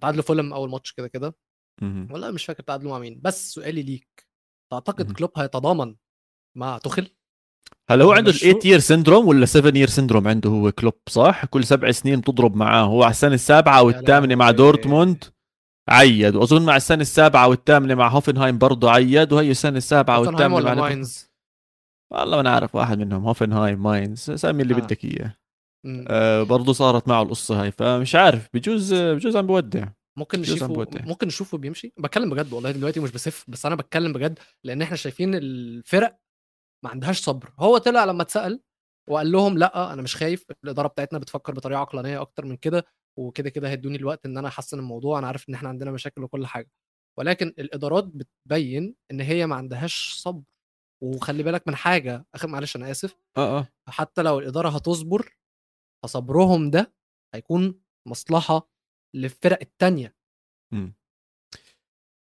تعادلوا 0.00 0.22
فولم 0.22 0.52
أول 0.52 0.70
ماتش 0.70 0.92
كده 0.92 1.08
كده. 1.08 1.36
والله 1.82 2.30
مش 2.30 2.44
فاكر 2.44 2.62
تعادلوا 2.62 2.90
مع 2.92 2.98
مين. 2.98 3.20
بس 3.20 3.54
سؤالي 3.54 3.82
ليك 3.82 4.26
تعتقد. 4.72 5.12
كلوب 5.12 5.30
هيتضامن 5.38 5.96
مع 6.56 6.78
توخل 6.78 7.10
هلا 7.90 8.04
هو 8.04 8.12
عنده. 8.12 8.32
8 8.32 8.58
year 8.64 8.78
syndrome 8.78 9.28
ولا 9.28 9.46
7 9.46 9.72
year 9.76 9.88
syndrome 9.88 10.28
عنده 10.28 10.50
هو 10.50 10.72
كلوب 10.72 10.94
صح؟ 11.08 11.44
كل 11.44 11.64
سبع 11.64 11.90
سنين 11.90 12.20
بتضرب 12.20 12.56
معاه. 12.56 12.84
هو 12.84 13.02
على 13.02 13.10
السنة 13.10 13.34
السابعة 13.34 13.78
أو 13.78 13.90
يا 13.90 13.98
الثامنة 14.00 14.34
مع. 14.34 14.50
دورتموند. 14.50 15.24
عيد. 15.90 16.36
وأظن 16.36 16.64
مع 16.64 16.76
السنة 16.76 17.00
السابعة 17.00 17.48
والثامنة 17.48 17.94
مع 17.94 18.08
هوفنهايم 18.08 18.58
برضه 18.58 18.90
عيد. 18.90 19.32
وهي 19.32 19.54
توتنهايم 19.54 20.08
والثامنة 20.08 20.54
ولا 20.54 20.74
مع. 20.74 20.82
ماينز؟ 20.82 21.30
والله 22.12 22.36
ما 22.36 22.40
أنا 22.40 22.50
عارف 22.50 22.74
واحد 22.74 22.98
منهم. 22.98 23.26
هوفنهايم 23.26 23.82
ماينز. 23.82 24.30
سمي 24.30 24.62
اللي 24.62 24.74
آه. 24.74 24.78
بدك 24.78 25.04
إياه. 25.04 25.36
آه 26.08 26.42
برضه 26.42 26.72
صارت 26.72 27.08
معه 27.08 27.22
القصة 27.22 27.62
هاي. 27.62 27.70
فمش 27.70 28.14
عارف. 28.14 28.48
بجوز 28.54 28.94
بجوز 28.94 29.36
عم 29.36 29.46
بودع. 29.46 29.88
ممكن 30.18 30.40
نشوفه. 30.40 30.86
ممكن 31.06 31.26
نشوفه 31.26 31.58
بيمشي. 31.58 31.92
بتكلم 31.98 32.30
بجد 32.30 32.52
والله 32.52 32.70
دلوقتي 32.70 33.00
مش 33.00 33.10
بسف 33.10 33.44
بس 33.48 33.66
أنا 33.66 33.74
بتكلم 33.74 34.12
بجد 34.12 34.38
لأن 34.64 34.82
إحنا 34.82 34.96
شايفين 34.96 35.34
الفرق 35.34 36.18
ما 36.84 36.90
عندهاش 36.90 37.20
صبر. 37.20 37.52
هو 37.58 37.78
طلع 37.78 38.04
لما 38.04 38.22
اتسأل 38.22 38.60
وقال 39.08 39.32
لهم 39.32 39.58
لأ 39.58 39.92
أنا 39.92 40.02
مش 40.02 40.16
خايف. 40.16 40.44
الإدارة 40.64 40.88
بتاعتنا 40.88 41.18
بتفكر 41.18 41.54
بطريقة 41.54 41.78
عقلانية 41.80 42.20
أكتر 42.20 42.44
من 42.44 42.56
كده. 42.56 42.84
وكده 43.20 43.50
كده 43.50 43.68
هيدوني 43.70 43.96
الوقت 43.96 44.26
إن 44.26 44.38
أنا 44.38 44.48
أحسن 44.48 44.78
الموضوع 44.78 45.18
أنا 45.18 45.26
عارف 45.26 45.48
إن 45.48 45.54
إحنا 45.54 45.68
عندنا 45.68 45.90
مشاكل 45.90 46.24
وكل 46.24 46.46
حاجة. 46.46 46.70
ولكن 47.18 47.46
الإدارات 47.46 48.04
بتبين 48.04 48.94
إن 49.10 49.20
هي 49.20 49.46
ما 49.46 49.56
عندهاش 49.56 50.12
صبر. 50.14 50.42
وخلي 51.02 51.42
بالك 51.42 51.68
من 51.68 51.74
حاجة 51.74 52.26
اخر 52.34 52.48
معلش 52.48 52.76
أنا 52.76 52.90
آسف. 52.90 53.16
آه 53.36 53.58
آه. 53.58 53.68
حتى 53.88 54.22
لو 54.22 54.38
الإدارة 54.38 54.68
هتصبر 54.68 55.36
فصبرهم 56.04 56.70
ده 56.70 56.94
هيكون 57.34 57.80
مصلحة 58.08 58.70
للفرق 59.16 59.58
التانية. 59.62 60.16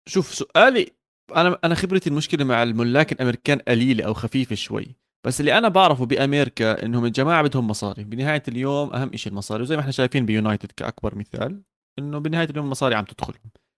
شوف 0.08 0.34
سؤالي 0.34 0.90
أنا 1.36 1.58
أنا 1.64 1.74
خبرتي 1.74 2.10
المشكلة 2.10 2.44
مع 2.44 2.62
الملاك 2.62 3.12
الأمريكان 3.12 3.58
قليلة 3.58 4.06
أو 4.06 4.14
خفيفة 4.14 4.54
شوي. 4.54 4.96
بس 5.26 5.40
اللي 5.40 5.58
أنا 5.58 5.68
بعرفه 5.68 6.06
بأمريكا 6.06 6.84
إنهم 6.84 7.04
الجماعه 7.04 7.42
بدهم 7.42 7.66
مصاري. 7.66 8.04
بنهاية 8.04 8.42
اليوم 8.48 8.92
أهم 8.94 9.16
شيء 9.16 9.32
المصاري. 9.32 9.62
وزي 9.62 9.76
ما 9.76 9.80
إحنا 9.80 9.92
شايفين 9.92 10.26
بيونايتد 10.26 10.72
كأكبر 10.72 11.14
مثال 11.14 11.62
إنه 11.98 12.18
بنهاية 12.18 12.48
اليوم 12.50 12.64
المصاري 12.64 12.94
عم 12.94 13.04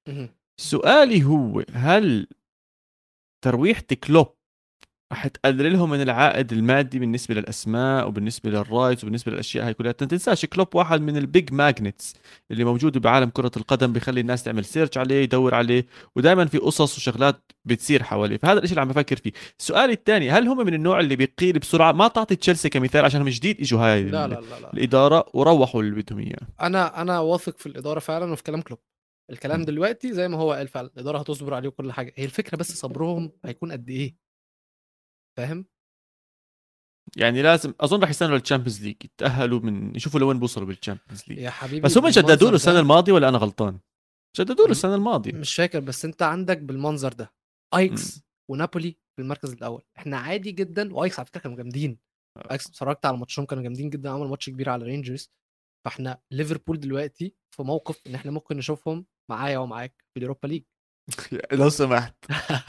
مهم. 0.08 0.28
سؤالي 0.60 1.24
هو 1.24 1.64
هل 1.72 2.26
ترويحة 3.44 3.82
كلوب 4.06 4.36
رح 5.14 5.26
تقلل 5.26 5.72
لهم 5.72 5.90
من 5.90 6.02
العائد 6.02 6.52
المادي 6.52 6.98
بالنسبة 6.98 7.34
للأسماء 7.34 8.08
وبالنسبة 8.08 8.50
لل 8.50 8.64
rights 8.64 9.04
وبالنسبة 9.04 9.32
للأشياء 9.32 9.66
هاي 9.66 9.74
كلها. 9.74 9.90
أنت 9.90 10.04
تنساش 10.04 10.46
كلوب 10.46 10.74
واحد 10.74 11.00
من 11.00 11.16
ال 11.16 11.25
big 11.25 11.52
magnets 11.52 12.14
اللي 12.50 12.64
موجود 12.64 12.98
بعالم 12.98 13.30
كرة 13.30 13.50
القدم 13.56 13.92
بيخلي 13.92 14.20
الناس 14.20 14.42
تعمل 14.42 14.64
search 14.64 14.98
عليه 14.98 15.22
يدور 15.22 15.54
عليه 15.54 15.86
ودائما 16.16 16.44
في 16.44 16.58
قصص 16.58 16.96
وشغلات 16.96 17.52
بتصير 17.64 18.02
حواليه. 18.02 18.36
فهذا 18.36 18.58
الشيء 18.58 18.70
اللي 18.70 18.80
عم 18.80 18.88
بفكر 18.88 19.16
فيه. 19.16 19.32
السؤال 19.58 19.90
الثاني 19.90 20.30
هل 20.30 20.48
هم 20.48 20.66
من 20.66 20.74
النوع 20.74 21.00
اللي 21.00 21.16
بيقيل 21.16 21.58
بسرعة؟ 21.58 21.92
ما 21.92 22.08
تعطي 22.08 22.36
تشيلسي 22.36 22.68
كمثال 22.68 23.04
عشان 23.04 23.20
هم 23.20 23.28
جديد 23.28 23.60
إجوا 23.60 23.80
هاي 23.80 24.02
لا 24.02 24.28
لا 24.28 24.34
لا 24.34 24.60
لا. 24.60 24.72
الإدارة 24.72 25.24
وروحوا 25.34 25.82
اللي 25.82 26.02
بدهم 26.02 26.18
إياه. 26.18 26.48
أنا 26.60 27.02
أنا 27.02 27.20
واثق 27.20 27.58
في 27.58 27.66
الإدارة 27.66 28.00
فعلا 28.00 28.32
وفي 28.32 28.42
كلام 28.42 28.60
كلوب. 28.60 28.78
الكلام. 29.30 29.64
دلوقتي 29.64 30.12
زي 30.12 30.28
ما 30.28 30.36
هو 30.36 30.52
قال 30.52 30.68
فعلا 30.68 30.90
الإدارة 30.94 31.18
هتصبر 31.18 31.54
عليه 31.54 31.68
وكل 31.68 31.92
حاجة. 31.92 32.12
هي 32.16 32.24
الفكرة 32.24 32.56
بس 32.56 32.72
صبرهم 32.72 33.32
هيكون 33.44 33.72
قد 33.72 33.90
إيه؟ 33.90 34.23
فاهم؟ 35.36 35.66
يعني 37.16 37.42
لازم 37.42 37.74
أظن 37.80 38.02
رح 38.02 38.10
يستنوا 38.10 38.34
لل 38.34 38.43
Champions 38.43 38.82
League 38.84 38.96
يتأهلوا 39.04 39.60
من 39.60 39.96
يشوفوا 39.96 40.20
لوين 40.20 40.38
بوصلوا 40.38 40.66
بال 40.66 40.76
Champions 40.76 41.22
League 41.28 41.38
يا 41.38 41.50
حبيبي 41.50 41.80
بس 41.80 41.98
هم 41.98 42.08
جددوا 42.08 42.48
له 42.48 42.54
السنة 42.54 42.80
الماضية 42.80 43.12
ولا 43.12 43.28
أنا 43.28 43.38
غلطان؟ 43.38 43.78
جددوا 44.38 44.64
له 44.64 44.68
م- 44.68 44.70
السنة 44.70 44.94
الماضية. 44.94 45.32
مش 45.32 45.54
فاكر 45.54 45.80
بس 45.80 46.04
أنت 46.04 46.22
عندك 46.22 46.58
بالمنظر 46.58 47.12
ده 47.12 47.32
أيكس 47.76 48.20
ونابولي 48.50 48.90
في 49.16 49.22
المركز 49.22 49.52
الأول. 49.52 49.82
إحنا 49.98 50.16
عادي 50.18 50.52
جدا 50.52 50.94
وأيكس 50.94 51.18
على 51.18 51.26
فكرة 51.26 51.40
كانوا 51.40 51.56
جامدين. 51.56 51.98
أيكس 52.50 52.66
اتفرجت 52.66 53.06
على 53.06 53.16
ماتشهم 53.16 53.44
كانوا 53.44 53.62
جامدين 53.62 53.90
جدا 53.90 54.10
عملوا 54.10 54.28
ماتش 54.28 54.50
كبير 54.50 54.68
على 54.70 54.84
رينجرز. 54.84 55.30
فإحنا 55.84 56.20
ليفربول 56.30 56.80
دلوقتي 56.80 57.34
في 57.56 57.62
موقف 57.62 58.00
إن 58.06 58.14
إحنا 58.14 58.30
ممكن 58.30 58.56
نشوفهم 58.56 59.06
معايا 59.30 59.58
ومعاك 59.58 59.94
في 60.14 60.16
ال 60.16 60.21
Europa 60.21 60.46
League. 60.46 60.62
لو 61.52 61.68
سمحت. 61.68 62.14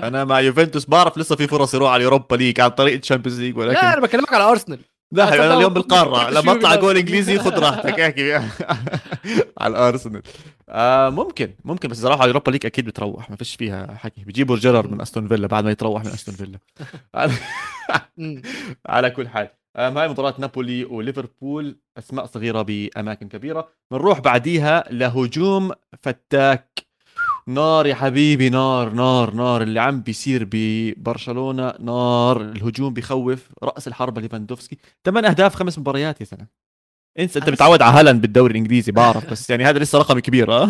أنا 0.04 0.24
مع 0.26 0.40
يوفنتوس 0.40 0.86
بعرف 0.86 1.18
لسه 1.18 1.36
في 1.36 1.48
فرص 1.48 1.74
يروح 1.74 1.92
على 1.92 1.98
ال 2.00 2.05
Europa 2.05 2.36
League 2.36 2.62
عن 2.62 2.70
طريق 2.70 2.98
ال 2.98 3.02
Champions 3.02 3.40
League 3.42 3.58
ولكن 3.58 3.74
لا 3.74 3.94
أنا 3.94 4.02
بكلمك 4.02 4.34
على 4.34 4.44
أرسنال. 4.44 4.80
لا 5.12 5.34
أنا 5.46 5.58
اليوم 5.58 5.74
بالقارة. 5.74 6.30
لما 6.40 6.52
أطلع. 6.52 6.76
جول 6.76 6.98
إنجليزي 6.98 7.40
خذ 7.40 7.60
راحتك. 7.60 8.00
احكي. 8.00 8.34
على 9.62 9.72
الارسنال 9.72 10.22
آه 10.70 11.10
ممكن 11.10 11.54
ممكن 11.64 11.90
بس 11.90 12.02
صراحة 12.02 12.24
ال 12.24 12.28
Europa 12.28 12.52
League 12.52 12.66
أكيد 12.66 12.86
بتروح. 12.86 13.30
ما 13.30 13.36
فيش 13.36 13.56
فيها 13.56 13.96
حكي. 13.96 14.24
بيجيبوا 14.24 14.58
جيرار 14.58 14.88
من 14.88 15.02
أستون 15.02 15.28
فيلا 15.28 15.48
بعد 15.48 15.64
ما 15.64 15.72
يتروح 15.72 16.04
من 16.06 16.12
أستون 16.12 16.36
فيلا. 16.36 16.60
على 18.86 19.10
كل 19.10 19.28
حال. 19.28 19.50
هاي 19.78 20.08
مباراة 20.08 20.34
نابولي 20.38 20.86
وليفربول 20.86 21.78
أسماء 21.98 22.26
صغيرة 22.26 22.62
بأماكن 22.62 23.28
كبيرة. 23.28 23.70
بنروح 23.92 24.20
بعديها 24.20 24.84
لهجوم 24.92 25.72
فتاك. 26.04 26.85
نار 27.50 27.86
يا 27.86 27.96
حبيبي 27.96 28.50
نار 28.50 28.90
نار 28.90 29.34
نار. 29.34 29.62
اللي 29.62 29.80
عم 29.80 30.02
بيصير 30.02 30.48
ببرشلونة 30.52 31.74
نار. 31.80 32.42
الهجوم 32.42 32.94
بخوف 32.94 33.52
رأس 33.64 33.88
الحربة 33.88 34.22
ليفاندوفسكي. 34.22 34.78
ثمان 35.06 35.26
أهداف 35.26 35.56
خمس 35.56 35.80
مباريات 35.80 36.22
يا 36.22 36.26
سلام. 36.26 36.48
انسى 37.20 37.40
انت 37.40 37.50
متعود 37.50 37.82
على 37.82 38.00
هالاند 38.00 38.22
بالدوري 38.22 38.52
الإنجليزي 38.52 38.92
بعرف. 38.92 39.32
بس 39.32 39.50
يعني 39.50 39.66
هذا 39.66 39.80
لسه 39.80 40.00
رقم 40.00 40.20
كبير 40.20 40.52
آه. 40.52 40.70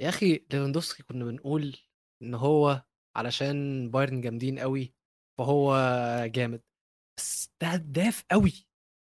يا 0.00 0.08
أخي 0.08 0.32
ليفاندوفسكي 0.52 1.02
كنا 1.02 1.24
بنقول 1.24 1.76
إن 2.22 2.34
هو 2.34 2.82
علشان 3.16 3.90
بايرن 3.90 4.20
جامدين 4.20 4.58
قوي 4.58 4.94
فهو 5.38 5.76
جامد. 6.26 6.62
بس 7.18 7.50
ده 7.62 7.68
هداف 7.68 8.24
قوي 8.30 8.52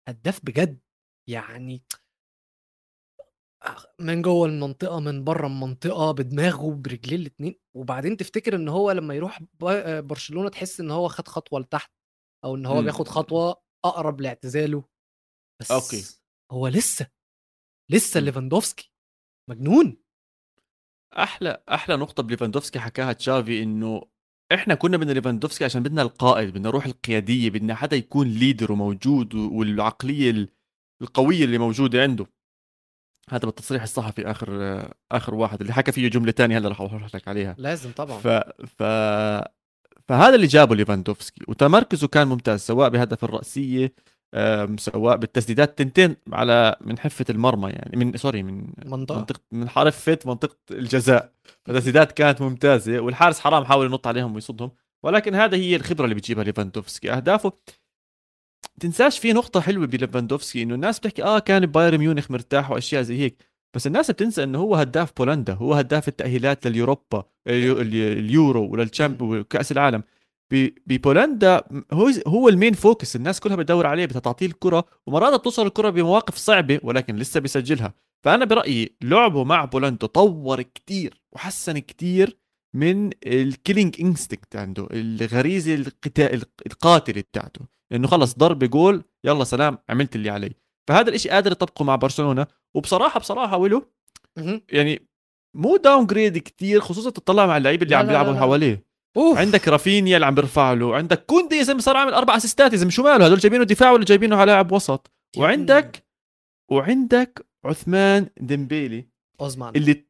هداف 0.10 0.46
بجد. 0.46 0.80
يعني 1.30 1.84
من 4.00 4.22
جوه 4.22 4.48
المنطقة 4.48 5.00
من 5.00 5.24
بره 5.24 5.48
المنطقة 5.48 6.12
بدماغه 6.12 6.72
برجليه 6.72 7.16
الاتنين 7.18 7.56
وبعدين 7.74 8.18
تفتكر 8.18 8.56
إن 8.56 8.68
هو 8.70 8.92
لما 8.92 9.14
يروح 9.14 9.40
برشلونة 10.00 10.50
تحس 10.50 10.80
إن 10.80 10.92
هو 10.92 11.08
خد 11.08 11.28
خطوة 11.28 11.60
لتحت 11.60 11.92
أو 12.44 12.56
إن 12.56 12.66
هو 12.66 12.76
مم. 12.76 12.82
بياخد 12.84 13.08
خطوة 13.08 13.62
أقرب 13.86 14.22
لاعتزاله 14.22 14.84
بس 15.62 15.72
okay. 15.72 16.04
هو 16.52 16.68
لسه 16.68 17.08
لسه 17.92 18.20
مم. 18.20 18.26
ليفاندوفسكي 18.26 18.92
مجنون 19.50 19.98
أحلى 21.18 21.64
أحلى 21.70 21.96
نقطة 21.98 22.24
بليفاندوفسكي 22.24 22.80
حكاها 22.80 23.14
تشافي 23.14 23.64
إنه 23.64 24.02
إحنا 24.54 24.76
كنا 24.76 24.98
بدنا 24.98 25.12
ليفاندوفسكي 25.12 25.66
عشان 25.66 25.84
بدنا 25.84 26.02
القائد 26.02 26.50
بدنا 26.50 26.70
روح 26.70 26.86
القيادية 26.86 27.50
بدنا 27.50 27.76
حدا 27.76 27.96
يكون 27.98 28.28
leader 28.28 28.72
وموجود 28.72 29.36
والعقلية 29.36 30.32
ال- 30.32 30.50
القوية 31.02 31.46
اللي 31.46 31.58
موجودة 31.58 32.02
عنده 32.02 32.26
هذا 33.30 33.46
بالتصريح 33.46 33.84
الصحفي 33.84 34.32
آخر 34.32 34.82
آخر 35.12 35.36
واحد 35.36 35.62
اللي 35.62 35.74
حكى 35.74 35.92
فيه 35.92 36.08
جملة 36.08 36.32
تانية 36.32 36.58
هلا 36.58 36.70
رح 36.70 36.82
أروح 36.82 37.16
لك 37.16 37.28
عليها. 37.28 37.56
لازم 37.58 37.92
طبعا. 37.92 38.18
ف 38.18 38.28
ف 38.78 38.84
فهذا 40.08 40.36
اللي 40.36 40.48
جابه 40.48 40.76
ليفاندوفسكي. 40.76 41.42
وتمركزه 41.48 42.08
كان 42.08 42.28
ممتاز 42.28 42.60
سواء 42.62 42.90
بهدف 42.90 43.24
الرأسية 43.24 43.94
أم، 44.36 44.78
سواء 44.78 45.18
بالتسديدات. 45.18 45.78
تنتين 45.78 46.16
على 46.32 46.76
من 46.82 47.00
حفة 47.00 47.26
المرمى 47.30 47.70
يعني 47.70 47.98
من 47.98 48.18
سوري 48.18 48.44
من 48.44 48.74
منطقة. 48.86 49.18
منطقة 49.18 49.40
من 49.52 49.70
حرفة 49.70 50.20
منطقة 50.26 50.58
الجزاء. 50.72 51.34
فالتسديدات 51.66 52.12
كانت 52.12 52.42
ممتازة 52.42 53.00
والحارس 53.00 53.40
حرام 53.40 53.66
حاول 53.66 53.86
ينط 53.86 54.08
عليهم 54.08 54.36
ويصدهم 54.36 54.72
ولكن 55.04 55.36
هذا 55.36 55.58
هي 55.58 55.76
الخبرة 55.76 56.04
اللي 56.04 56.16
بتجيبها 56.16 56.44
ليفاندوفسكي. 56.44 57.12
أهدافه 57.12 57.54
تنساش 58.80 59.20
في 59.20 59.34
نقطة 59.34 59.60
حلوة 59.62 59.88
بليفاندوفسكي 59.88 60.64
إنه 60.64 60.76
الناس 60.76 61.00
بتحكي 61.00 61.24
آه 61.24 61.40
كان 61.40 61.66
بايرن 61.66 61.98
ميونخ 61.98 62.32
مرتاح 62.32 62.72
وأشياء 62.72 63.02
زي 63.02 63.20
هيك. 63.20 63.44
بس 63.74 63.88
الناس 63.88 64.12
بتنسى 64.12 64.44
إنه 64.44 64.60
هو 64.60 64.76
هداف 64.76 65.12
بولندا 65.18 65.54
هو 65.54 65.74
هداف 65.74 66.08
التأهيلات 66.08 66.68
لل 66.68 66.82
Europa 66.82 67.24
اليو- 67.48 67.82
ال- 67.82 68.18
اليورو 68.20 68.68
ولل 68.72 68.90
champ 68.90 69.22
وكأس 69.22 69.72
العالم. 69.72 70.04
ببولندا 70.88 71.64
هو 71.94 72.12
هو 72.28 72.50
ال 72.50 72.54
main 72.54 72.74
focus. 72.74 73.16
الناس 73.16 73.40
كلها 73.40 73.56
بتدور 73.56 73.88
عليه 73.88 74.06
بدها 74.06 74.20
تعطيه 74.20 74.46
الكرة 74.46 74.86
ومرات 75.08 75.40
بتوصل 75.40 75.68
الكرة 75.68 75.90
بمواقف 75.90 76.36
صعبة 76.36 76.80
ولكن 76.84 77.16
لسه 77.16 77.40
بيسجلها. 77.40 77.94
فأنا 78.24 78.46
برأيي 78.46 78.96
لعبه 79.02 79.44
مع 79.44 79.66
بولندا 79.66 80.08
طور 80.08 80.62
كتير 80.62 81.22
وحسن 81.32 81.80
كتير. 81.80 82.38
من 82.76 83.10
ال 83.26 83.35
killing 83.35 84.02
instinct 84.02 84.56
عنده 84.56 84.88
الغريزة 84.92 85.76
القتا... 85.76 86.34
القاتلة 86.66 87.22
بتاعته. 87.22 87.62
إنه 87.92 88.08
خلص 88.08 88.34
ضربة 88.34 88.68
جول 88.68 89.04
يلا 89.24 89.44
سلام 89.44 89.78
عملت 89.90 90.16
اللي 90.16 90.30
علي. 90.30 90.52
فهذا 90.88 91.10
الإشي 91.10 91.30
قادر 91.30 91.52
يطبقه 91.52 91.84
مع 91.84 91.96
برشلونة. 91.96 92.48
وبصراحة 92.76 93.20
بصراحة 93.20 93.58
ولو. 93.58 93.92
يعني 94.72 95.08
مو 95.58 95.78
downgrade 95.78 96.38
كتير 96.38 96.82
خصوصا 96.82 97.10
تطلع 97.10 97.46
مع 97.46 97.58
اللعيبة 97.58 97.84
اللي 97.84 97.96
لا 97.96 98.00
عم 98.00 98.08
بيلعبوا. 98.08 98.34
حواليه. 98.34 98.86
أوف. 99.18 99.38
عندك 99.38 99.68
رافينيا 99.68 100.16
اللي 100.16 100.26
عم 100.26 100.36
بيرفع 100.36 100.74
له. 100.74 100.96
عندك 100.96 101.26
كوندي 101.26 101.56
يا 101.56 101.64
زلمة 101.64 101.80
صار 101.80 101.98
عامل 101.98 102.14
أربع 102.14 102.38
اسيستات 102.38 102.74
يا 102.74 102.78
زلمة. 102.78 102.92
شو 102.92 103.04
ماله؟ 103.04 103.26
هدول 103.26 103.40
جايبينه 103.40 103.64
دفاع 103.64 103.92
ولا 103.92 104.06
جايبينه 104.06 104.36
على 104.36 104.52
لاعب 104.52 104.72
وسط؟ 104.72 105.12
وعندك 105.38 106.06
وعندك 106.72 107.48
عثمان 107.66 108.30
ديمبيلي 108.38 109.08
أوزمان. 109.42 109.74
اللي 109.76 110.06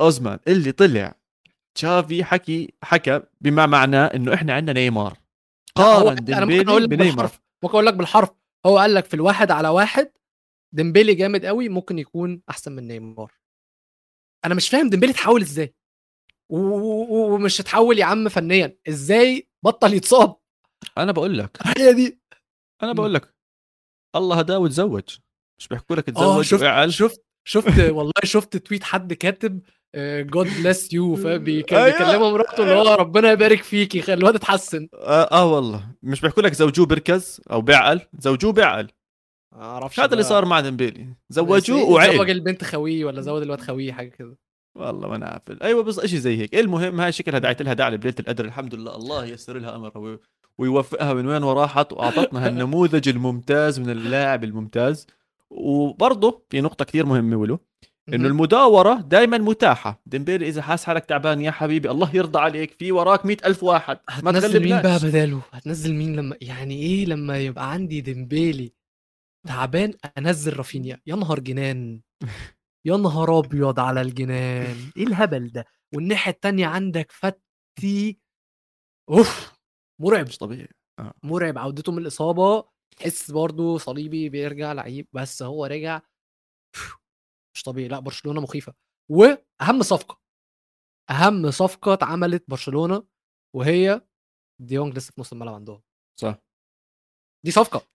أوزمان 0.00 0.38
اللي 0.48 0.72
طلع 0.72 1.14
تشافي 1.74 2.24
حكي 2.24 2.74
حكى 2.82 3.22
بما 3.40 3.66
معناه 3.66 4.06
إنه 4.06 4.34
إحنا 4.34 4.52
عندنا 4.52 4.80
نيمار. 4.80 5.18
قارن 5.74 6.14
لك 6.14 6.22
بنيمار. 6.22 6.86
بالحرف 6.86 7.40
ممكن 7.62 7.74
أقول 7.74 7.86
لك 7.86 7.94
بالحرف. 7.94 8.30
هو 8.66 8.78
قال 8.78 8.94
لك 8.94 9.04
في 9.04 9.14
الواحد 9.14 9.50
على 9.50 9.68
واحد 9.68 10.12
ديمبيلي 10.74 11.14
جامد 11.14 11.46
قوي 11.46 11.68
ممكن 11.68 11.98
يكون 11.98 12.42
أحسن 12.50 12.72
من 12.72 12.88
نيمار. 12.88 13.32
أنا 14.44 14.54
مش 14.54 14.68
فاهم 14.68 14.90
ديمبيلي 14.90 15.12
اتحول 15.12 15.40
إزاي. 15.40 15.74
ومش 16.48 17.60
اتحول 17.60 17.98
يا 17.98 18.04
عم 18.04 18.28
فنيا. 18.28 18.78
إزاي 18.88 19.48
بطل 19.64 19.94
يتصاب؟ 19.94 20.36
أنا 20.98 21.12
بقول 21.12 21.38
لك. 21.38 21.58
هي 21.78 21.92
دي. 21.92 22.20
أنا. 22.82 22.92
بقول 22.92 23.14
لك. 23.14 23.34
الله 24.16 24.38
هداه 24.38 24.58
وتزوج 24.58 25.18
مش 25.58 25.68
بيحكوا 25.68 25.96
لك 25.96 26.08
آه 26.08 26.12
تزوج 26.12 26.44
شفت 26.44 26.88
شفت 26.88 27.24
شفت 27.44 27.90
والله 27.90 28.12
شفت 28.24 28.56
tweet 28.56 28.84
حد 28.84 29.12
كاتب 29.12 29.62
God 30.22 30.46
bless 30.46 30.92
you. 30.92 31.14
بيكلمها 31.38 32.30
مراته 32.30 32.62
اللي 32.62 32.74
هو 32.74 32.94
ربنا 32.94 33.32
يبارك 33.32 33.62
فيكي 33.62 34.02
خلي 34.02 34.14
الواد 34.14 34.34
اتحسن 34.34 34.88
آه, 34.94 35.22
آه 35.32 35.52
والله. 35.54 35.86
مش 36.02 36.20
بيحكوا 36.20 36.42
لك 36.42 36.52
زوجوه 36.52 36.86
بركز 36.86 37.40
أو 37.50 37.60
بعقل 37.60 38.00
زوجوه 38.18 38.52
بعقل 38.52 38.88
أعرفش 39.54 40.00
هذا 40.00 40.12
اللي. 40.12 40.22
صار 40.22 40.44
مع 40.44 40.60
ديمبيلي. 40.60 41.06
زوجوه 41.28 41.78
إيه، 41.78 41.84
وعقل 41.84 42.16
زوج 42.16 42.30
البنت 42.30 42.64
خويه 42.64 43.04
ولا 43.04 43.20
زود 43.20 43.42
الواد 43.42 43.60
خويه 43.60 43.92
حاجة 43.92 44.08
كده. 44.08 44.36
والله 44.78 45.08
ما 45.08 45.16
أنا 45.16 45.26
عارف 45.26 45.62
أيوه 45.62 45.82
بس 45.82 46.00
شيء 46.06 46.18
زي 46.18 46.38
هيك. 46.38 46.54
المهم 46.54 47.00
هاي 47.00 47.12
شكلها 47.12 47.38
دعيت 47.38 47.62
لها 47.62 47.72
داعي 47.72 47.90
ليله 47.96 48.14
القدر. 48.20 48.44
الحمد 48.44 48.74
لله. 48.74 48.96
الله 48.96 49.24
ييسر 49.24 49.58
لها 49.58 49.76
أمرها 49.76 49.98
وي- 49.98 50.18
ويوفقها 50.58 51.14
من 51.14 51.26
وين 51.26 51.42
وراحت. 51.42 51.92
وأعطتنا 51.92 52.40
هالنموذج 52.46 53.08
الممتاز 53.08 53.80
من 53.80 53.90
اللاعب 53.90 54.44
الممتاز. 54.44 55.06
وبرضه 55.50 56.42
في 56.50 56.60
نقطة 56.60 56.84
كثير 56.84 57.06
مهمة 57.06 57.36
ولو. 57.36 57.58
إنه 58.08 58.16
مهم. 58.16 58.26
المداورة 58.26 58.94
دائما 59.00 59.38
متاحة. 59.38 60.02
ديمبيلي 60.06 60.48
إذا 60.48 60.62
حاس 60.62 60.84
حالك 60.84 61.04
تعبان 61.04 61.40
يا 61.40 61.50
حبيبي 61.50 61.90
الله 61.90 62.16
يرضى 62.16 62.38
عليك. 62.38 62.70
في 62.72 62.92
وراك 62.92 63.26
مئة 63.26 63.46
ألف 63.46 63.62
واحد. 63.62 63.98
ما 64.22 64.30
هتنزل 64.30 64.62
مين 64.62 64.82
بقى 64.82 64.98
بداله؟ 64.98 65.42
هتنزل 65.52 65.94
مين 65.94 66.16
لما 66.16 66.36
يعني 66.40 66.82
إيه 66.82 67.06
لما 67.06 67.38
يبقى 67.38 67.72
عندي 67.72 68.00
ديمبيلي 68.00 68.72
تعبان؟ 69.46 69.94
أنزل 70.18 70.56
رافينيا. 70.56 71.00
يا 71.06 71.14
نهار 71.16 71.40
جنان. 71.40 72.00
يا 72.86 72.96
نهار 72.96 73.38
أبيض 73.38 73.80
على 73.80 74.00
الجنان. 74.00 74.76
إيه 74.96 75.06
الهبل 75.06 75.48
ده؟ 75.48 75.64
والناحية 75.94 76.32
التانية 76.32 76.66
عندك 76.66 77.12
فتي. 77.12 78.18
أوف! 79.10 79.52
مرعب. 80.00 80.26
مش 80.26 80.38
طبيعي. 80.38 80.68
مرعب. 81.22 81.58
عودته 81.58 81.92
من 81.92 81.98
الإصابة. 81.98 82.64
تحس 82.96 83.30
برضه 83.30 83.78
صليبي 83.78 84.28
بيرجع 84.28 84.72
لعيب 84.72 85.06
بس 85.12 85.42
هو 85.42 85.66
رجع. 85.66 86.00
مش 87.54 87.62
طبيعي 87.62 87.88
لأ 87.88 87.98
برشلونة 87.98 88.40
مخيفة. 88.40 88.74
وأهم 89.10 89.82
صفقة 89.82 90.20
أهم 91.10 91.50
صفقة 91.50 91.92
اتعملت 91.92 92.44
برشلونة 92.48 93.02
وهي 93.56 94.00
ديونج 94.62 94.96
لسه 94.96 95.12
في 95.12 95.20
نص 95.20 95.32
الملعب 95.32 95.54
عندهم. 95.54 95.82
صح. 96.20 96.38
دي 97.44 97.50
صفقة. 97.50 97.86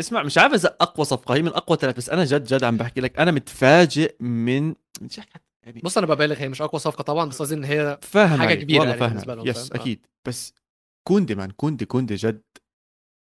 اسمع 0.00 0.22
مش 0.22 0.38
عارف 0.38 0.52
إذا 0.54 0.76
أقوى 0.80 1.04
صفقة 1.04 1.34
هي 1.34 1.42
من 1.42 1.48
أقوى 1.48 1.78
ثلاث 1.78 1.96
بس 1.96 2.10
أنا 2.10 2.24
جد 2.24 2.44
جد 2.44 2.64
عم 2.64 2.76
بحكي 2.76 3.00
لك 3.00 3.18
أنا 3.18 3.30
متفاجئ 3.30 4.16
من 4.22 4.74
مش 5.00 5.20
يعني 5.66 5.80
بص 5.80 5.98
أنا 5.98 6.06
ببالغ 6.06 6.36
هي 6.38 6.48
مش 6.48 6.62
أقوى 6.62 6.78
صفقة 6.80 7.02
طبعا 7.02 7.28
بس 7.28 7.42
قصدي 7.42 7.54
إن 7.54 7.64
هي 7.64 7.98
فاهم 8.02 8.54
كبيرة 8.54 8.78
والله 8.78 8.90
يعني 8.90 9.00
فاهم 9.00 9.08
بالنسبة 9.10 9.32
عليك. 9.32 9.46
لهم، 9.46 9.56
يس 9.62 9.68
فاهم؟ 9.68 9.80
أكيد. 9.80 10.06
بس 10.24 10.54
كوندي 11.08 11.34
man 11.34 11.50
كوندي 11.50 11.84
كوندي 11.84 12.14
جد 12.14 12.42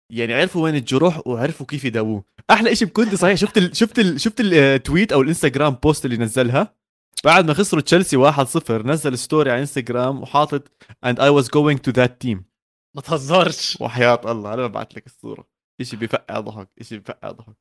يعني 0.10 0.34
عرفوا 0.34 0.64
وين 0.64 0.76
الجروح 0.76 1.28
وعرفوا 1.28 1.66
كيف 1.66 1.86
يداووه. 1.86 2.24
أحلى 2.52 2.76
شيء 2.76 2.88
بكوندي 2.88 3.18
صحيح 3.18 3.36
شفت 3.36 3.58
ال 3.58 3.76
شفت 3.76 4.00
ال 4.00 4.22
شفت 4.22 4.42
ال 4.42 4.54
tweet 4.54 5.12
أو 5.12 5.22
الإنستغرام 5.22 5.74
post 5.74 6.06
اللي 6.06 6.18
نزلها؟ 6.18 6.76
بعد 7.24 7.48
ما 7.48 7.54
خسروا 7.54 7.82
تشيلسي 7.82 8.32
1-0 8.32 8.72
نزل 8.72 9.18
story 9.18 9.52
على 9.52 9.62
إنستغرام 9.62 10.22
وحاطط 10.22 10.68
and 11.06 11.16
I 11.16 11.42
was 11.42 11.46
going 11.48 11.78
to 11.78 11.94
that 11.94 12.12
team. 12.26 12.38
ما 12.96 13.02
تهزرش. 13.02 13.78
وحياة 13.82 14.22
الله 14.32 14.54
أنا 14.54 14.68
ببعث 14.68 14.88
لك 14.96 15.06
الصورة. 15.06 15.48
شيء 15.82 16.00
بفقع 16.00 16.40
ضحك 16.40 16.70
شيء 16.82 17.00
بفقع 17.00 17.32
ضحك. 17.32 17.56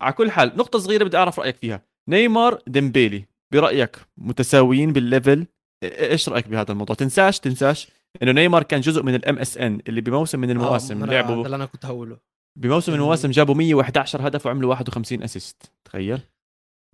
على 0.00 0.12
كل 0.12 0.30
حال 0.30 0.52
نقطة 0.56 0.78
صغيرة 0.78 1.04
بدي 1.04 1.16
أعرف 1.16 1.38
رأيك 1.38 1.56
فيها. 1.56 1.82
نيمار 2.08 2.58
ديمبيلي 2.66 3.24
برأيك 3.52 3.96
متساويين 4.16 4.92
بال 4.92 5.06
level؟ 5.06 5.46
إيش 5.82 6.28
رأيك 6.28 6.48
بهذا 6.48 6.72
الموضوع؟ 6.72 6.96
تنساش؟ 6.96 7.40
تنساش؟ 7.40 7.88
إنه 8.22 8.32
نيمار 8.32 8.62
كان 8.62 8.80
جزء 8.80 9.02
من 9.02 9.14
ال 9.14 9.38
MSN 9.38 9.80
اللي 9.88 10.00
بموسم 10.00 10.40
من 10.40 10.50
المواسم 10.50 11.02
آه 11.02 11.06
لعبوا 11.06 11.44
اللي 11.44 11.56
أنا 11.56 11.66
كنت 11.66 11.86
هقوله. 11.86 12.20
بموسم 12.58 12.92
من 12.92 12.98
المواسم 12.98 13.30
جابوا 13.30 13.54
111 13.54 14.28
هدف 14.28 14.46
وعملوا 14.46 14.70
51 14.70 15.22
assist 15.22 15.72
تخيل. 15.84 16.20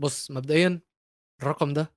بص 0.00 0.30
مبدئيا 0.30 0.80
الرقم 1.42 1.72
ده 1.72 1.94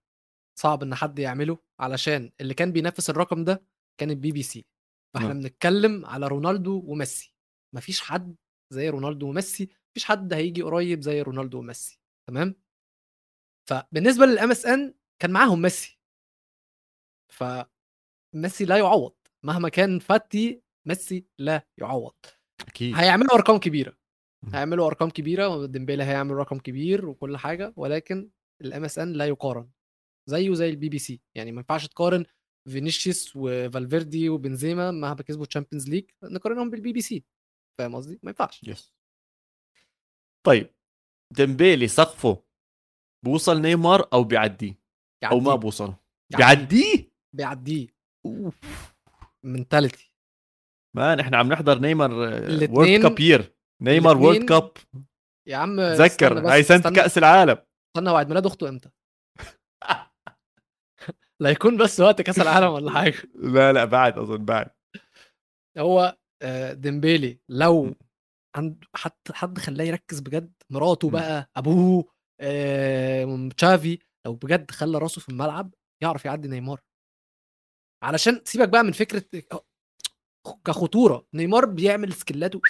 صعب 0.60 0.84
إن 0.84 0.96
حد 0.96 1.20
يعمله 1.20 1.58
علشان 1.80 2.32
اللي 2.42 2.54
كان 2.54 2.72
بينافس 2.72 3.10
الرقم 3.10 3.44
ده 3.44 3.64
كان 4.00 4.12
البي 4.12 4.32
بي 4.32 4.44
سي 4.44 4.66
فإحنا 5.14 5.28
نعم. 5.28 5.40
بنتكلم 5.40 6.06
على 6.06 6.28
رونالدو 6.28 6.84
وميسي. 6.86 7.34
مفيش 7.76 8.02
حد 8.02 8.36
زي 8.74 8.90
رونالدو 8.90 9.30
وميسي. 9.30 9.70
مفيش 9.92 10.06
حد 10.06 10.34
هيجي 10.34 10.62
قريب 10.62 11.02
زي 11.02 11.22
رونالدو 11.22 11.60
وميسي. 11.60 12.00
تمام؟ 12.30 12.56
فبالنسبة 13.70 14.26
لل 14.26 14.52
MSN 14.52 14.94
كان 15.22 15.32
معاهم 15.32 15.62
ميسي. 15.62 16.00
ف 17.34 17.44
ميسي 18.38 18.66
لا 18.66 18.78
يعوض. 18.78 19.14
مهما 19.46 19.70
كان 19.70 20.00
فاتي 20.00 20.62
ميسي 20.88 21.26
لا 21.40 21.68
يعوض. 21.78 22.16
أكيد. 22.68 22.96
هيعملوا 22.96 23.34
أرقام 23.36 23.58
كبيرة. 23.58 23.98
هيعملوا 24.54 24.88
أرقام 24.88 25.10
كبيرة 25.10 25.48
وديمبيلي 25.48 26.04
هيعمل 26.04 26.36
رقم 26.36 26.60
كبير 26.60 27.06
وكل 27.06 27.38
حاجة 27.38 27.74
ولكن 27.76 28.30
ال 28.62 28.84
MSN 28.84 29.14
لا 29.14 29.26
يقارن. 29.26 29.70
زيه 30.30 30.54
زي 30.54 30.70
البي 30.70 30.90
بي 30.90 31.00
سي 31.00 31.22
يعني 31.36 31.52
ما 31.52 31.58
ينفعش 31.58 31.88
تقارن 31.88 32.26
فينيسيوس 32.70 33.34
وفالفيردي 33.36 34.30
وبنزيما 34.30 34.92
مهما 34.92 35.22
كسبوا 35.22 35.46
Champions 35.46 35.90
League 35.90 36.10
نقارنهم 36.24 36.70
بالبي 36.70 36.94
بي 36.94 37.02
سي 37.02 37.24
فاهم 37.80 37.96
قصدي؟ 37.96 38.20
ما 38.24 38.30
ينفعش. 38.30 38.64
yes 38.64 38.94
طيب 40.46 40.74
ديمبيلي 41.34 41.88
سقفه 41.88 42.44
بوصل 43.26 43.62
نيمار 43.62 44.10
أو 44.14 44.24
بيعديه؟ 44.24 44.80
أو 45.24 45.40
ما. 45.40 45.56
بوصل 45.56 45.94
يعديه. 46.32 46.38
بيعديه؟ 46.38 47.12
بيعديه. 47.36 47.97
mentality 49.44 50.14
man 50.96 51.20
إحنا 51.20 51.38
عم 51.38 51.48
نحضر 51.54 51.80
نيمار 51.80 52.12
و 52.14 52.28
World 52.28 53.02
Cup 53.02 53.20
year 53.20 53.56
نيمار 53.82 54.18
و 54.18 54.22
World 54.22 54.44
Cup 54.46 54.72
يا 55.48 55.58
عم 55.58 55.76
تذكر 55.76 56.52
هاي 56.52 56.64
سنة 56.64 56.92
كأس 56.92 57.18
العالم. 57.18 57.58
استنى 57.98 58.10
هو 58.10 58.16
عيد 58.16 58.28
ميلاد 58.28 58.46
أخته 58.46 58.70
إمتى؟ 58.70 58.90
لا 61.42 61.50
يكون 61.50 61.78
بس 61.78 62.00
وقت 62.00 62.22
كأس 62.22 62.40
العالم 62.40 62.68
ولا 62.68 62.92
حاجة. 62.92 63.16
لا 63.54 63.74
لا 63.74 63.86
بعد 63.86 64.18
أظن 64.18 64.46
بعد. 64.46 64.70
هو 65.78 66.18
آه، 66.42 66.74
ديمبيلي 66.74 67.40
لو 67.50 67.96
عند 68.56 68.84
حد 68.96 69.12
حد 69.32 69.58
خلاه 69.58 69.86
يركز 69.86 70.20
بجد 70.20 70.54
مراته. 70.70 71.10
بقى 71.10 71.50
أبوه 71.58 72.06
آه، 72.42 73.50
تشافي 73.58 74.00
لو 74.26 74.34
بجد 74.34 74.72
خلى 74.72 74.98
راسه 74.98 75.22
في 75.22 75.30
الملعب 75.30 75.74
يعرف 76.04 76.26
يعدي 76.26 76.48
نيمار. 76.48 76.82
علشان 78.04 78.42
سيبك 78.46 78.70
بقى 78.70 78.84
من 78.84 78.92
فكرة 78.92 79.24
كخطورة. 80.66 81.28
نيمار 81.34 81.66
بيعمل 81.66 82.14
سكيلات 82.14 82.56
و- 82.56 82.62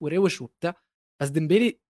وروش 0.00 0.40
وبتاع. 0.40 0.74
بس 1.22 1.28
ديمبيلي 1.28 1.80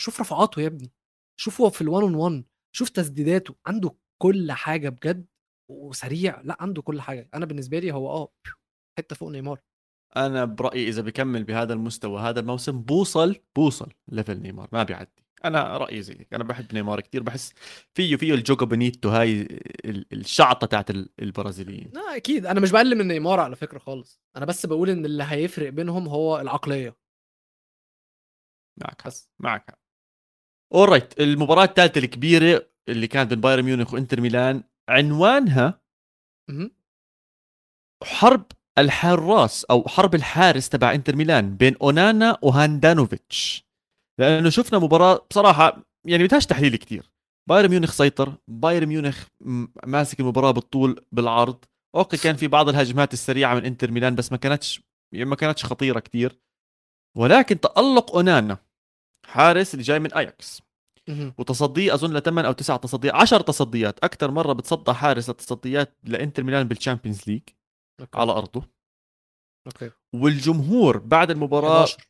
شوف 0.00 0.20
رفعاته 0.20 0.60
يا 0.62 0.66
ابني. 0.66 0.92
شوف 1.40 1.60
هو 1.60 1.70
في 1.70 1.80
ال 1.80 1.86
one 1.86 2.02
on 2.02 2.14
one 2.14 2.44
شوف 2.76 2.88
تسديداته. 2.88 3.54
عنده 3.66 3.96
كل 4.22 4.52
حاجة 4.52 4.88
بجد 4.88 5.26
وسريع. 5.70 6.40
لا 6.40 6.56
عنده 6.60 6.82
كل 6.82 7.00
حاجة. 7.00 7.28
أنا 7.34 7.46
بالنسبة 7.46 7.78
لي 7.78 7.92
هو 7.92 8.10
آه 8.10 8.32
حتة 8.98 9.16
فوق 9.16 9.28
نيمار. 9.28 9.60
أنا 10.16 10.44
برأيي 10.44 10.88
إذا 10.88 11.02
بكمل 11.02 11.44
بهذا 11.44 11.72
المستوى 11.72 12.20
هذا 12.20 12.40
الموسم 12.40 12.82
بوصل 12.82 13.36
بوصل 13.56 13.92
level 14.08 14.40
نيمار 14.42 14.68
ما 14.72 14.82
بيعدي. 14.82 15.23
أنا 15.44 15.76
رأيي 15.78 16.02
زي 16.02 16.26
أنا 16.32 16.44
بحب 16.44 16.74
نيمار 16.74 17.00
كثير 17.00 17.22
بحس 17.22 17.52
فيه 17.94 18.16
فيه 18.16 18.34
الجوجو 18.34 18.66
بنيتو 18.66 19.08
هاي 19.08 19.40
ال- 19.84 20.06
الشعطة 20.12 20.66
تاعت 20.66 20.90
ال- 20.90 21.08
البرازيليين. 21.22 21.90
لا 21.94 22.16
أكيد. 22.16 22.46
أنا 22.46 22.60
مش 22.60 22.70
بقلل 22.70 22.94
من 22.98 23.08
نيمار 23.08 23.40
على 23.40 23.56
فكرة 23.56 23.78
خالص. 23.78 24.20
أنا 24.36 24.44
بس 24.46 24.66
بقول 24.66 24.90
إن 24.90 25.04
اللي 25.04 25.24
هيفرق 25.28 25.68
بينهم 25.68 26.08
هو 26.08 26.40
العقلية. 26.40 26.96
معك 28.80 29.02
حق. 29.02 29.06
بس. 29.06 29.30
معك 29.38 29.70
حق. 29.70 29.78
alright 30.74 31.20
المباراة 31.20 31.64
الثالثة 31.64 31.98
الكبيرة 31.98 32.66
اللي 32.88 33.06
كانت 33.06 33.30
بين 33.30 33.40
بايرن 33.40 33.62
ميونخ 33.62 33.94
وإنتر 33.94 34.20
ميلان 34.20 34.64
عنوانها 34.88 35.80
مهم. 36.50 36.70
حرب 38.04 38.46
الحراس 38.78 39.64
أو 39.64 39.88
حرب 39.88 40.14
الحارس 40.14 40.68
تبع 40.68 40.94
إنتر 40.94 41.16
ميلان 41.16 41.56
بين 41.56 41.76
أونانا 41.82 42.38
وهاندانوفيتش. 42.42 43.64
لأنه 44.20 44.50
شفنا 44.50 44.78
مباراة 44.78 45.26
بصراحة 45.30 45.82
يعني 46.06 46.24
بدهاش 46.24 46.46
تحليل 46.46 46.76
كتير. 46.76 47.10
بايرن 47.48 47.70
ميونخ 47.70 47.92
سيطر 47.92 48.34
بايرن 48.48 48.86
ميونخ 48.86 49.26
ماسك 49.86 50.20
المباراة 50.20 50.50
بالطول 50.50 51.04
بالعرض. 51.12 51.64
okay 51.96 52.16
كان 52.16 52.36
في 52.36 52.48
بعض 52.48 52.68
الهجمات 52.68 53.12
السريعة 53.12 53.54
من 53.54 53.64
إنتر 53.64 53.90
ميلان 53.90 54.14
بس 54.14 54.32
ما 54.32 54.38
كانتش 54.38 54.82
يعني 55.14 55.24
ما 55.30 55.36
كانتش 55.36 55.64
خطيرة 55.64 56.00
كتير. 56.00 56.40
ولكن 57.16 57.60
تألق 57.60 58.14
أونانا 58.14 58.58
حارس 59.26 59.74
اللي 59.74 59.84
جاي 59.84 59.98
من 59.98 60.12
أياكس. 60.12 60.62
وتصديه 61.38 61.94
أظن 61.94 62.16
لثمان 62.16 62.44
أو 62.44 62.52
تسع 62.52 62.76
تصديات 62.76 63.14
10 63.14 63.42
تصديات. 63.42 63.98
أكثر 64.04 64.30
مرة 64.30 64.52
بتصدى 64.52 64.92
حارس 64.92 65.30
التصديات 65.30 65.98
لإنتر 66.04 66.42
ميلان 66.42 66.68
بال 66.68 66.79
Champions 66.79 67.28
League. 67.28 67.42
على 68.14 68.32
أرضه. 68.32 68.68
okay. 69.66 69.90
والجمهور 70.14 70.98
بعد 70.98 71.30
المباراة 71.30 71.84
11 71.84 72.08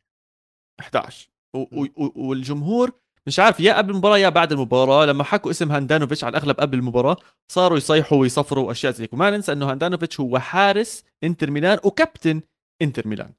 11 0.79 1.29
و- 1.29 1.29
و- 1.29 1.31
و- 1.31 1.34
والجمهور 2.15 2.91
مش 3.27 3.39
عارف 3.39 3.59
يا 3.59 3.77
قبل 3.77 3.91
المباراة 3.91 4.17
يا 4.17 4.29
بعد 4.29 4.51
المباراة. 4.51 5.05
لما 5.05 5.23
حكوا 5.23 5.51
اسم 5.51 5.71
هاندانوفيتش 5.71 6.23
على 6.23 6.37
الأغلب 6.37 6.59
قبل 6.59 6.77
المباراة 6.77 7.17
صاروا 7.51 7.77
يصيحوا 7.77 8.17
ويصفروا 8.17 8.67
وأشياء 8.67 8.93
زي 8.93 9.03
هيك 9.03 9.13
وما 9.13 9.29
ننسى 9.29 9.51
إنه 9.51 9.71
هاندانوفيتش 9.71 10.19
هو 10.19 10.39
حارس 10.39 11.03
إنتر 11.23 11.51
ميلان 11.51 11.79
وكابتن 11.83 12.41
إنتر 12.81 13.07
ميلان. 13.07 13.31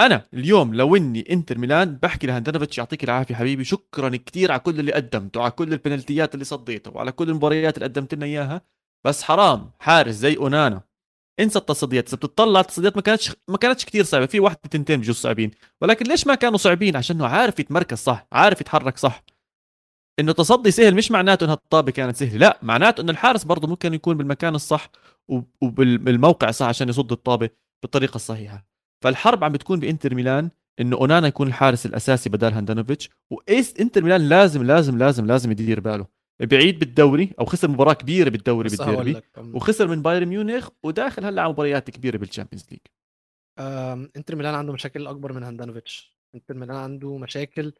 أنا 0.00 0.22
اليوم 0.34 0.74
لو 0.74 0.96
إني 0.96 1.32
إنتر 1.32 1.58
ميلان 1.58 1.98
بحكي 2.02 2.26
لهاندانوفيتش 2.26 2.78
يعطيك 2.78 3.04
العافية 3.04 3.34
حبيبي. 3.34 3.64
شكرا 3.64 4.16
كثير 4.16 4.52
على 4.52 4.60
كل 4.60 4.80
اللي 4.80 4.92
قدمته 4.92 5.42
على 5.42 5.50
كل 5.50 5.72
البنالتيات 5.72 6.34
اللي 6.34 6.44
صديتها 6.44 6.90
وعلى 6.90 7.12
كل 7.12 7.28
المباريات 7.28 7.74
اللي 7.76 7.86
قدمت 7.86 8.14
لنا 8.14 8.26
إياها. 8.26 8.62
بس 9.04 9.22
حرام 9.22 9.70
حارس 9.78 10.14
زي 10.14 10.36
أونانا. 10.36 10.89
انسى 11.40 11.58
التصديات. 11.58 12.08
إذا 12.08 12.16
بتطلع 12.16 12.60
التصديات 12.60 12.96
ما 12.96 13.02
كانتش 13.02 13.32
ما 13.48 13.56
كانتش 13.56 13.84
كثير 13.84 14.04
صعبة. 14.04 14.26
في 14.26 14.40
واحدة 14.40 14.60
تنتين 14.70 15.00
بجوز 15.00 15.16
صعبين. 15.16 15.50
ولكن 15.80 16.06
ليش 16.06 16.26
ما 16.26 16.34
كانوا 16.34 16.58
صعبين؟ 16.58 16.96
عشان 16.96 17.22
عارف 17.22 17.58
يتمركز 17.58 17.98
صح 17.98 18.26
عارف 18.32 18.60
يتحرك 18.60 18.98
صح. 18.98 19.24
إنه 20.20 20.32
تصدي 20.32 20.70
سهل 20.70 20.94
مش 20.94 21.10
معناته 21.10 21.44
إنها 21.44 21.54
الطابه 21.54 21.92
كانت 21.92 22.16
سهله 22.16 22.36
لا 22.36 22.58
معناته 22.62 23.00
إنه 23.00 23.12
الحارس 23.12 23.44
برضه 23.44 23.68
ممكن 23.68 23.94
يكون 23.94 24.16
بالمكان 24.16 24.54
الصح 24.54 24.90
وبالموقع 25.62 26.48
الصح 26.48 26.66
عشان 26.66 26.88
يصد 26.88 27.12
الطابة 27.12 27.50
بالطريقة 27.82 28.16
الصحيحة. 28.16 28.66
فالحرب 29.04 29.44
عم 29.44 29.52
بتكون 29.52 29.80
بإنتر 29.80 30.14
ميلان 30.14 30.50
إنه 30.80 30.96
أونانا 30.96 31.28
يكون 31.28 31.46
الحارس 31.46 31.86
الأساسي 31.86 32.30
بدال 32.30 32.52
هاندانوفيتش. 32.52 33.10
وايس 33.30 33.74
إنتر 33.80 34.02
ميلان 34.02 34.28
لازم 34.28 34.62
لازم 34.62 34.98
لازم 34.98 35.26
لازم 35.26 35.50
يدير 35.50 35.80
باله. 35.80 36.19
بعيد 36.40 36.78
بالدوري 36.78 37.34
أو 37.40 37.44
خسر 37.44 37.70
مباراة 37.70 37.92
كبيرة 37.92 38.30
بالدوري 38.30 38.68
بالديربي 38.68 39.22
وخسر 39.38 39.88
من 39.88 40.02
بايرن 40.02 40.28
ميونخ 40.28 40.68
وداخل 40.82 41.24
هلأ 41.24 41.42
على 41.42 41.52
مباريات 41.52 41.90
كبيرة 41.90 42.18
بال 42.18 42.27
Champions 42.27 42.66
League. 42.70 42.80
إنتر 44.16 44.36
ميلان 44.36 44.54
عنده 44.54 44.72
مشاكل 44.72 45.06
أكبر 45.06 45.32
من 45.32 45.42
هاندانوفيتش. 45.42 46.16
إنتر 46.34 46.54
ميلان 46.54 46.76
عنده 46.76 47.18
مشاكل 47.18 47.72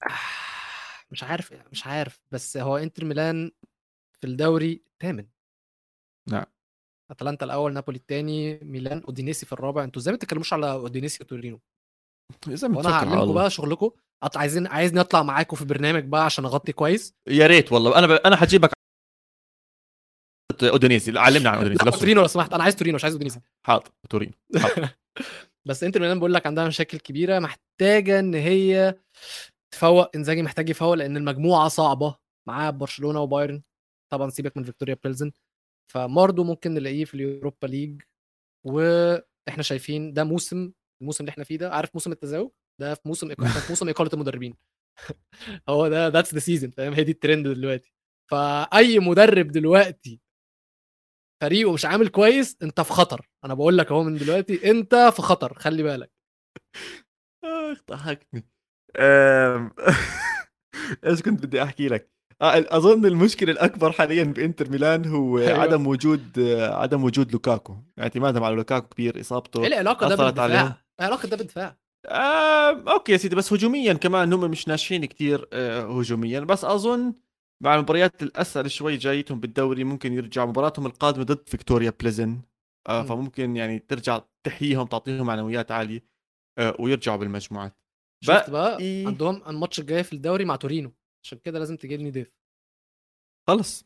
مش 1.12 1.22
عارف 1.22 1.52
مش 1.72 1.86
عارف 1.86 2.20
بس 2.30 2.56
هو 2.56 2.76
إنتر 2.76 3.04
ميلان 3.04 3.50
في 4.20 4.26
الدوري 4.26 4.82
الثامن. 4.92 5.26
نعم. 6.28 6.44
أتلانتا 7.10 7.44
الأول 7.44 7.72
نابولي 7.72 7.98
الثاني 7.98 8.58
ميلان 8.62 9.02
أودينيسي 9.02 9.46
في 9.46 9.52
الرابع. 9.52 9.84
أنتوا 9.84 10.02
إزاي 10.02 10.12
ما 10.12 10.16
بتتكلموش 10.16 10.52
على 10.52 10.72
أودينيسي 10.72 11.24
وتورينو؟ 11.24 11.60
اذا 12.48 12.68
وأنا 12.68 12.88
على 12.88 13.10
هعلمكم. 13.10 13.34
بقى 13.34 13.50
شغلكم 13.50 13.90
عايزين 14.36 14.66
عايزني 14.66 15.00
أطلع 15.00 15.22
معاكم 15.22 15.56
في 15.56 15.64
برنامج 15.64 16.04
بقى 16.04 16.24
عشان 16.24 16.44
أغطي 16.44 16.72
كويس؟ 16.72 17.14
يا 17.28 17.46
ريت 17.46 17.72
والله. 17.72 17.98
أنا 17.98 18.06
ب... 18.06 18.10
أنا 18.10 18.36
حجيبك 18.36 18.70
أودينيسي 20.62 21.18
علمنا 21.18 21.50
عن 21.50 21.56
أودينيسي 21.56 21.84
لا 21.84 21.90
لو 21.90 21.96
تورينو 21.96 22.20
لو 22.20 22.26
سمحت. 22.26 22.52
أنا 22.52 22.62
عايز 22.62 22.76
تورينو 22.76 22.94
مش 22.94 23.04
عايز 23.04 23.14
أودينيسي. 23.14 23.40
حاضر 23.66 23.90
تورين 24.10 24.32
بس 25.68 25.84
انتر 25.84 26.00
ميلان 26.00 26.18
بقول 26.18 26.34
لك 26.34 26.46
عندها 26.46 26.66
مشاكل 26.66 26.98
كبيرة 26.98 27.38
محتاجة 27.38 28.18
إن 28.18 28.34
هي 28.34 28.94
تفوق. 29.74 30.16
إنزاجي 30.16 30.42
محتاج 30.42 30.68
يفوق 30.68 30.94
لأن 30.94 31.16
المجموعة 31.16 31.68
صعبة. 31.68 32.16
معاه 32.48 32.70
برشلونة 32.70 33.20
وبايرن. 33.20 33.62
طبعا 34.12 34.30
سيبك 34.30 34.56
من 34.56 34.64
فيكتوريا 34.64 34.96
بيلزن. 35.04 35.32
فبرضو 35.92 36.44
ممكن 36.44 36.74
نلاقيه 36.74 37.04
في 37.04 37.14
ال 37.14 37.21
Europa 37.21 37.66
League. 37.66 38.02
وإحنا 38.66 39.62
شايفين 39.62 40.12
ده 40.12 40.24
موسم 40.24 40.72
الموسم 41.02 41.24
اللي 41.24 41.30
إحنا 41.30 41.44
فيه 41.44 41.56
ده. 41.56 41.74
عارف 41.74 41.90
موسم 41.94 42.12
التزاوج؟ 42.12 42.50
ده 42.80 42.94
في 42.94 43.00
موسم 43.08 43.30
إق... 43.30 43.44
في 43.44 43.68
موسم 43.72 43.88
اقاله 43.88 44.10
المدربين. 44.14 44.54
هو 45.68 45.88
ده 45.88 46.08
that's 46.08 46.34
the 46.34 46.38
season 46.38 46.70
فاهم؟ 46.70 46.92
هي 46.92 47.04
دي 47.04 47.12
الترند 47.12 47.48
دلوقتي. 47.48 47.92
فأي 48.30 48.98
مدرب 48.98 49.48
دلوقتي 49.48 50.20
فريقه 51.42 51.72
مش 51.72 51.84
عامل 51.84 52.08
كويس 52.08 52.56
أنت 52.62 52.80
في 52.80 52.92
خطر. 52.92 53.28
أنا 53.44 53.54
بقول 53.54 53.78
لك 53.78 53.90
أهو 53.92 54.02
من 54.02 54.16
دلوقتي 54.18 54.70
أنت 54.70 54.94
في 54.94 55.22
خطر 55.22 55.54
خلي 55.54 55.82
بالك. 55.82 56.12
اخ 57.44 57.78
ضحكني 57.90 58.46
أم... 58.96 59.70
إيش 61.06 61.22
كنت 61.22 61.46
بدي 61.46 61.62
أحكي 61.62 61.88
لك؟ 61.88 62.12
آه، 62.42 62.64
أظن 62.76 63.06
المشكلة 63.06 63.52
الأكبر 63.52 63.92
حاليا 63.92 64.24
بإنتر 64.24 64.70
ميلان 64.70 65.04
هو 65.06 65.38
أيوة. 65.38 65.58
عدم 65.58 65.86
وجود 65.86 66.40
عدم 66.58 67.04
وجود 67.04 67.32
لوكاكو. 67.32 67.76
اعتمادهم 67.98 68.44
على 68.44 68.56
لوكاكو 68.56 68.88
كبير 68.88 69.20
إصابته 69.20 69.60
إيه 69.60 69.66
العلاقة 69.66 70.08
ده. 70.08 70.16
بالدفاع؟ 70.16 70.76
العلاقة 71.00 71.28
ده 71.28 71.36
بالدفاع. 71.36 71.81
آه، 72.06 72.92
okay 72.92 73.12
يا 73.12 73.16
سيدي 73.16 73.36
بس 73.36 73.52
هجوميا 73.52 73.92
كمان 73.92 74.32
هم 74.32 74.50
مش 74.50 74.68
ناشئين 74.68 75.04
كتير 75.04 75.48
آه، 75.52 75.98
هجوميا. 76.00 76.40
بس 76.40 76.64
أظن 76.64 77.14
مع 77.62 77.74
المباريات 77.74 78.22
الأسهل 78.22 78.70
شوي 78.70 78.96
جايتهم 78.96 79.40
بالدوري 79.40 79.84
ممكن 79.84 80.12
يرجع 80.12 80.46
مباراتهم 80.46 80.86
القادمة 80.86 81.24
ضد 81.24 81.48
فيكتوريا 81.48 81.92
بليزن 82.00 82.40
آه. 82.88 83.02
فممكن 83.02 83.56
يعني 83.56 83.78
ترجع 83.78 84.20
تحييهم 84.44 84.86
تعطيهم 84.86 85.26
معنويات 85.26 85.70
عالية 85.72 86.04
آه 86.58 86.76
ويرجعوا 86.78 87.16
بالمجموعات. 87.16 87.76
شفت 88.24 88.50
بقى 88.50 88.78
إيه؟ 88.78 89.06
عندهم 89.06 89.42
الماتش 89.46 89.80
الجاي 89.80 90.04
في 90.04 90.12
الدوري 90.12 90.44
مع 90.44 90.56
تورينو 90.56 90.92
عشان 91.24 91.38
كده 91.38 91.58
لازم 91.58 91.76
تجي 91.76 91.96
لي 91.96 92.10
ضيف. 92.10 92.32
خلص. 93.48 93.84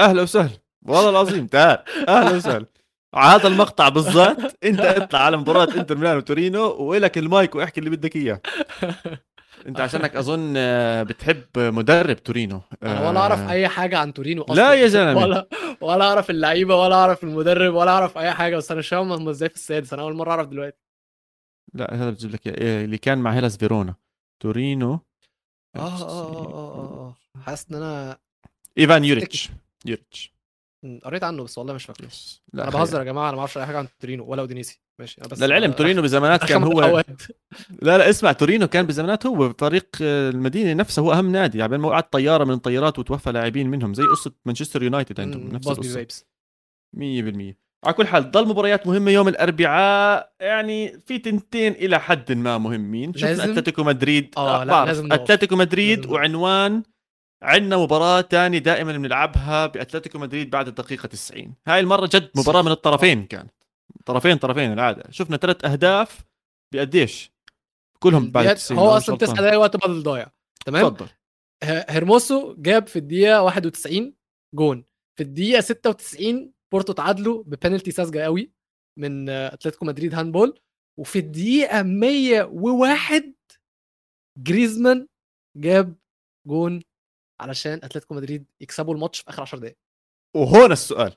أهلا 0.00 0.22
وسهلا. 0.22 0.58
والله 0.82 1.10
العظيم 1.10 1.46
تعال. 1.46 1.84
أهلا 2.08 2.36
وسهلا. 2.36 2.66
هذا 3.14 3.48
المقطع 3.48 3.88
بالذات 3.88 4.64
انت 4.64 4.80
اطلع 4.80 5.20
على 5.20 5.36
مباراة 5.36 5.68
انتر 5.76 5.96
ميلان 5.96 6.16
وتورينو 6.16 6.62
وإلك 6.62 7.18
المايك 7.18 7.54
واحكي 7.54 7.80
اللي 7.80 7.90
بدك 7.90 8.16
إياه. 8.16 8.40
انت 9.66 9.80
عشانك 9.80 10.16
أظن 10.16 10.54
آه، 10.56 11.02
بتحب 11.02 11.44
مدرب 11.56 12.16
تورينو. 12.16 12.60
أنا 12.82 13.08
ولا 13.08 13.20
أعرف 13.20 13.38
آه، 13.38 13.50
أي 13.50 13.68
حاجة 13.68 13.98
عن 13.98 14.14
تورينو 14.14 14.42
أصلا. 14.42 14.54
لا 14.54 14.74
يا 14.74 14.86
زلمة. 14.86 15.22
ولا 15.22 15.48
ولا 15.80 16.04
أعرف 16.04 16.30
اللعيبة 16.30 16.76
ولا 16.76 16.94
أعرف 16.94 17.24
المدرب 17.24 17.74
ولا 17.74 17.90
أعرف 17.90 18.18
أي 18.18 18.32
حاجة. 18.32 18.56
بس 18.56 18.70
أنا 18.70 18.78
مش 18.78 18.88
فاهم 18.88 19.12
هم 19.12 19.28
إزاي 19.28 19.48
في 19.48 19.54
السادس. 19.54 19.92
أنا 19.92 20.02
أول 20.02 20.14
مرة 20.14 20.30
أعرف 20.30 20.48
دلوقتي. 20.48 20.78
لا 21.74 21.94
هذا 21.94 22.10
بجيب 22.10 22.30
لك. 22.30 22.46
إيه، 22.46 22.84
اللي 22.84 22.98
كان 22.98 23.18
مع 23.18 23.30
هيلاس 23.32 23.56
فيرونا. 23.56 23.94
تورينو. 24.40 24.92
آه 24.92 24.98
آه 25.78 26.02
آه 26.02 26.54
آه 26.54 27.14
آه 27.34 27.40
حاسس 27.40 27.66
إن 27.70 27.76
أنا 27.76 28.18
إيفان 28.78 29.04
يوريتش. 29.04 29.50
يوريتش. 29.86 30.33
قريت 31.04 31.24
عنه 31.24 31.44
بس 31.44 31.58
والله 31.58 31.74
مش 31.74 31.84
فاكره. 31.84 32.08
لا 32.52 32.62
أنا. 32.62 32.70
بهزر 32.70 32.98
يا 32.98 33.04
جماعة 33.04 33.28
أنا 33.28 33.34
ما 33.34 33.40
أعرفش 33.40 33.58
أي 33.58 33.66
حاجة 33.66 33.78
عن 33.78 33.88
تورينو 34.00 34.24
ولا 34.24 34.40
أودينيسي 34.40 34.80
ماشي 34.98 35.20
بس 35.30 35.42
للعلم 35.42 35.72
تورينو 35.72 36.02
بزمانات 36.02 36.44
كان 36.44 36.62
هو. 36.62 37.04
لا 37.82 37.98
لا 37.98 38.10
اسمع 38.10 38.32
تورينو 38.32 38.66
كان 38.66 38.86
بزمانات 38.86 39.26
هو 39.26 39.52
فريق 39.52 39.88
آه، 40.02 40.30
المدينة 40.30 40.72
نفسها 40.72 41.04
هو 41.04 41.12
أهم 41.12 41.32
نادي 41.32 41.58
يعني 41.58 41.78
ما 41.78 41.88
وقعت 41.88 42.12
طيارة 42.12 42.44
من 42.44 42.54
الطيارات 42.54 42.98
وتوفى 42.98 43.32
لاعبين 43.32 43.70
منهم 43.70 43.94
زي 43.94 44.02
قصه 44.02 44.32
مانشستر 44.44 44.82
يونايتد 44.82 45.20
عندهم 45.20 45.48
نفس 45.48 45.68
القصة 45.68 45.92
vibes 45.92 46.26
100% 46.96 47.54
على 47.84 47.94
كل 47.94 48.06
حال 48.06 48.30
ضل 48.30 48.48
مباريات 48.48 48.86
مهمة 48.86 49.10
يوم 49.10 49.28
الأربعاء 49.28 50.32
يعني 50.40 51.00
في 51.06 51.18
تنتين 51.18 51.72
إلى 51.72 52.00
حد 52.00 52.32
ما 52.32 52.58
مهمين 52.58 53.14
شفنا 53.14 53.44
أتلتيكو 53.44 53.84
مدريد 53.84 54.34
آه، 54.36 54.64
لا،. 54.64 54.84
لازم. 54.84 55.12
أتلتيكو 55.12 55.56
مدريد 55.56 55.98
لازم. 55.98 56.12
وعنوان 56.12 56.82
عندنا 57.44 57.76
مباراة 57.76 58.20
تانية 58.20 58.58
دائما 58.58 58.92
بنلعبها 58.92 59.66
بأتلتيكو 59.66 60.18
مدريد 60.18 60.50
بعد 60.50 60.68
الدقيقة 60.68 61.06
90 61.06 61.54
هاي 61.66 61.80
المرة 61.80 62.06
جد 62.12 62.30
مباراة 62.36 62.62
من 62.62 62.70
الطرفين 62.70 63.26
كانت. 63.26 63.52
طرفين 64.06 64.36
طرفين 64.36 64.72
العادة. 64.72 65.10
شفنا 65.10 65.36
ثلاث 65.36 65.64
أهداف 65.64 66.24
بقديش؟ 66.74 67.32
كلهم 68.02 68.30
بعد 68.30 68.46
الدقيقة- 68.46 68.54
90 68.54 68.78
هو 68.80 68.96
أصلا 68.96 69.16
تسع 69.16 69.30
غلطان. 69.32 69.44
دقايق 69.44 69.60
وقت 69.60 69.76
بدل 69.76 70.02
ضايع 70.02 70.30
تمام؟ 70.66 70.88
تفضل. 70.88 71.06
ه- 71.64 71.84
هيرموسو 71.88 72.54
جاب 72.58 72.86
في 72.86 72.96
الدقيقة 72.98 73.42
91 73.42 74.14
جون. 74.54 74.84
في 75.18 75.22
الدقيقة 75.22 75.60
96 75.60 76.52
بورتو 76.72 76.92
تعادلوا 76.92 77.42
ببنالتي 77.42 77.90
ساذجة 77.90 78.18
قوي 78.24 78.52
من 78.98 79.28
أتلتيكو 79.28 79.84
مدريد 79.84 80.14
handball. 80.14 80.60
وفي 81.00 81.18
الدقيقة 81.18 81.82
101 81.82 83.34
جريزمان 84.38 85.06
جاب 85.56 85.94
جون 86.48 86.82
علشان 87.40 87.72
أتلتيكو 87.82 88.14
مدريد 88.14 88.44
يكسبوا 88.60 88.94
الماتش 88.94 89.20
في 89.20 89.30
آخر 89.30 89.42
10 89.42 89.58
دقائق 89.58 89.76
وهون 90.36 90.72
السؤال. 90.72 91.12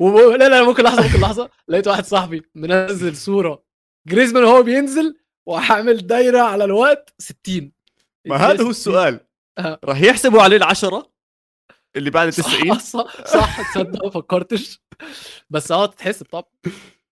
و... 0.00 0.18
لا 0.30 0.48
لا 0.48 0.62
ممكن 0.62 0.82
لحظة 0.82 1.02
ممكن 1.06 1.20
لحظة. 1.20 1.50
لقيت 1.68 1.88
واحد 1.88 2.04
صاحبي 2.04 2.42
منزل 2.54 3.16
صورة. 3.16 3.64
جريزمان 4.08 4.44
وهو 4.44 4.62
بينزل 4.62 5.18
وعامل 5.46 6.06
دايرة 6.06 6.40
على 6.40 6.64
الوقت 6.64 7.14
60 7.18 7.72
ما 8.26 8.36
هذا 8.36 8.64
هو 8.64 8.70
السؤال. 8.70 9.20
آه. 9.58 9.78
راح 9.84 10.00
يحسبوا 10.00 10.42
عليه 10.42 10.56
العشرة 10.56 11.12
اللي 11.96 12.10
بعد 12.10 12.32
90 12.32 12.78
صح 12.78 12.80
صح, 12.94 13.24
صح. 13.26 13.72
تصدق 13.74 14.04
ما 14.04 14.10
فكرتش. 14.10 14.82
بس 15.50 15.72
آه 15.72 15.86
تتحسب 15.86 16.26
طبعا. 16.26 16.44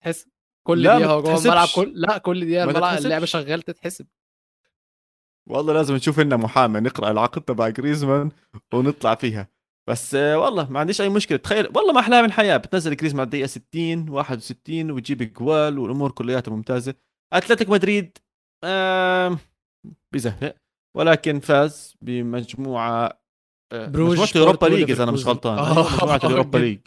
تتحسب. 0.00 0.28
كل 0.66 0.82
دقيقة 0.82 1.10
هو 1.10 1.22
جوه. 1.22 1.38
الملعب 1.38 1.68
كل 1.74 1.92
لا 1.94 2.18
كل 2.18 2.40
دقيقة 2.44 2.64
الملعب. 2.64 2.98
اللعبة 2.98 3.26
شغال 3.26 3.62
تتحسب. 3.62 4.06
والله 5.48 5.72
لازم 5.74 5.94
نشوف 5.94 6.20
لنا 6.20 6.36
محامي 6.36 6.80
نقرأ 6.80 7.10
العقد 7.10 7.42
تبع 7.42 7.68
جريزمان 7.68 8.30
ونطلع 8.74 9.14
فيها. 9.14 9.48
بس 9.88 10.14
آه، 10.14 10.38
والله 10.38 10.70
ما 10.70 10.80
عنديش 10.80 11.00
أي 11.00 11.08
مشكلة. 11.08 11.38
تخيل 11.38 11.66
والله 11.76 11.92
ما 11.92 12.00
احلام 12.00 12.24
الحياة 12.24 12.56
بتنزل 12.56 12.96
جريزمان 12.96 13.20
على 13.20 13.26
الدقيقة 13.26 13.46
60 13.46 14.08
61 14.08 14.90
وتجيب 14.90 15.32
جوال 15.32 15.78
والأمور 15.78 16.10
كلياتها 16.10 16.52
ممتازة. 16.52 16.94
اتلتيك 17.32 17.70
مدريد 17.70 18.18
آه 18.64 19.38
بزهق 20.14 20.56
ولكن 20.96 21.40
فاز 21.40 21.94
بمجموعة 22.02 23.20
آه، 23.72 23.86
بروج 23.86 24.10
مجموعة 24.10 24.30
اليوروبا 24.36 24.66
ليج 24.66 24.90
إذا 24.90 25.02
أنا 25.02 25.12
مش. 25.12 25.26
غلطان. 25.26 25.58
آه، 25.58 25.94
مجموعة 25.94 26.20
اليوروبا. 26.24 26.58
ليج. 26.64 26.78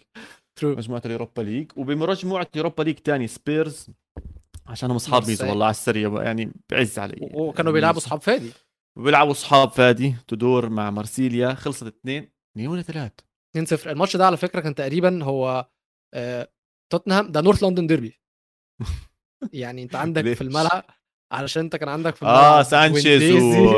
مجموعة 0.64 1.01
اليوروبا 1.05 1.41
ليج. 1.41 1.72
وبمجموعة 1.76 2.47
اليوروبا 2.53 2.84
ليج 2.84 2.95
تاني 2.95 3.28
سبيرز. 3.28 3.88
عشان 4.70 4.89
هم 4.89 4.95
أصحاب 4.95 5.28
ميزو. 5.28 5.49
والله 5.49 5.65
على 5.65 5.72
السريع 5.72 6.24
يعني 6.24 6.51
بعز 6.72 6.99
علي. 6.99 7.30
وكانوا 7.34 7.72
بيلعبوا 7.72 7.97
أصحاب 7.97 8.22
فادي. 8.22 8.51
وبيلعبوا 8.97 9.32
أصحاب 9.32 9.70
فادي 9.70 10.15
تدور 10.28 10.70
مع 10.70 10.89
مارسيليا 10.89 11.53
خلصت 11.53 11.84
اثنين 11.88 12.32
اثنين 12.51 12.67
ولا 12.67 12.82
ثلاث. 12.82 13.11
2-0 13.57 13.88
الماتش 13.88 14.17
ده 14.17 14.26
على 14.26 14.38
فكرة 14.38 14.59
كان 14.59 14.76
تقريبا 14.76 15.24
هو 15.24 15.70
آه، 16.13 16.51
توتنهام 16.91 17.32
ده 17.32 17.41
نورث 17.41 17.63
لندن 17.63 17.88
ديربي. 17.88 18.22
يعني 19.53 19.84
أنت 19.84 19.95
عندك؟ 19.95 20.34
في 20.34 20.41
الملعب 20.41 20.84
علشان 21.34 21.63
أنت 21.63 21.76
كان 21.76 21.89
عندك 21.89 22.15
في 22.15 22.26
آه 22.26 22.63
سانشيز 22.63 23.36
و... 23.36 23.76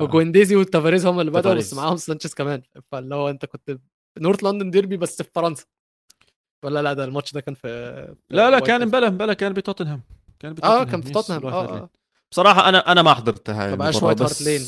وجوينديزي 0.04 0.56
والتافاريز 0.56 1.06
هم 1.06 1.20
اللي 1.20 1.30
بدأوا. 1.30 1.54
بس 1.54 1.74
معاهم 1.74 1.96
سانشيز 1.96 2.34
كمان. 2.34 2.62
فاللي 2.92 3.14
هو 3.14 3.30
أنت 3.30 3.44
كنت 3.44 3.78
نورث 4.18 4.44
لندن 4.44 4.70
ديربي 4.70 4.96
بس 4.96 5.22
في 5.22 5.30
فرنسا. 5.34 5.64
ولا 6.64 6.82
لا 6.82 6.92
ده 6.92 7.04
الماتش 7.04 7.32
ده 7.32 7.40
كان 7.40 7.54
في 7.54 7.68
لا 8.30 8.50
لا 8.50 8.58
كان. 8.60 8.82
امبلا 8.82 9.08
امبلا 9.08 9.32
كان 9.32 9.52
بتوتنهام. 9.52 10.02
كان 10.40 10.50
آه 10.50 10.54
بتوتنهام 10.54 10.84
كان 10.90 11.02
في 11.02 11.10
توتنهام 11.10 11.46
آه 11.46 11.66
لين. 11.66 11.74
آه. 11.74 11.90
بصراحة 12.32 12.68
أنا 12.68 12.92
أنا 12.92 13.02
ما 13.02 13.14
حضرت 13.14 13.50
هاي 13.50 13.70
ما 13.70 13.76
بقاش 13.76 13.94
المباراة، 13.96 14.08
وايت 14.08 14.22
هارت 14.22 14.30
بس- 14.30 14.42
لين. 14.42 14.62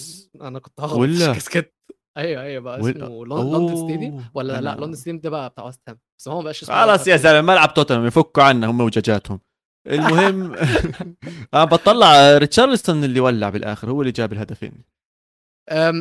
أنا 0.48 0.58
كنت 0.58 0.80
هاخد 0.80 0.98
ولا؟ 0.98 1.32
كاسكت 1.34 1.74
أيوه 2.16 2.42
أيوه 2.42 2.62
بقى 2.62 2.80
اسمه 2.80 2.92
لون- 3.26 3.38
لندن 3.40 3.54
أوه، 3.54 3.76
stadium 3.88 4.24
ولا 4.34 4.60
لا 4.60 4.74
لندن 4.74 4.94
stadium 4.94 5.18
ده 5.20 5.30
بقى 5.30 5.48
بتاع 5.50 5.64
وست 5.64 5.80
هام. 5.88 5.98
بس 6.18 6.28
هو 6.28 6.36
ما 6.38 6.42
بقاش 6.44 6.62
اسمه 6.62 6.74
خلاص 6.82 7.06
يا 7.06 7.16
زلمة 7.16 7.40
ملعب 7.52 7.74
توتنهام 7.74 8.06
يفكوا 8.06 8.42
عنا 8.42 8.66
هم 8.70 8.80
وجاجاتهم. 8.80 9.40
المهم 9.86 10.54
أنا 11.54 11.64
بطلع 11.64 12.38
ريتشارلسون 12.38 13.04
اللي 13.04 13.20
ولع 13.20 13.48
بالآخر 13.50 13.90
هو 13.90 14.00
اللي 14.00 14.12
جاب 14.12 14.32
الهدفين. 14.32 14.84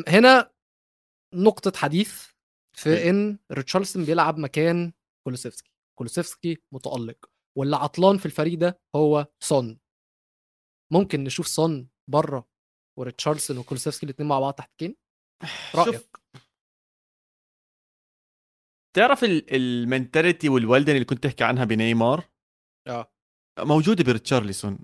هنا 0.07 0.51
نقطة 1.33 1.79
حديث 1.79 2.25
في 2.77 2.97
حلو. 2.99 3.09
إن 3.09 3.37
ريتشارلسون 3.51 4.05
بيلعب 4.05 4.37
مكان 4.37 4.91
كولوسيفسكي. 5.23 5.71
كولوسيفسكي 5.97 6.57
متألق. 6.71 7.30
واللي 7.57 7.75
عطلان 7.75 8.17
في 8.17 8.25
الفريق 8.25 8.59
ده 8.59 8.81
هو 8.95 9.27
سون. 9.43 9.79
ممكن 10.93 11.23
نشوف 11.23 11.47
سون 11.47 11.89
بره 12.09 12.47
وريتشارلسون 12.99 13.57
وكولوسيفسكي 13.57 14.05
الاثنين 14.05 14.29
مع 14.29 14.39
بعض 14.39 14.53
تحت 14.53 14.71
كين؟ 14.77 14.95
شوف. 15.85 16.09
تعرف 18.97 19.23
ال- 19.23 19.55
mentality 19.55 20.49
والولدنة 20.49 20.93
اللي 20.93 21.05
كنت 21.05 21.23
تحكي 21.23 21.43
عنها 21.43 21.65
بنيمار؟ 21.65 22.29
آه. 22.87 23.11
موجودة 23.59 24.03
بريتشارلسون 24.03 24.79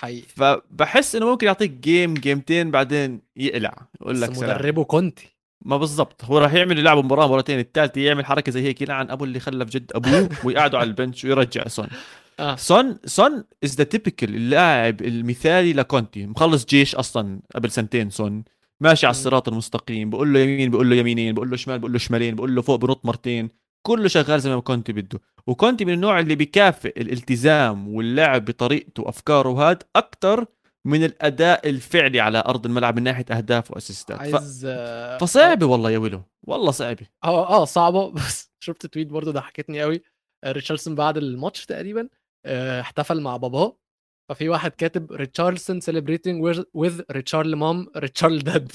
حقيقي. 0.00 0.28
فبحس 0.28 1.14
إنه 1.14 1.30
ممكن 1.30 1.46
يعطيك 1.46 1.70
game 1.70 2.14
جيمتين 2.14 2.70
بعدين 2.70 3.22
يقلع. 3.36 3.88
يقول 4.00 4.20
لك 4.20 4.30
بس 4.30 4.38
مدربه 4.38 4.84
كونتي. 4.84 5.37
ما 5.62 5.76
بالضبط. 5.76 6.24
هو 6.24 6.38
راح 6.38 6.54
يعمل 6.54 6.78
يلعب 6.78 7.04
مباراة 7.04 7.26
مرتين 7.28 7.58
الثالثه 7.58 8.00
يعمل 8.00 8.24
حركة 8.26 8.52
زي 8.52 8.62
هيك 8.62 8.82
يلعن 8.82 9.10
أبو 9.10 9.24
اللي 9.24 9.40
خلف 9.40 9.68
جد 9.70 9.92
أبوه 9.94 10.28
ويقعدوا 10.44 10.78
على 10.78 10.88
البنش 10.88 11.24
ويرجع 11.24 11.68
سون. 11.68 11.88
آه. 12.40 12.56
سون 12.56 12.98
سون 13.04 13.44
is 13.64 13.74
the 13.76 13.84
typical 13.84 14.34
اللاعب 14.34 15.02
المثالي 15.02 15.72
لكونتي. 15.72 16.26
مخلص 16.26 16.64
جيش 16.66 16.94
أصلا 16.94 17.40
قبل 17.54 17.70
سنتين 17.70 18.10
سون. 18.10 18.44
ماشي 18.80 19.06
على. 19.06 19.10
الصراط 19.10 19.48
المستقيم 19.48 20.10
بقول 20.10 20.32
له 20.34 20.40
يمين 20.40 20.70
بقول 20.70 20.90
له 20.90 20.96
يمينين 20.96 21.34
بقول 21.34 21.50
له 21.50 21.56
شمال 21.56 21.78
بقول 21.78 21.92
له 21.92 21.98
شمالين 21.98 22.34
بقول 22.34 22.54
له 22.54 22.62
فوق 22.62 22.76
بنط 22.76 23.06
مرتين. 23.06 23.48
كله 23.82 24.08
شغال 24.08 24.40
زي 24.40 24.54
ما 24.54 24.60
كونتي 24.60 24.92
بده. 24.92 25.20
وكونتي 25.46 25.84
من 25.84 25.92
النوع 25.92 26.20
اللي 26.20 26.34
بيكافئ 26.34 27.00
الالتزام 27.00 27.88
واللعب 27.88 28.44
بطريقته 28.44 29.02
وافكاره 29.02 29.48
وهذا 29.48 29.78
أكثر 29.96 30.46
من 30.86 31.04
الأداء 31.04 31.68
الفعلي 31.68 32.20
على 32.20 32.38
أرض 32.46 32.66
الملعب 32.66 32.96
من 32.96 33.02
ناحية 33.02 33.24
أهداف 33.30 33.70
وأسيستات. 33.70 34.16
ف... 34.18 34.20
عايز 34.20 34.66
آه، 34.70 35.18
فصعبه 35.18 35.66
والله 35.66 35.90
يا 35.90 35.98
ويلو. 35.98 36.22
والله 36.46 36.70
صعبه 36.70 37.06
آه 37.24 37.48
آه 37.48 37.64
صعبة. 37.64 38.10
بس 38.16 38.50
شفت 38.60 38.86
تويت 38.86 39.06
برضه 39.06 39.32
ضحكتني 39.32 39.82
قوي 39.82 40.02
آه، 40.44 40.52
ريتشاردسون 40.52 40.94
بعد 40.94 41.16
الماتش 41.16 41.66
تقريبا 41.66 42.08
آه، 42.46 42.80
احتفل 42.80 43.20
مع 43.20 43.36
باباه. 43.36 43.76
ففي 44.30 44.48
واحد 44.48 44.70
كاتب 44.70 45.12
ريتشاردسون 45.12 45.80
celebrating 45.80 46.54
with 46.78 47.02
ريتشارل 47.10 47.56
مام 47.56 47.86
ريتشارل 47.96 48.38
داد 48.38 48.72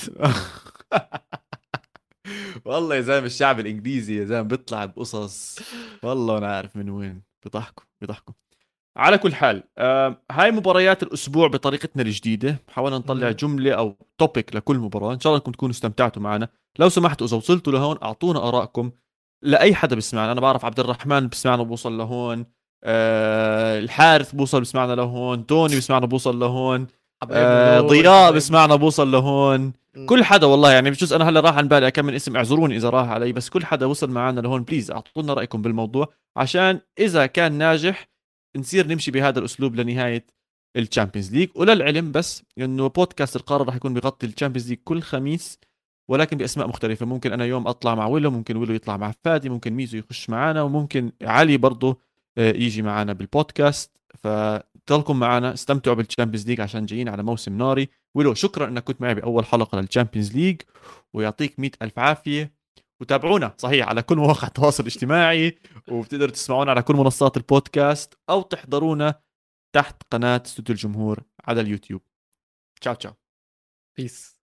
والله 2.66 2.96
يا 2.96 3.02
زلمة 3.02 3.26
الشعب 3.26 3.60
الإنجليزي 3.60 4.20
يا 4.20 4.26
زلمة 4.26 4.42
بيطلع 4.42 4.86
بقصص. 4.86 5.60
والله 6.04 6.38
أنا 6.38 6.56
عارف 6.56 6.76
من 6.76 6.90
وين. 6.90 7.22
بيضحكوا 7.44 7.84
بيضحكوا. 8.02 8.34
على 8.98 9.18
كل 9.18 9.36
حال 9.36 9.64
آه 9.78 10.22
هاي 10.32 10.52
مباريات 10.52 11.04
الأسبوع 11.04 11.48
بطريقتنا 11.48 12.04
الجديدة 12.04 12.58
حاولنا 12.68 12.98
نطلع. 12.98 13.32
جملة 13.32 13.72
أو 13.74 13.98
توبيك 14.18 14.56
لكل 14.56 14.78
مباراة 14.78 15.14
إن 15.14 15.20
شاء 15.20 15.32
الله 15.32 15.38
انكم 15.40 15.52
تكونوا 15.52 15.74
استمتعتوا 15.74 16.22
معنا. 16.22 16.48
لو 16.80 16.90
سمحتوا 16.90 17.28
إذا 17.28 17.38
وصلتوا 17.38 17.74
لهون 17.74 17.98
أعطونا 18.04 18.48
آرائكم 18.48 18.92
لأي 19.44 19.76
حدا 19.76 19.96
بيسمعنا. 19.96 20.32
أنا 20.32 20.42
بعرف 20.42 20.66
عبد 20.66 20.80
الرحمن 20.80 21.28
بيسمعنا 21.28 21.64
بوصل 21.64 21.98
لهون 21.98 22.46
آه 22.84 23.80
الحارث 23.80 24.32
بوصل 24.32 24.60
بيسمعنا 24.60 24.94
لهون 24.94 25.46
توني 25.46 25.76
بيسمعنا 25.76 26.06
بوصل 26.06 26.40
لهون 26.40 26.88
آه 27.32 27.80
ضياء 27.82 28.32
بيسمعنا 28.32 28.76
بوصل 28.76 29.12
لهون. 29.12 29.74
كل 30.06 30.24
حدا 30.24 30.48
والله 30.48 30.72
يعني 30.72 30.92
بجوز 30.92 31.14
أنا 31.14 31.30
هلأ 31.30 31.40
راح 31.40 31.58
عن 31.58 31.68
بالي 31.68 31.92
كم 31.92 32.06
من 32.06 32.14
اسم 32.14 32.36
اعذروني 32.36 32.78
إذا 32.78 32.90
راح 32.90 33.10
علي 33.10 33.34
بس 33.34 33.50
كل 33.50 33.66
حدا 33.66 33.86
وصل 33.86 34.10
معنا 34.10 34.40
لهون 34.42 34.64
please 34.64 34.92
أعطونا 34.92 35.34
رأيكم 35.34 35.62
بالموضوع 35.62 36.14
عشان 36.38 36.80
إذا 37.00 37.26
كان 37.26 37.54
ناجح 37.54 38.13
نصير 38.58 38.88
نمشي 38.88 39.12
بهذا 39.12 39.40
الأسلوب 39.40 39.76
لنهاية 39.76 40.26
ال 40.78 40.83
Champions 40.83 41.34
League. 41.36 41.50
وللعلم 41.56 42.12
بس 42.12 42.44
إنه 42.58 42.88
بودكاست 42.88 43.36
القاره 43.36 43.64
راح 43.64 43.76
يكون 43.76 43.94
بيغطي 43.94 44.28
ال 44.28 44.32
Champions 44.32 44.70
League 44.70 44.80
كل 44.84 45.02
خميس 45.02 45.60
ولكن 46.10 46.38
بأسماء 46.38 46.68
مختلفة. 46.68 47.06
ممكن 47.06 47.34
أنا 47.34 47.46
يوم 47.46 47.68
أطلع 47.68 47.96
مع 47.96 48.08
ويلو 48.08 48.32
ممكن 48.32 48.58
ويلو 48.58 48.74
يطلع 48.74 48.98
مع 48.98 49.14
فادي 49.24 49.50
ممكن 49.50 49.74
ميزو 49.74 49.98
يخش 49.98 50.30
معنا 50.30 50.62
وممكن 50.62 51.12
علي 51.22 51.58
برضه 51.58 52.00
آه، 52.38 52.52
يجي 52.52 52.82
معنا 52.82 53.14
بالبودكاست. 53.14 53.98
فتضلكم 54.16 55.20
معنا 55.20 55.54
استمتعوا 55.54 55.96
بال 55.96 56.05
Champions 56.05 56.48
League 56.48 56.62
عشان 56.62 56.86
جايين 56.86 57.10
على 57.10 57.24
موسم 57.24 57.58
ناري. 57.58 57.90
ويلو 58.16 58.34
شكرا 58.34 58.68
إنك 58.68 58.84
كنت 58.84 59.02
معي 59.02 59.16
بأول 59.16 59.46
حلقة 59.46 59.80
لل 59.82 59.91
Champions 59.91 60.36
League 60.36 60.62
ويعطيك 61.14 61.60
مئة 61.60 61.72
ألف 61.82 62.00
عافية. 62.00 62.63
وتابعونا 63.02 63.56
صحيح 63.58 63.88
على 63.88 64.02
كل 64.02 64.16
مواقع 64.16 64.48
التواصل 64.48 64.84
الاجتماعي 64.84 65.58
وبتقدروا 65.88 66.32
تسمعونا 66.32 66.72
على 66.72 66.82
كل 66.82 66.96
منصات 66.96 67.38
البودكاست 67.38 68.14
أو 68.30 68.42
تحضرونا 68.42 69.22
تحت 69.76 70.04
قناة 70.12 70.42
استوديو 70.46 70.76
الجمهور 70.76 71.24
على 71.44 71.62
اليوتيوب. 71.62 72.02
تشاو 72.82 72.94
تشاو. 72.94 73.14
peace 73.98 74.43